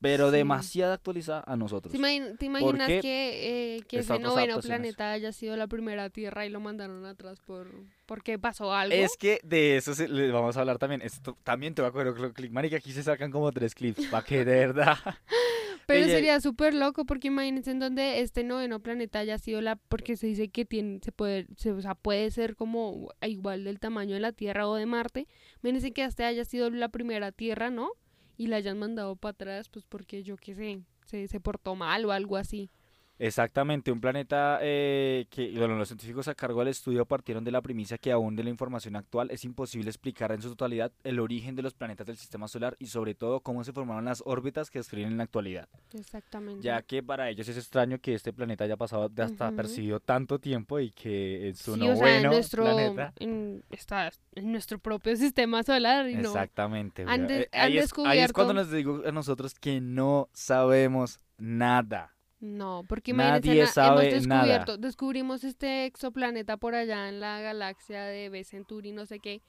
Pero 0.00 0.30
Sí. 0.30 0.36
demasiado 0.36 0.92
actualizada 0.92 1.42
a 1.46 1.56
nosotros. 1.56 1.90
¿Te, 1.90 1.98
te 2.36 2.44
imaginas 2.46 2.86
que, 3.00 3.76
eh, 3.76 3.82
que 3.88 4.00
ese 4.00 4.18
noveno 4.18 4.60
planeta 4.60 5.10
haya 5.12 5.32
sido 5.32 5.56
la 5.56 5.66
primera 5.68 6.10
Tierra 6.10 6.44
y 6.44 6.50
lo 6.50 6.60
mandaron 6.60 7.04
atrás 7.06 7.40
por 7.40 7.68
porque 8.04 8.38
pasó 8.38 8.74
algo? 8.74 8.94
Es 8.94 9.16
que 9.16 9.40
de 9.42 9.78
eso 9.78 9.94
se- 9.94 10.08
les 10.08 10.30
vamos 10.32 10.56
a 10.56 10.60
hablar 10.60 10.76
también. 10.78 11.00
Esto 11.00 11.36
también 11.44 11.74
te 11.74 11.80
voy 11.80 11.88
a 11.88 11.92
coger 11.92 12.32
clip. 12.34 12.52
Marica, 12.52 12.76
aquí 12.76 12.92
se 12.92 13.02
sacan 13.02 13.30
como 13.30 13.50
tres 13.52 13.74
clips. 13.74 14.06
¿Para 14.08 14.24
que 14.24 14.44
de 14.44 14.54
verdad? 14.66 14.96
Pero 15.86 16.04
sería 16.06 16.40
súper 16.40 16.74
loco 16.74 17.04
porque 17.04 17.28
imagínense 17.28 17.70
en 17.70 17.78
donde 17.78 18.20
este 18.20 18.42
noveno 18.42 18.80
planeta 18.80 19.20
haya 19.20 19.38
sido 19.38 19.60
la 19.60 19.76
porque 19.76 20.16
se 20.16 20.26
dice 20.26 20.48
que 20.48 20.64
tiene 20.64 20.98
se 21.02 21.12
puede 21.12 21.46
se, 21.56 21.70
o 21.72 21.80
sea, 21.80 21.94
puede 21.94 22.30
ser 22.32 22.56
como 22.56 23.12
igual 23.22 23.62
del 23.64 23.78
tamaño 23.78 24.14
de 24.14 24.20
la 24.20 24.32
Tierra 24.32 24.68
o 24.68 24.74
de 24.74 24.84
Marte. 24.84 25.28
Imagínense 25.62 25.92
que 25.92 26.04
este 26.04 26.24
haya 26.24 26.44
sido 26.44 26.68
la 26.70 26.88
primera 26.88 27.30
Tierra, 27.32 27.70
¿no? 27.70 27.90
Y 28.36 28.48
la 28.48 28.56
hayan 28.56 28.78
mandado 28.78 29.16
para 29.16 29.30
atrás 29.30 29.68
pues 29.68 29.84
porque 29.86 30.22
yo 30.22 30.36
qué 30.36 30.54
sé, 30.54 30.82
se, 31.04 31.28
se 31.28 31.40
portó 31.40 31.74
mal 31.74 32.04
o 32.04 32.12
algo 32.12 32.36
así. 32.36 32.70
Exactamente, 33.18 33.90
un 33.90 34.00
planeta 34.00 34.58
eh, 34.60 35.26
que 35.30 35.52
bueno, 35.56 35.76
los 35.76 35.88
científicos 35.88 36.28
a 36.28 36.34
cargo 36.34 36.60
del 36.60 36.68
estudio 36.68 37.06
partieron 37.06 37.44
de 37.44 37.50
la 37.50 37.62
premisa 37.62 37.96
que 37.98 38.12
aún 38.12 38.36
de 38.36 38.44
la 38.44 38.50
información 38.50 38.94
actual 38.96 39.30
es 39.30 39.44
imposible 39.44 39.88
explicar 39.88 40.32
en 40.32 40.42
su 40.42 40.50
totalidad 40.50 40.92
el 41.02 41.18
origen 41.18 41.56
de 41.56 41.62
los 41.62 41.72
planetas 41.74 42.06
del 42.06 42.16
sistema 42.16 42.46
solar 42.46 42.76
y 42.78 42.86
sobre 42.86 43.14
todo 43.14 43.40
cómo 43.40 43.64
se 43.64 43.72
formaron 43.72 44.04
las 44.04 44.22
órbitas 44.26 44.70
que 44.70 44.80
describen 44.80 45.12
en 45.12 45.16
la 45.18 45.24
actualidad, 45.24 45.68
Exactamente. 45.94 46.62
ya 46.62 46.82
que 46.82 47.02
para 47.02 47.30
ellos 47.30 47.48
es 47.48 47.56
extraño 47.56 47.98
que 48.00 48.14
este 48.14 48.32
planeta 48.32 48.64
haya 48.64 48.76
pasado 48.76 49.08
de 49.08 49.22
hasta 49.22 49.50
percibido 49.52 49.98
tanto 50.00 50.38
tiempo 50.38 50.78
y 50.80 50.90
que 50.90 51.48
en 51.48 51.56
su 51.56 51.74
Sí, 51.74 51.80
noveno 51.80 51.94
o 51.94 51.96
sea, 51.96 52.16
en 52.18 52.22
nuestro, 52.24 52.64
planeta 52.64 53.12
en, 53.18 53.64
está 53.70 54.10
en 54.34 54.52
nuestro 54.52 54.78
propio 54.78 55.16
sistema 55.16 55.62
solar 55.62 56.08
y 56.10 56.14
no. 56.14 56.20
Exactamente. 56.28 57.04
Han 57.06 57.24
güey. 57.24 57.38
de- 57.38 57.42
Eh, 57.44 57.48
han 57.52 57.60
ahí, 57.72 57.78
es, 57.78 57.92
ahí 58.04 58.18
es 58.20 58.32
cuando 58.32 58.52
nos 58.54 58.70
digo 58.70 59.02
a 59.06 59.12
nosotros 59.12 59.54
que 59.54 59.80
no 59.80 60.28
sabemos 60.32 61.18
nada. 61.38 62.15
No, 62.38 62.84
porque 62.88 63.12
Nadie 63.12 63.52
imagínense, 63.52 63.60
na- 63.62 63.66
sabe 63.68 64.10
hemos 64.10 64.26
nada. 64.26 64.40
descubierto, 64.42 64.76
descubrimos 64.78 65.44
este 65.44 65.86
exoplaneta 65.86 66.56
por 66.58 66.74
allá 66.74 67.08
en 67.08 67.18
la 67.20 67.40
galaxia 67.40 68.02
de 68.04 68.28
B 68.28 68.44
Centauri, 68.44 68.92
no 68.92 69.06
sé 69.06 69.20
qué, 69.20 69.40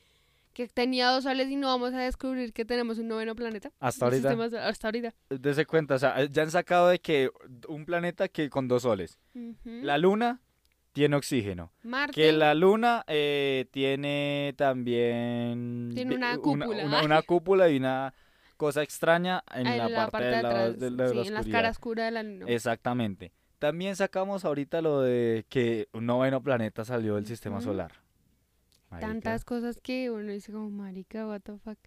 que 0.53 0.67
tenía 0.69 1.09
dos 1.09 1.25
soles 1.25 1.49
y 1.49 1.55
no 1.57 1.67
vamos 1.67 1.93
a 1.93 1.99
descubrir 1.99 2.53
que 2.53 2.65
tenemos 2.65 2.97
un 2.97 3.09
noveno 3.09 3.35
planeta. 3.35 3.71
Hasta 3.79 4.05
ahorita. 4.05 4.29
sistema 4.29 4.65
hasta 4.67 4.87
ahorita. 4.87 5.13
Dese 5.29 5.65
cuenta, 5.65 5.95
o 5.95 5.99
sea, 5.99 6.25
ya 6.25 6.43
han 6.43 6.49
sacado 6.51 6.87
de 6.87 6.99
que 6.99 7.29
un 7.67 7.85
planeta 7.85 8.27
que 8.29 8.49
con 8.49 8.67
dos 8.67 8.83
soles. 8.83 9.19
La 9.65 9.97
luna 9.97 10.41
tiene 10.93 11.15
oxígeno. 11.15 11.71
Marte. 11.83 12.13
Que 12.13 12.31
la 12.31 12.55
luna 12.55 13.03
eh, 13.05 13.67
tiene 13.69 14.55
también... 14.57 15.91
Tiene 15.93 16.15
una 16.15 16.35
cúpula. 16.37 16.85
Una, 16.85 17.03
una 17.03 17.21
cúpula 17.21 17.69
y 17.69 17.77
una... 17.77 18.13
cosa 18.57 18.83
extraña 18.83 19.43
en, 19.53 19.67
En 19.67 19.77
la, 19.77 20.09
parte, 20.09 20.29
lado 20.31 20.47
atrás, 20.47 20.79
de, 20.79 20.91
la- 20.91 21.03
de 21.05 21.09
sí, 21.11 21.27
en 21.27 21.33
la 21.33 21.39
oscuridad. 21.39 21.57
cara 21.59 21.69
oscura 21.69 22.05
de 22.05 22.11
la 22.11 22.23
luna. 22.23 22.45
Exactamente. 22.49 23.31
También 23.59 23.95
sacamos 23.95 24.45
ahorita 24.45 24.81
lo 24.81 25.01
de 25.01 25.45
que 25.49 25.87
un 25.93 26.05
noveno 26.05 26.41
planeta 26.43 26.83
salió 26.85 27.15
del 27.15 27.25
sistema 27.25 27.61
solar. 27.61 27.93
Marica, 28.89 29.07
Tantas 29.07 29.43
cosas 29.45 29.79
que 29.81 30.09
uno 30.11 30.31
dice 30.31 30.51
como, 30.51 30.69
marica, 30.69 31.27
what 31.27 31.41
the 31.41 31.57
fuck. 31.57 31.77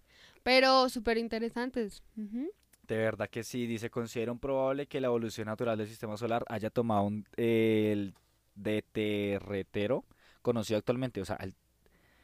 Pero 0.43 0.87
súper 0.89 1.17
interesantes. 1.17 2.03
De 2.15 2.97
verdad 2.97 3.29
que 3.29 3.43
sí, 3.43 3.65
dice, 3.67 3.89
consideran 3.89 4.37
probable 4.37 4.85
que 4.87 4.99
la 5.01 5.07
evolución 5.07 5.47
natural 5.47 5.77
del 5.77 5.87
sistema 5.87 6.17
solar 6.17 6.43
haya 6.49 6.69
tomado 6.69 7.03
un, 7.03 7.25
el 7.37 8.13
deterretero 8.55 10.05
conocido 10.41 10.77
actualmente, 10.77 11.21
o 11.21 11.25
sea, 11.25 11.37
el- 11.37 11.55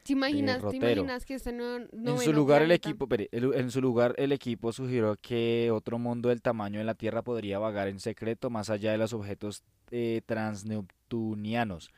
¿Te 0.07 0.13
imaginas, 0.13 0.57
¿te 0.57 0.65
Derrotero. 0.65 0.91
imaginas 1.01 1.25
que 1.25 1.33
este 1.35 1.51
no, 1.51 1.75
en 1.77 2.17
su 2.19 2.33
lugar 2.33 2.61
el 2.61 2.71
equipo, 2.71 3.07
el- 3.09 3.53
en 3.53 3.71
su 3.71 3.81
lugar 3.81 4.15
el 4.17 4.31
equipo 4.31 4.71
sugirió 4.73 5.15
que 5.21 5.69
otro 5.71 5.99
mundo 5.99 6.29
del 6.29 6.41
tamaño 6.41 6.79
de 6.79 6.85
la 6.85 6.95
Tierra 6.95 7.21
podría 7.21 7.59
vagar 7.59 7.87
en 7.87 7.99
secreto 7.99 8.49
más 8.49 8.69
allá 8.69 8.91
de 8.91 8.97
los 8.97 9.13
objetos 9.13 9.63
eh, 9.91 10.21
transneptunianos, 10.25 11.89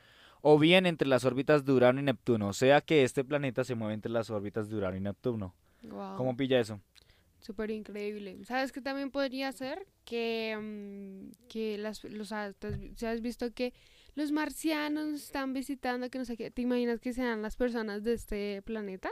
o 0.42 0.58
bien 0.58 0.86
entre 0.86 1.08
las 1.08 1.24
órbitas 1.24 1.64
de 1.64 1.72
Urano 1.72 2.00
y 2.00 2.02
Neptuno, 2.04 2.48
o 2.48 2.52
sea 2.52 2.80
que 2.80 3.04
este 3.04 3.24
planeta 3.24 3.64
se 3.64 3.74
mueve 3.74 3.94
entre 3.94 4.10
las 4.12 4.30
órbitas 4.30 4.68
de 4.68 4.76
Urano 4.76 4.96
y 4.96 5.00
Neptuno. 5.00 5.54
Wow. 5.82 6.16
¿Cómo 6.16 6.36
pilla 6.36 6.60
eso? 6.60 6.80
Súper 7.40 7.70
increíble. 7.70 8.36
¿Sabes 8.44 8.70
qué 8.70 8.80
también 8.82 9.10
podría 9.10 9.50
ser? 9.52 9.86
Que, 10.04 10.56
mm, 10.60 11.48
que 11.48 11.78
las, 11.78 12.04
los, 12.04 12.28
te 12.58 13.06
has 13.06 13.20
visto 13.22 13.50
que 13.52 13.72
los 14.14 14.32
marcianos 14.32 15.06
nos 15.08 15.22
están 15.22 15.52
visitando, 15.52 16.10
que 16.10 16.18
no 16.18 16.24
sé 16.24 16.36
qué. 16.36 16.50
¿Te 16.50 16.62
imaginas 16.62 17.00
que 17.00 17.12
sean 17.12 17.42
las 17.42 17.56
personas 17.56 18.02
de 18.04 18.14
este 18.14 18.62
planeta? 18.62 19.10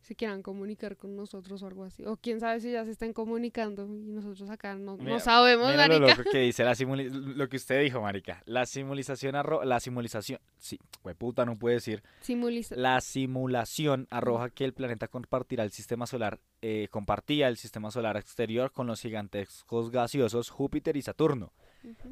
Se 0.00 0.14
quieran 0.14 0.42
comunicar 0.42 0.98
con 0.98 1.16
nosotros 1.16 1.62
o 1.62 1.66
algo 1.66 1.82
así. 1.84 2.04
O 2.04 2.18
quién 2.18 2.38
sabe 2.38 2.60
si 2.60 2.70
ya 2.70 2.84
se 2.84 2.90
están 2.90 3.14
comunicando 3.14 3.86
y 3.86 4.10
nosotros 4.12 4.50
acá 4.50 4.74
no, 4.74 4.98
sabemos, 5.18 5.70
Mira 5.70 5.88
lo 5.88 6.06
que 6.30 6.40
dice 6.40 6.62
la 6.62 6.72
simuli- 6.74 7.08
lo 7.10 7.48
que 7.48 7.56
usted 7.56 7.80
dijo, 7.82 8.02
marica. 8.02 8.42
La 8.44 8.66
simulación 8.66 9.34
arro 9.34 9.64
la 9.64 9.80
simulación, 9.80 10.40
sí, 10.58 10.78
puta 11.16 11.46
no 11.46 11.56
puede 11.56 11.76
decir. 11.76 12.02
Simuliza- 12.20 12.76
La 12.76 13.00
simulación 13.00 14.06
arroja 14.10 14.50
que 14.50 14.66
el 14.66 14.74
planeta 14.74 15.08
compartirá 15.08 15.64
el 15.64 15.70
sistema 15.70 16.06
solar, 16.06 16.38
eh, 16.60 16.88
compartía 16.90 17.48
el 17.48 17.56
sistema 17.56 17.90
solar 17.90 18.18
exterior 18.18 18.72
con 18.72 18.86
los 18.86 19.00
gigantescos 19.00 19.90
gaseosos 19.90 20.50
Júpiter 20.50 20.98
y 20.98 21.02
Saturno, 21.02 21.54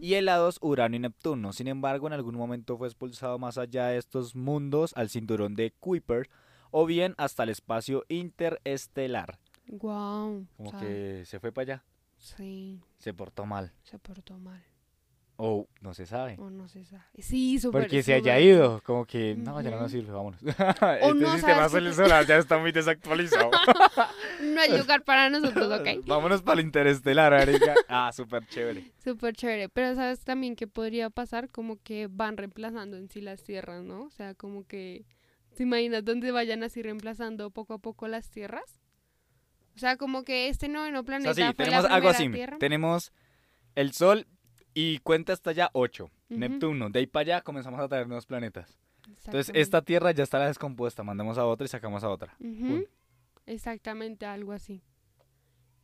Y 0.00 0.14
helados 0.14 0.58
Urano 0.60 0.96
y 0.96 0.98
Neptuno. 0.98 1.52
Sin 1.52 1.68
embargo, 1.68 2.06
en 2.06 2.12
algún 2.12 2.36
momento 2.36 2.76
fue 2.78 2.88
expulsado 2.88 3.38
más 3.38 3.58
allá 3.58 3.86
de 3.86 3.98
estos 3.98 4.34
mundos 4.34 4.92
al 4.96 5.08
cinturón 5.10 5.54
de 5.54 5.72
Kuiper 5.80 6.28
o 6.70 6.86
bien 6.86 7.14
hasta 7.18 7.42
el 7.42 7.50
espacio 7.50 8.04
interestelar. 8.08 9.38
Guau. 9.68 10.46
Como 10.56 10.78
que 10.78 11.22
se 11.24 11.40
fue 11.40 11.52
para 11.52 11.62
allá, 11.74 11.84
Sí, 12.18 12.80
se 12.98 13.12
portó 13.14 13.46
mal. 13.46 13.72
se 13.82 13.98
portó 13.98 14.38
mal. 14.38 14.62
O 15.36 15.66
no 15.80 15.94
se 15.94 16.06
sabe. 16.06 16.36
O 16.38 16.50
no 16.50 16.68
se 16.68 16.84
sabe. 16.84 17.02
Sí, 17.18 17.58
súper. 17.58 17.82
Porque 17.82 18.02
se 18.02 18.14
haya 18.14 18.38
ido, 18.38 18.80
como 18.84 19.06
que 19.06 19.34
no, 19.34 19.60
ya 19.60 19.70
no 19.70 19.80
nos 19.80 19.90
sirve, 19.90 20.12
vámonos. 20.12 20.40
Este 20.42 21.14
no, 21.14 21.32
sistema 21.32 21.68
solar 21.68 22.26
ya 22.26 22.36
está 22.36 22.58
muy 22.58 22.72
desactualizado. 22.72 23.50
No 24.42 24.60
hay 24.60 24.76
lugar 24.76 25.02
para 25.04 25.30
nosotros, 25.30 25.70
¿ok? 25.80 25.88
Vámonos 26.06 26.42
para 26.42 26.60
el 26.60 26.66
interestelar, 26.66 27.32
marica. 27.32 27.74
Ah, 27.88 28.10
súper 28.12 28.44
chévere. 28.46 28.92
Súper 29.02 29.34
chévere. 29.36 29.68
Pero 29.68 29.94
¿sabes 29.94 30.20
también 30.24 30.56
qué 30.56 30.66
podría 30.66 31.10
pasar? 31.10 31.48
Como 31.48 31.76
que 31.80 32.08
van 32.10 32.36
reemplazando 32.36 32.96
en 32.96 33.08
sí 33.08 33.20
las 33.20 33.44
tierras, 33.44 33.82
¿no? 33.84 34.02
O 34.02 34.10
sea, 34.10 34.34
como 34.34 34.66
que... 34.66 35.06
¿Te 35.54 35.62
imaginas 35.62 36.04
dónde 36.04 36.32
vayan 36.32 36.62
así 36.64 36.82
reemplazando 36.82 37.50
poco 37.50 37.74
a 37.74 37.78
poco 37.78 38.08
las 38.08 38.30
tierras? 38.30 38.80
O 39.76 39.78
sea, 39.78 39.96
como 39.96 40.24
que 40.24 40.48
este 40.48 40.68
noveno 40.68 41.00
O 41.00 41.04
planeta 41.04 41.34
sea, 41.34 41.50
sí, 41.50 41.54
fue 41.54 41.64
tenemos 41.64 41.84
la 41.84 41.94
algo 41.94 42.08
primera 42.08 42.18
así. 42.18 42.32
tierra. 42.32 42.58
Tenemos 42.58 43.12
el 43.74 43.92
Sol 43.92 44.26
y 44.74 44.98
cuenta 44.98 45.32
hasta 45.32 45.50
allá 45.50 45.70
8. 45.72 46.04
Ujú. 46.04 46.12
Neptuno. 46.28 46.90
De 46.90 47.00
ahí 47.00 47.06
para 47.06 47.22
allá 47.22 47.40
comenzamos 47.42 47.80
a 47.80 47.88
traer 47.88 48.06
nuevos 48.06 48.26
planetas. 48.26 48.78
Entonces, 49.24 49.50
esta 49.54 49.82
Tierra 49.82 50.12
ya 50.12 50.22
está 50.22 50.38
la 50.38 50.46
descompuesta. 50.46 51.02
Mandamos 51.02 51.38
a 51.38 51.46
otra 51.46 51.64
y 51.64 51.68
sacamos 51.68 52.04
a 52.04 52.08
otra. 52.08 52.36
Exactamente, 53.46 54.26
algo 54.26 54.52
así. 54.52 54.82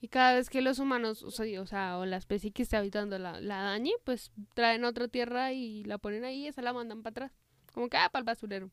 Y 0.01 0.09
cada 0.09 0.34
vez 0.34 0.49
que 0.49 0.62
los 0.62 0.78
humanos, 0.78 1.24
o 1.24 1.30
sea, 1.30 1.61
o, 1.61 1.66
sea, 1.66 1.99
o 1.99 2.07
la 2.07 2.16
especie 2.16 2.53
que 2.53 2.62
esté 2.62 2.76
habitando 2.76 3.18
la, 3.18 3.41
la 3.41 3.62
dañe, 3.62 3.93
pues 4.05 4.30
traen 4.55 4.84
otra 4.84 5.09
tierra 5.09 5.53
y 5.53 5.82
la 5.84 5.99
ponen 5.99 6.24
ahí 6.24 6.45
y 6.45 6.49
esa 6.49 6.62
la 6.62 6.72
mandan 6.72 7.03
para 7.03 7.11
atrás. 7.11 7.32
Como 7.72 7.89
que, 7.89 7.97
ah, 7.97 8.09
para 8.09 8.20
el 8.20 8.24
basurero. 8.24 8.70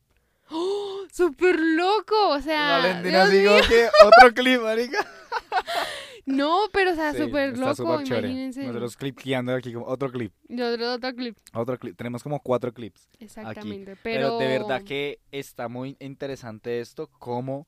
¡Oh! 0.52 1.04
¡Súper 1.12 1.60
loco! 1.60 2.30
O 2.30 2.42
sea, 2.42 2.78
Valentina 2.78 3.28
digo 3.28 3.56
que 3.68 3.88
otro 4.06 4.34
clip, 4.36 4.62
marica. 4.62 5.00
no, 6.26 6.66
pero 6.74 6.92
o 6.92 6.96
sea, 6.96 7.14
súper 7.14 7.58
loco, 7.58 8.02
imagínense. 8.02 8.66
Nosotros 8.66 8.98
clipeando 8.98 9.54
aquí 9.54 9.74
como 9.74 9.86
otro 9.86 10.12
clip. 10.12 10.34
Y 10.50 10.60
otro, 10.62 10.94
otro 10.94 11.16
clip. 11.16 11.38
Otro 11.54 11.78
clip. 11.78 11.96
Tenemos 11.96 12.24
como 12.24 12.40
cuatro 12.40 12.74
clips. 12.74 13.10
Exactamente, 13.20 13.96
Pero... 14.02 14.38
pero... 14.38 14.38
de 14.40 14.48
verdad 14.48 14.84
que 14.84 15.20
está 15.32 15.68
muy 15.68 15.98
interesante 16.00 16.80
esto, 16.80 17.10
cómo 17.20 17.68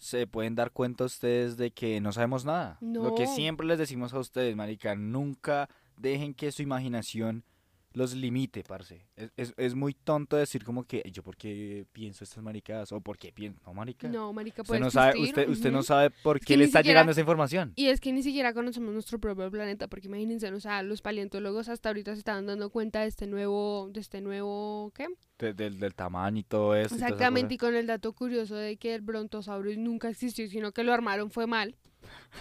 se 0.00 0.26
pueden 0.26 0.54
dar 0.54 0.70
cuenta 0.70 1.04
ustedes 1.04 1.56
de 1.56 1.72
que 1.72 2.00
no 2.00 2.12
sabemos 2.12 2.44
nada. 2.44 2.78
Lo 2.80 3.14
que 3.14 3.26
siempre 3.26 3.66
les 3.66 3.78
decimos 3.78 4.14
a 4.14 4.18
ustedes, 4.18 4.56
marica, 4.56 4.94
nunca 4.94 5.68
dejen 5.98 6.32
que 6.32 6.50
su 6.52 6.62
imaginación 6.62 7.44
los 7.92 8.14
limite, 8.14 8.62
parce. 8.62 9.06
Es, 9.16 9.32
es, 9.36 9.54
es 9.56 9.74
muy 9.74 9.94
tonto 9.94 10.36
decir 10.36 10.62
como 10.64 10.84
que 10.84 11.02
yo 11.12 11.22
por 11.22 11.36
qué 11.36 11.86
pienso 11.92 12.22
estas 12.24 12.42
maricadas 12.42 12.92
o 12.92 13.00
por 13.00 13.18
qué 13.18 13.32
pienso, 13.32 13.60
no, 13.66 13.74
marica. 13.74 14.08
No, 14.08 14.32
marica, 14.32 14.62
usted 14.62 14.78
no 14.78 14.90
sabe, 14.90 15.20
usted, 15.20 15.48
usted 15.48 15.72
no 15.72 15.82
sabe 15.82 16.10
por 16.10 16.36
Es 16.36 16.40
qué 16.44 16.54
que 16.54 16.58
le 16.58 16.64
está 16.64 16.78
siquiera- 16.78 16.92
llegando 17.00 17.12
esa 17.12 17.20
información. 17.20 17.72
Y 17.76 17.86
es 17.86 18.00
que 18.00 18.12
ni 18.12 18.22
siquiera 18.22 18.54
conocemos 18.54 18.92
nuestro 18.92 19.18
propio 19.18 19.50
planeta, 19.50 19.88
porque 19.88 20.06
imagínense, 20.06 20.52
o 20.52 20.60
sea, 20.60 20.82
los 20.82 21.02
paleontólogos 21.02 21.68
hasta 21.68 21.88
ahorita 21.88 22.12
se 22.12 22.18
estaban 22.20 22.46
dando 22.46 22.70
cuenta 22.70 23.00
de 23.00 23.08
este 23.08 23.26
nuevo, 23.26 23.90
de 23.92 24.00
este 24.00 24.20
nuevo, 24.20 24.92
¿qué? 24.94 25.08
De- 25.38 25.54
del, 25.54 25.80
del 25.80 25.94
tamaño 25.94 26.38
y 26.38 26.44
todo 26.44 26.76
eso. 26.76 26.94
Exactamente, 26.94 27.54
y 27.54 27.58
con 27.58 27.74
el 27.74 27.86
dato 27.86 28.12
curioso 28.12 28.54
de 28.54 28.76
que 28.76 28.94
el 28.94 29.00
brontosaurio 29.00 29.76
nunca 29.78 30.08
existió, 30.10 30.46
sino 30.48 30.70
que 30.72 30.84
lo 30.84 30.92
armaron 30.92 31.30
fue 31.30 31.46
mal. 31.46 31.76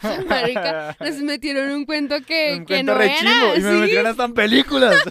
Marica, 0.27 0.95
nos 0.99 1.17
metieron 1.21 1.71
un 1.71 1.85
cuento 1.85 2.21
que, 2.21 2.55
Un 2.57 2.65
que 2.65 2.75
cuento 2.75 2.93
no 2.93 2.97
re 2.97 3.13
era, 3.19 3.57
y 3.57 3.61
me 3.61 3.71
metieron 3.73 4.07
hasta 4.07 4.25
en 4.25 4.33
películas. 4.33 4.95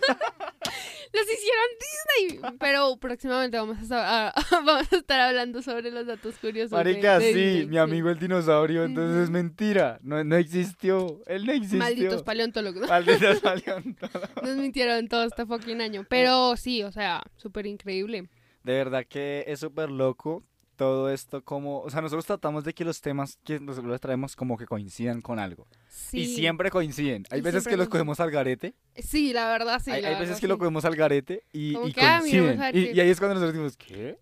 Los 1.11 1.23
hicieron 1.23 2.29
Disney. 2.29 2.57
Pero 2.59 2.97
próximamente 2.99 3.57
vamos 3.57 3.79
a, 3.79 3.83
estar, 3.83 4.35
vamos 4.51 4.93
a 4.93 4.97
estar 4.97 5.21
hablando 5.21 5.63
sobre 5.63 5.91
los 5.91 6.07
datos 6.07 6.37
curiosos. 6.39 6.73
Marica, 6.73 7.19
de 7.19 7.33
sí, 7.33 7.39
Disney, 7.39 7.67
mi 7.67 7.79
amigo 7.79 8.11
el 8.11 8.19
dinosaurio, 8.19 8.85
entonces 8.85 9.25
es 9.25 9.31
mentira. 9.31 9.99
No, 10.03 10.23
no 10.23 10.37
existió. 10.37 11.23
Él 11.27 11.47
no 11.47 11.53
existió. 11.53 11.79
Malditos 11.79 12.23
paleontólogos. 12.23 12.89
Malditos 12.89 13.41
paleontólogos. 13.41 14.43
Nos 14.43 14.57
mintieron 14.57 15.09
todo 15.09 15.25
este 15.25 15.47
fucking 15.47 15.81
año. 15.81 16.05
Pero 16.09 16.57
sí, 16.57 16.83
o 16.83 16.93
sea, 16.93 17.23
súper 17.37 17.67
increíble. 17.67 18.29
De 18.63 18.75
verdad 18.75 19.07
que 19.09 19.45
es 19.47 19.61
súper 19.61 19.91
loco 19.91 20.45
todo 20.79 21.11
esto 21.11 21.43
como... 21.43 21.81
O 21.81 21.91
sea, 21.91 22.01
nosotros 22.01 22.25
tratamos 22.25 22.63
de 22.65 22.73
que 22.73 22.85
los 22.85 23.01
temas 23.01 23.37
que 23.45 23.59
nosotros 23.59 23.91
les 23.91 24.01
traemos 24.01 24.37
como 24.37 24.57
que 24.57 24.65
coincidan 24.65 25.21
con 25.21 25.41
algo. 25.41 25.67
Sí. 25.89 26.21
Y 26.21 26.27
siempre 26.37 26.71
coinciden. 26.71 27.25
Hay 27.31 27.41
Y 27.41 27.43
veces 27.43 27.67
que 27.67 27.77
los 27.77 27.89
cogemos 27.89 28.21
al 28.21 28.31
garete. 28.31 28.75
Sí, 28.97 29.33
la 29.33 29.49
verdad, 29.49 29.83
sí. 29.85 29.91
hay 29.91 30.01
la 30.01 30.09
hay 30.09 30.15
verdad, 30.15 30.29
veces 30.29 30.41
que 30.41 30.47
lo 30.47 30.57
cogemos 30.57 30.85
al 30.85 30.95
garete 30.95 31.45
y, 31.53 31.77
y 31.77 31.93
que, 31.93 32.01
coinciden. 32.01 32.61
Y, 32.73 32.97
y 32.97 33.01
ahí 33.01 33.11
es 33.11 33.19
cuando 33.19 33.35
nosotros 33.35 33.53
decimos, 33.53 33.77
¿qué? 33.77 34.19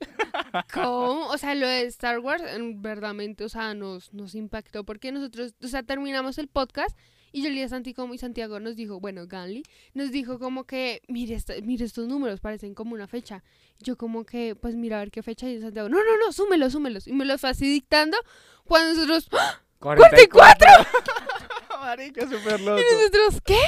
¿Cómo? 0.73 1.29
O 1.29 1.39
sea, 1.39 1.55
lo 1.55 1.69
de 1.69 1.83
Star 1.83 2.19
Wars, 2.21 2.43
en 2.43 2.81
verdaderamente, 2.81 3.45
o 3.45 3.49
sea, 3.51 3.75
nos, 3.75 4.13
nos 4.15 4.35
impactó 4.35 4.85
porque 4.85 5.13
nosotros, 5.13 5.55
o 5.63 5.69
sea, 5.69 5.83
terminamos 5.83 6.39
el 6.39 6.49
podcast 6.49 6.97
y 7.39 7.43
yo 7.43 7.49
le 7.49 7.55
dije 7.57 7.65
a 7.65 7.69
Santi 7.69 7.93
como, 7.93 8.15
y 8.15 8.19
Santiago 8.19 8.59
nos 8.61 8.77
dijo, 8.77 8.99
bueno, 8.99 9.27
Ganli, 9.27 9.63
nos 9.95 10.11
dijo 10.11 10.39
como 10.39 10.65
que, 10.65 11.03
mire, 11.09 11.35
esta- 11.35 11.55
mire 11.63 11.85
estos 11.85 12.09
números, 12.09 12.41
parecen 12.41 12.75
como 12.75 12.95
una 12.95 13.07
fecha. 13.07 13.43
Yo 13.79 13.97
como 13.99 14.25
que, 14.25 14.55
pues 14.55 14.75
mira 14.75 14.97
a 14.97 15.01
ver 15.01 15.11
qué 15.11 15.23
fecha 15.23 15.47
y 15.49 15.61
Santiago, 15.61 15.89
no, 15.91 15.99
no, 15.99 16.17
no, 16.19 16.33
súmelos, 16.33 16.73
súmelos. 16.73 17.07
Y 17.07 17.13
me 17.13 17.25
los 17.27 17.41
fue 17.41 17.51
así 17.51 17.69
dictando 17.71 18.17
cuando 18.65 18.95
nosotros, 18.95 19.29
¡Ah! 19.33 19.61
44. 19.81 20.67
Marica, 21.81 22.23
súper 22.29 22.61
loco. 22.61 22.81
¿y 22.81 22.95
nosotros 22.95 23.41
qué? 23.45 23.59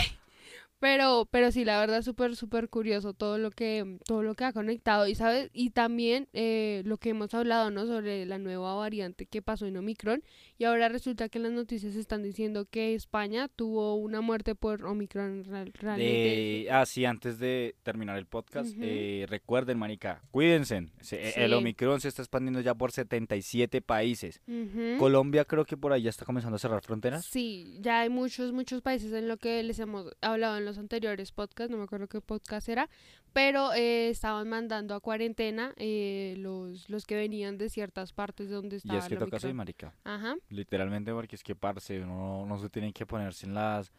Pero, 0.80 1.26
pero 1.30 1.50
sí, 1.50 1.64
la 1.64 1.80
verdad, 1.80 2.02
súper, 2.02 2.36
súper 2.36 2.68
curioso 2.68 3.12
todo 3.12 3.36
lo 3.38 3.50
que, 3.50 3.98
todo 4.06 4.22
lo 4.22 4.34
que 4.34 4.44
ha 4.44 4.52
conectado 4.52 5.08
y 5.08 5.14
sabes, 5.16 5.50
y 5.52 5.70
también 5.70 6.28
eh, 6.32 6.82
lo 6.84 6.98
que 6.98 7.10
hemos 7.10 7.34
hablado, 7.34 7.70
¿no? 7.72 7.84
Sobre 7.86 8.24
la 8.26 8.38
nueva 8.38 8.74
variante 8.76 9.26
que 9.26 9.42
pasó 9.42 9.66
en 9.66 9.76
Omicron 9.76 10.22
y 10.56 10.64
ahora 10.64 10.88
resulta 10.88 11.28
que 11.28 11.38
en 11.38 11.42
las 11.44 11.52
noticias 11.52 11.96
están 11.96 12.22
diciendo 12.22 12.64
que 12.70 12.94
España 12.94 13.48
tuvo 13.48 13.96
una 13.96 14.20
muerte 14.20 14.54
por 14.54 14.84
Omicron 14.84 15.44
real- 15.44 15.72
realmente. 15.74 16.62
Eh, 16.62 16.70
ah, 16.70 16.86
sí, 16.86 17.04
antes 17.04 17.40
de 17.40 17.74
terminar 17.82 18.16
el 18.16 18.26
podcast, 18.26 18.70
Ujú. 18.70 18.80
eh, 18.82 19.26
recuerden, 19.28 19.78
manica, 19.78 20.22
cuídense. 20.30 20.86
Se- 21.00 21.42
El 21.42 21.50
Sí. 21.50 21.56
Omicron 21.56 22.00
se 22.00 22.06
está 22.08 22.22
expandiendo 22.22 22.60
ya 22.60 22.74
por 22.76 22.92
77 22.92 23.82
países. 23.82 24.40
Ujú. 24.46 24.96
Colombia 24.98 25.44
creo 25.44 25.64
que 25.64 25.76
por 25.76 25.92
ahí 25.92 26.02
ya 26.02 26.10
está 26.10 26.24
comenzando 26.24 26.54
a 26.54 26.58
cerrar 26.60 26.82
fronteras. 26.82 27.24
Sí, 27.24 27.78
ya 27.80 28.00
hay 28.02 28.10
muchos, 28.10 28.52
muchos 28.52 28.80
países 28.80 29.12
en 29.12 29.26
lo 29.26 29.38
que 29.38 29.60
les 29.64 29.78
hemos 29.80 30.14
hablado 30.20 30.56
en 30.56 30.67
los 30.68 30.78
anteriores 30.78 31.32
podcasts, 31.32 31.70
no 31.70 31.78
me 31.78 31.84
acuerdo 31.84 32.06
qué 32.06 32.20
podcast 32.20 32.68
era, 32.68 32.88
pero 33.32 33.72
eh, 33.74 34.08
estaban 34.10 34.48
mandando 34.48 34.94
a 34.94 35.00
cuarentena 35.00 35.72
eh, 35.76 36.34
los, 36.38 36.88
los 36.88 37.04
que 37.06 37.16
venían 37.16 37.58
de 37.58 37.68
ciertas 37.70 38.12
partes 38.12 38.50
donde 38.50 38.76
Y 38.76 38.78
estaba 38.78 38.98
es 39.00 39.06
que 39.08 39.14
la 39.14 39.20
toca 39.20 39.36
Omicron. 39.36 39.56
marica. 39.56 39.94
Ajá. 40.04 40.36
Literalmente 40.50 41.12
porque 41.12 41.36
es 41.36 41.42
que, 41.42 41.54
parce, 41.56 42.00
uno 42.02 42.44
no 42.46 42.58
se 42.58 42.68
tiene 42.70 42.92
que 42.92 43.04
ponerse 43.06 43.46
en 43.46 43.54
las... 43.54 43.90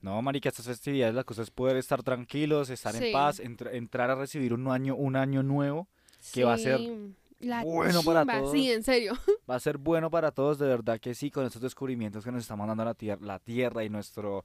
No, 0.00 0.20
marica, 0.20 0.48
estas 0.48 0.66
festividades 0.66 1.14
la 1.14 1.22
cosa 1.24 1.42
es 1.42 1.50
poder 1.50 1.76
estar 1.76 2.02
tranquilos, 2.02 2.70
estar 2.70 2.92
Sí. 2.94 3.06
en 3.06 3.12
paz, 3.12 3.40
entr- 3.40 3.70
entrar 3.72 4.10
a 4.10 4.16
recibir 4.16 4.52
un 4.52 4.66
año, 4.68 4.96
un 4.96 5.14
año 5.16 5.42
nuevo. 5.42 5.86
Que 6.32 6.42
va 6.44 6.54
a 6.54 6.58
ser 6.58 6.78
Sí, 6.78 7.14
la 7.40 7.62
bueno 7.64 8.02
para 8.02 8.20
chimba, 8.22 8.38
todos. 8.40 8.52
Sí, 8.52 8.70
en 8.72 8.82
serio. 8.82 9.12
Va 9.50 9.56
a 9.56 9.60
ser 9.60 9.76
bueno 9.78 10.08
para 10.10 10.30
todos, 10.30 10.58
de 10.58 10.66
verdad 10.68 11.00
que 11.00 11.14
sí, 11.14 11.30
con 11.30 11.44
estos 11.46 11.60
descubrimientos 11.62 12.24
que 12.24 12.30
nos 12.32 12.42
está 12.42 12.54
mandando 12.56 12.84
la 12.84 12.94
tierra, 12.94 13.20
la 13.24 13.38
tierra 13.40 13.82
y 13.84 13.90
nuestro 13.90 14.44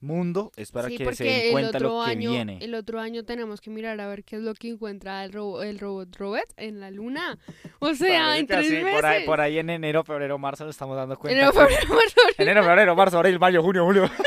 mundo, 0.00 0.50
es 0.56 0.72
para 0.72 0.88
sí, 0.88 0.96
que 0.96 1.14
se 1.14 1.24
den 1.24 1.52
cuenta 1.52 1.78
lo 1.78 2.02
que 2.04 2.10
año, 2.10 2.30
viene. 2.30 2.58
el 2.62 2.74
otro 2.74 3.00
año 3.00 3.24
tenemos 3.24 3.60
que 3.60 3.68
mirar 3.70 4.00
a 4.00 4.06
ver 4.08 4.24
qué 4.24 4.36
es 4.36 4.42
lo 4.42 4.54
que 4.54 4.68
encuentra 4.68 5.24
el, 5.24 5.32
robo- 5.32 5.62
el 5.62 5.78
robot 5.78 6.16
Robert 6.16 6.50
en 6.56 6.80
la 6.80 6.90
luna. 6.90 7.38
O 7.80 7.94
sea, 7.94 8.38
en 8.38 8.46
tres 8.46 8.60
así, 8.66 8.72
meses. 8.72 8.94
por, 8.94 9.06
ahí, 9.06 9.24
por 9.26 9.40
ahí 9.40 9.58
en 9.58 9.70
enero, 9.70 10.02
febrero, 10.04 10.38
marzo 10.38 10.64
nos 10.64 10.74
estamos 10.74 10.96
dando 10.96 11.18
cuenta. 11.18 11.36
Enero, 11.38 11.52
febrero, 11.52 11.88
marzo, 11.88 12.20
abril. 12.22 12.34
Enero, 12.38 12.64
febrero, 12.64 12.96
marzo, 12.96 13.18
abril, 13.18 13.38
mayo, 13.38 13.62
junio, 13.62 13.84
julio. 13.84 14.10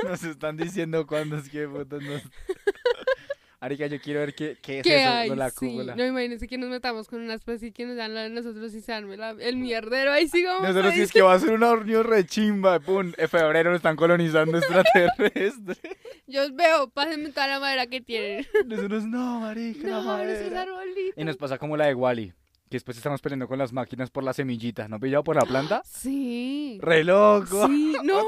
Nos 0.04 0.22
están 0.22 0.56
diciendo 0.56 1.06
cuándo 1.06 1.36
es 1.36 1.48
que 1.50 1.66
putas 1.68 2.00
nos... 2.02 2.22
Arica, 3.62 3.86
yo 3.88 4.00
quiero 4.00 4.20
ver 4.20 4.34
qué, 4.34 4.56
qué 4.62 4.78
es 4.78 4.82
¿Qué 4.84 5.02
eso 5.02 5.10
hay? 5.10 5.28
de 5.28 5.36
la 5.36 5.50
Sí. 5.50 5.56
cúpula. 5.56 5.94
No, 5.94 6.06
imagínense 6.06 6.48
que 6.48 6.56
nos 6.56 6.70
metamos 6.70 7.08
con 7.08 7.20
una 7.20 7.34
especie 7.34 7.68
y 7.68 7.72
que 7.72 7.84
nos 7.84 7.94
dan 7.96 8.14
la 8.14 8.22
de 8.22 8.30
nosotros 8.30 8.72
y 8.74 8.80
se 8.80 8.90
arme 8.92 9.18
la- 9.18 9.32
el 9.38 9.58
mierdero. 9.58 10.12
Ahí 10.12 10.28
sí 10.28 10.42
vamos 10.44 10.62
Nosotros 10.62 10.94
sí 10.94 11.02
es 11.02 11.12
que 11.12 11.20
va 11.20 11.34
a 11.34 11.38
ser 11.38 11.50
una 11.52 11.68
hornio 11.70 12.02
rechimba, 12.02 12.80
pum, 12.80 13.12
en 13.18 13.28
febrero 13.28 13.70
nos 13.70 13.76
están 13.78 13.96
colonizando 13.96 14.56
extraterrestres. 14.58 15.78
Yo 16.26 16.42
os 16.44 16.54
veo, 16.54 16.88
pásenme 16.88 17.28
toda 17.30 17.48
la 17.48 17.60
madera 17.60 17.86
que 17.86 18.00
tienen. 18.00 18.46
Nosotros, 18.66 19.04
no, 19.04 19.40
marica, 19.40 19.86
la 19.88 20.02
No, 20.02 20.18
esos 20.22 20.40
madera". 20.50 20.62
arbolitos. 20.62 21.14
Y 21.18 21.24
nos 21.24 21.36
pasa 21.36 21.58
como 21.58 21.76
la 21.76 21.86
de 21.88 21.94
Wally, 21.94 22.28
que 22.70 22.76
después 22.76 22.96
estamos 22.96 23.20
peleando 23.20 23.46
con 23.46 23.58
las 23.58 23.74
máquinas 23.74 24.10
por 24.10 24.24
la 24.24 24.32
semillita, 24.32 24.88
¿no 24.88 24.98
pillado 24.98 25.22
por 25.22 25.36
la 25.36 25.42
planta? 25.42 25.82
Sí. 25.84 26.78
¡Re 26.80 27.04
loco! 27.04 27.66
Sí, 27.66 27.94
no. 28.04 28.22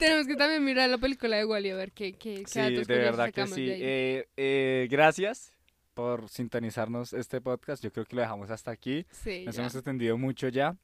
Tenemos 0.00 0.26
que 0.26 0.34
también 0.36 0.64
mirar 0.64 0.90
la 0.90 0.98
película 0.98 1.36
de 1.36 1.44
Wally 1.44 1.70
a 1.70 1.76
ver 1.76 1.92
qué, 1.92 2.12
qué, 2.14 2.42
qué 2.42 2.44
Sí, 2.48 2.58
datos 2.58 2.86
de 2.88 2.98
verdad 2.98 3.32
que 3.32 3.46
sí. 3.46 3.66
de 3.66 3.72
ahí. 3.74 3.80
Eh, 3.82 4.28
eh, 4.36 4.88
gracias 4.90 5.54
por 5.94 6.28
sintonizarnos 6.28 7.12
este 7.12 7.40
podcast. 7.40 7.82
Yo 7.84 7.92
creo 7.92 8.04
que 8.06 8.16
lo 8.16 8.22
dejamos 8.22 8.50
hasta 8.50 8.70
aquí. 8.70 9.06
sí, 9.10 9.44
Nos 9.44 9.54
ya. 9.56 9.62
hemos 9.62 9.74
extendido 9.74 10.16
mucho 10.18 10.48
ya. 10.48 10.76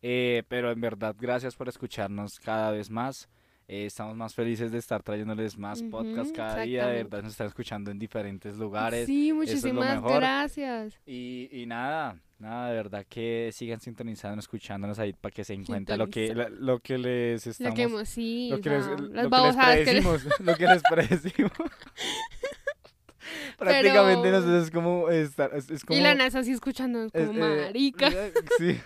Eh, 0.00 0.42
pero 0.48 0.70
en 0.72 0.80
verdad, 0.80 1.14
gracias 1.18 1.54
por 1.56 1.68
escucharnos 1.68 2.40
cada 2.40 2.70
vez 2.70 2.90
más. 2.90 3.28
Eh, 3.68 3.86
estamos 3.86 4.16
más 4.16 4.34
felices 4.34 4.72
de 4.72 4.78
estar 4.78 5.02
trayéndoles 5.02 5.56
más 5.56 5.82
podcasts 5.82 6.32
cada 6.32 6.62
día. 6.62 6.86
De 6.88 7.04
verdad, 7.04 7.22
nos 7.22 7.32
están 7.32 7.46
escuchando 7.46 7.90
en 7.90 7.98
diferentes 7.98 8.56
lugares. 8.56 9.06
Sí, 9.06 9.28
es 9.28 9.30
lo 9.30 9.34
muchísimas 9.36 9.94
mejor. 9.94 10.16
gracias. 10.20 10.98
Y, 11.06 11.48
y 11.52 11.66
nada, 11.66 12.20
nada, 12.42 12.68
de 12.70 12.74
verdad 12.74 13.06
que 13.08 13.50
sigan 13.52 13.80
sintonizando, 13.80 14.38
escuchándonos 14.40 14.98
ahí 14.98 15.12
para 15.14 15.32
que 15.32 15.44
se 15.44 15.54
den 15.54 15.64
cuenta 15.64 15.96
lo 15.96 16.08
que, 16.08 16.34
la- 16.34 16.48
lo 16.50 16.80
que 16.80 16.98
les 16.98 17.46
Lo 17.46 17.50
estamos... 17.52 17.74
que 17.74 17.82
hemos, 17.82 18.08
sí, 18.08 18.48
lo 18.50 18.60
que 18.60 18.70
les, 18.70 18.86
lo 18.86 18.96
les 18.98 19.28
que 19.30 19.30
les- 19.30 19.56
predecimos, 19.56 20.24
lo 20.40 20.54
que 20.56 20.66
les 20.66 20.82
predecimos. 20.82 21.52
Prácticamente 23.58 24.22
Pero- 24.22 24.36
nosotros 24.38 24.64
es 24.64 24.70
como 24.70 25.08
estar, 25.10 25.50
es, 25.54 25.70
es 25.70 25.84
como... 25.84 25.98
Y 25.98 26.02
la 26.02 26.14
NASA 26.14 26.40
así 26.40 26.52
escuchándonos 26.52 27.10
es- 27.14 27.26
como 27.26 27.44
eh, 27.46 27.64
marica. 27.66 28.10
Sí, 28.58 28.78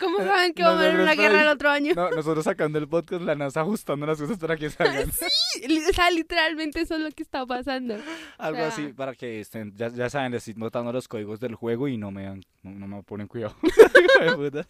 ¿Cómo 0.00 0.18
saben 0.18 0.54
que 0.54 0.62
vamos 0.62 0.80
a 0.80 0.84
ver 0.86 1.00
una 1.00 1.14
guerra 1.14 1.42
el 1.42 1.48
otro 1.48 1.68
año? 1.70 1.92
no, 1.94 2.10
nosotros 2.10 2.44
sacando 2.44 2.78
el 2.78 2.88
podcast, 2.88 3.22
la 3.22 3.34
NASA 3.34 3.60
ajustando 3.62 4.06
las 4.06 4.18
cosas 4.20 4.38
para 4.38 4.56
que 4.56 4.70
salgan. 4.70 5.10
Li- 5.66 5.82
O 5.88 5.92
sea, 5.92 6.10
literalmente 6.10 6.80
eso 6.80 6.94
es 6.94 7.00
lo 7.00 7.10
que 7.10 7.22
está 7.22 7.44
pasando. 7.44 7.96
Algo 8.38 8.58
sea- 8.58 8.68
así, 8.68 8.92
para 8.92 9.14
que 9.14 9.40
estén, 9.40 9.74
ya, 9.76 9.88
ya 9.88 10.08
saben, 10.08 10.32
les 10.32 10.46
estoy 10.48 10.60
notando 10.62 10.92
los 10.92 11.08
códigos 11.08 11.40
del 11.40 11.54
juego 11.56 11.88
y 11.88 11.96
no 11.98 12.10
me 12.10 12.24
dan, 12.24 12.40
no, 12.62 12.70
no 12.72 12.86
me 12.96 13.02
ponen 13.02 13.26
cuidado. 13.26 13.56
Hijo 13.62 14.24
de 14.40 14.50
puta. 14.50 14.66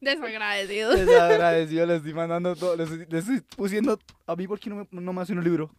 Desagradecidos. 0.00 0.98
Desagradecido, 0.98 1.86
les 1.86 1.96
estoy 1.98 2.14
mandando 2.14 2.54
todo, 2.56 2.76
les, 2.76 2.90
estoy- 2.90 3.06
les 3.10 3.28
estoy 3.28 3.40
pusiendo, 3.56 3.98
a 4.26 4.36
mí 4.36 4.46
por 4.46 4.60
qué 4.60 4.70
no 4.70 4.76
me, 4.76 4.86
no 4.90 5.12
me 5.12 5.20
hacen 5.22 5.38
un 5.38 5.44
libro. 5.44 5.70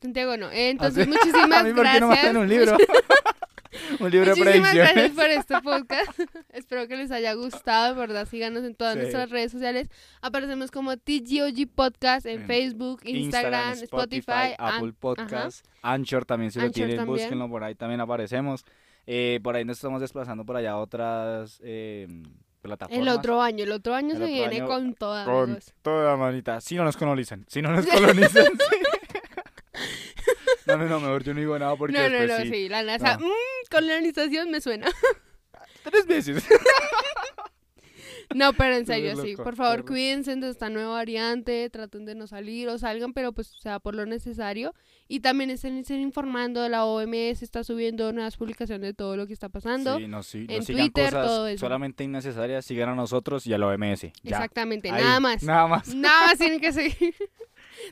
Santiago 0.00 0.36
no. 0.36 0.50
Entonces, 0.52 1.06
Así- 1.06 1.10
muchísimas 1.16 1.58
a 1.60 1.62
mí 1.64 1.72
por 1.72 1.84
qué 1.84 1.98
gracias. 2.00 2.32
no 2.32 2.40
me 2.40 2.44
un 2.44 2.48
libro. 2.48 2.76
un 4.00 4.10
libro 4.10 4.34
de 4.34 4.40
Muchísimas 4.44 4.74
gracias 4.74 5.10
por 5.12 5.24
este 5.26 5.60
podcast. 5.62 6.20
Espero 6.52 6.86
que 6.88 6.96
les 6.96 7.10
haya 7.10 7.32
gustado, 7.34 7.94
¿verdad? 7.94 8.26
Síganos 8.28 8.64
en 8.64 8.74
todas 8.74 8.94
Sí. 8.94 9.00
nuestras 9.00 9.30
redes 9.30 9.52
sociales. 9.52 9.88
Aparecemos 10.22 10.70
como 10.70 10.96
TGOG 10.96 11.68
Podcast 11.74 12.26
en, 12.26 12.40
En 12.42 12.46
Facebook, 12.46 13.00
Instagram, 13.04 13.72
Spotify, 13.74 14.54
Apple 14.58 14.92
Podcast, 14.98 15.66
Anchor 15.82 16.24
también 16.24 16.50
si 16.52 16.60
lo 16.60 16.70
tienen, 16.70 16.96
también. 16.96 17.18
búsquenlo 17.18 17.48
por 17.48 17.64
ahí 17.64 17.74
también 17.74 18.00
aparecemos. 18.00 18.64
Eh, 19.08 19.40
por 19.42 19.54
ahí 19.56 19.64
nos 19.64 19.76
estamos 19.76 20.00
desplazando 20.00 20.44
por 20.44 20.56
allá 20.56 20.72
a 20.72 20.76
otras 20.78 21.60
eh, 21.62 22.08
plataformas. 22.60 23.00
El 23.02 23.08
otro 23.08 23.40
año, 23.40 23.62
el 23.64 23.70
otro 23.72 23.94
año 23.94 24.10
El 24.12 24.16
se 24.18 24.22
otro 24.24 24.34
viene 24.34 24.56
año 24.56 24.66
con 24.66 24.94
toda, 24.94 25.24
Con 25.24 25.58
toda 25.82 26.16
manita. 26.16 26.60
Si 26.60 26.74
no 26.74 26.82
nos 26.84 26.96
colonizan. 26.96 27.44
Si 27.48 27.62
no 27.62 27.70
nos 27.70 27.86
colonizan. 27.86 28.46
sí. 28.46 28.76
No, 30.66 30.76
no, 30.76 30.84
no, 30.86 31.00
mejor 31.00 31.22
yo 31.24 31.34
no 31.34 31.40
digo 31.40 31.58
nada 31.58 31.76
porque 31.76 31.96
No, 31.96 32.08
no, 32.08 32.26
no, 32.26 32.38
sí. 32.40 32.50
sí, 32.50 32.68
la 32.68 32.82
NASA. 32.82 33.16
No. 33.18 33.26
mm, 33.26 33.30
colonización 33.70 34.50
me 34.50 34.60
suena. 34.60 34.86
Tres 35.84 36.06
veces. 36.06 36.44
No, 38.34 38.52
pero 38.54 38.74
en 38.74 38.86
serio, 38.86 39.16
sí. 39.22 39.36
Por 39.36 39.54
favor, 39.54 39.84
cuídense 39.84 40.34
de 40.34 40.50
esta 40.50 40.68
nueva 40.68 40.90
variante, 40.94 41.70
traten 41.70 42.04
de 42.04 42.14
no 42.16 42.26
salir 42.26 42.68
o 42.68 42.76
salgan, 42.76 43.12
pero 43.12 43.32
pues 43.32 43.46
sea 43.60 43.78
por 43.78 43.94
lo 43.94 44.04
necesario. 44.04 44.74
Y 45.08 45.20
también 45.20 45.50
estén, 45.50 45.78
estén 45.78 46.00
informando, 46.00 46.68
la 46.68 46.84
OMS 46.84 47.42
está 47.42 47.62
subiendo 47.62 48.12
nuevas 48.12 48.36
publicaciones 48.36 48.88
de 48.88 48.94
todo 48.94 49.16
lo 49.16 49.26
que 49.28 49.32
está 49.32 49.48
pasando. 49.48 49.96
Sí, 49.98 50.08
no, 50.08 50.22
sí, 50.24 50.44
no 50.48 50.54
en 50.54 50.62
sigan 50.64 50.82
Twitter, 50.86 51.04
cosas 51.12 51.26
todo 51.26 51.46
eso. 51.46 51.60
solamente 51.60 52.02
innecesarias. 52.04 52.64
Sigan 52.64 52.88
a 52.88 52.94
nosotros 52.96 53.46
y 53.46 53.54
a 53.54 53.58
la 53.58 53.68
OMS. 53.68 54.02
Ya. 54.02 54.10
Exactamente, 54.24 54.90
Ahí, 54.90 55.02
nada 55.04 55.20
más. 55.20 55.42
Nada 55.44 55.66
más. 55.68 55.94
Nada 55.94 56.26
más 56.26 56.38
tienen 56.38 56.60
que 56.60 56.72
seguir. 56.72 57.14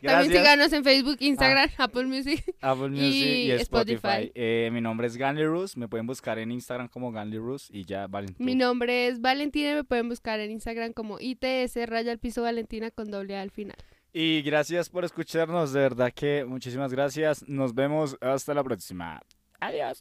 También 0.02 0.32
síganos 0.32 0.72
en 0.72 0.84
Facebook, 0.84 1.16
Instagram, 1.20 1.70
Apple 1.78 2.04
Music. 2.04 2.54
Apple 2.60 2.88
Music 2.88 3.12
y, 3.12 3.46
y 3.46 3.50
Spotify. 3.52 3.96
Spotify. 3.96 4.32
Eh, 4.34 4.70
mi 4.72 4.80
nombre 4.80 5.06
es 5.06 5.16
Ganley 5.16 5.46
Rus. 5.46 5.76
Me 5.76 5.88
pueden 5.88 6.06
buscar 6.06 6.38
en 6.38 6.50
Instagram 6.52 6.88
como 6.88 7.12
Ganley 7.12 7.38
Rus 7.38 7.68
y 7.70 7.84
ya, 7.84 8.06
valen. 8.06 8.34
Mi 8.38 8.54
nombre 8.54 9.08
es 9.08 9.20
Valentina, 9.20 9.74
me 9.74 9.84
pueden 9.84 10.08
buscar 10.08 10.40
en 10.40 10.50
Instagram 10.50 10.92
como 10.92 11.18
ITS 11.20 11.76
raya 11.86 12.12
al 12.12 12.18
piso 12.18 12.42
Valentina 12.42 12.90
con 12.90 13.10
doble 13.10 13.36
A 13.36 13.42
al 13.42 13.50
final. 13.50 13.76
Y 14.12 14.42
gracias 14.42 14.88
por 14.88 15.04
escucharnos. 15.04 15.72
De 15.72 15.80
verdad 15.80 16.12
que 16.14 16.44
muchísimas 16.44 16.92
gracias. 16.92 17.48
Nos 17.48 17.74
vemos 17.74 18.16
hasta 18.20 18.54
la 18.54 18.62
próxima. 18.62 19.20
Adiós. 19.60 19.98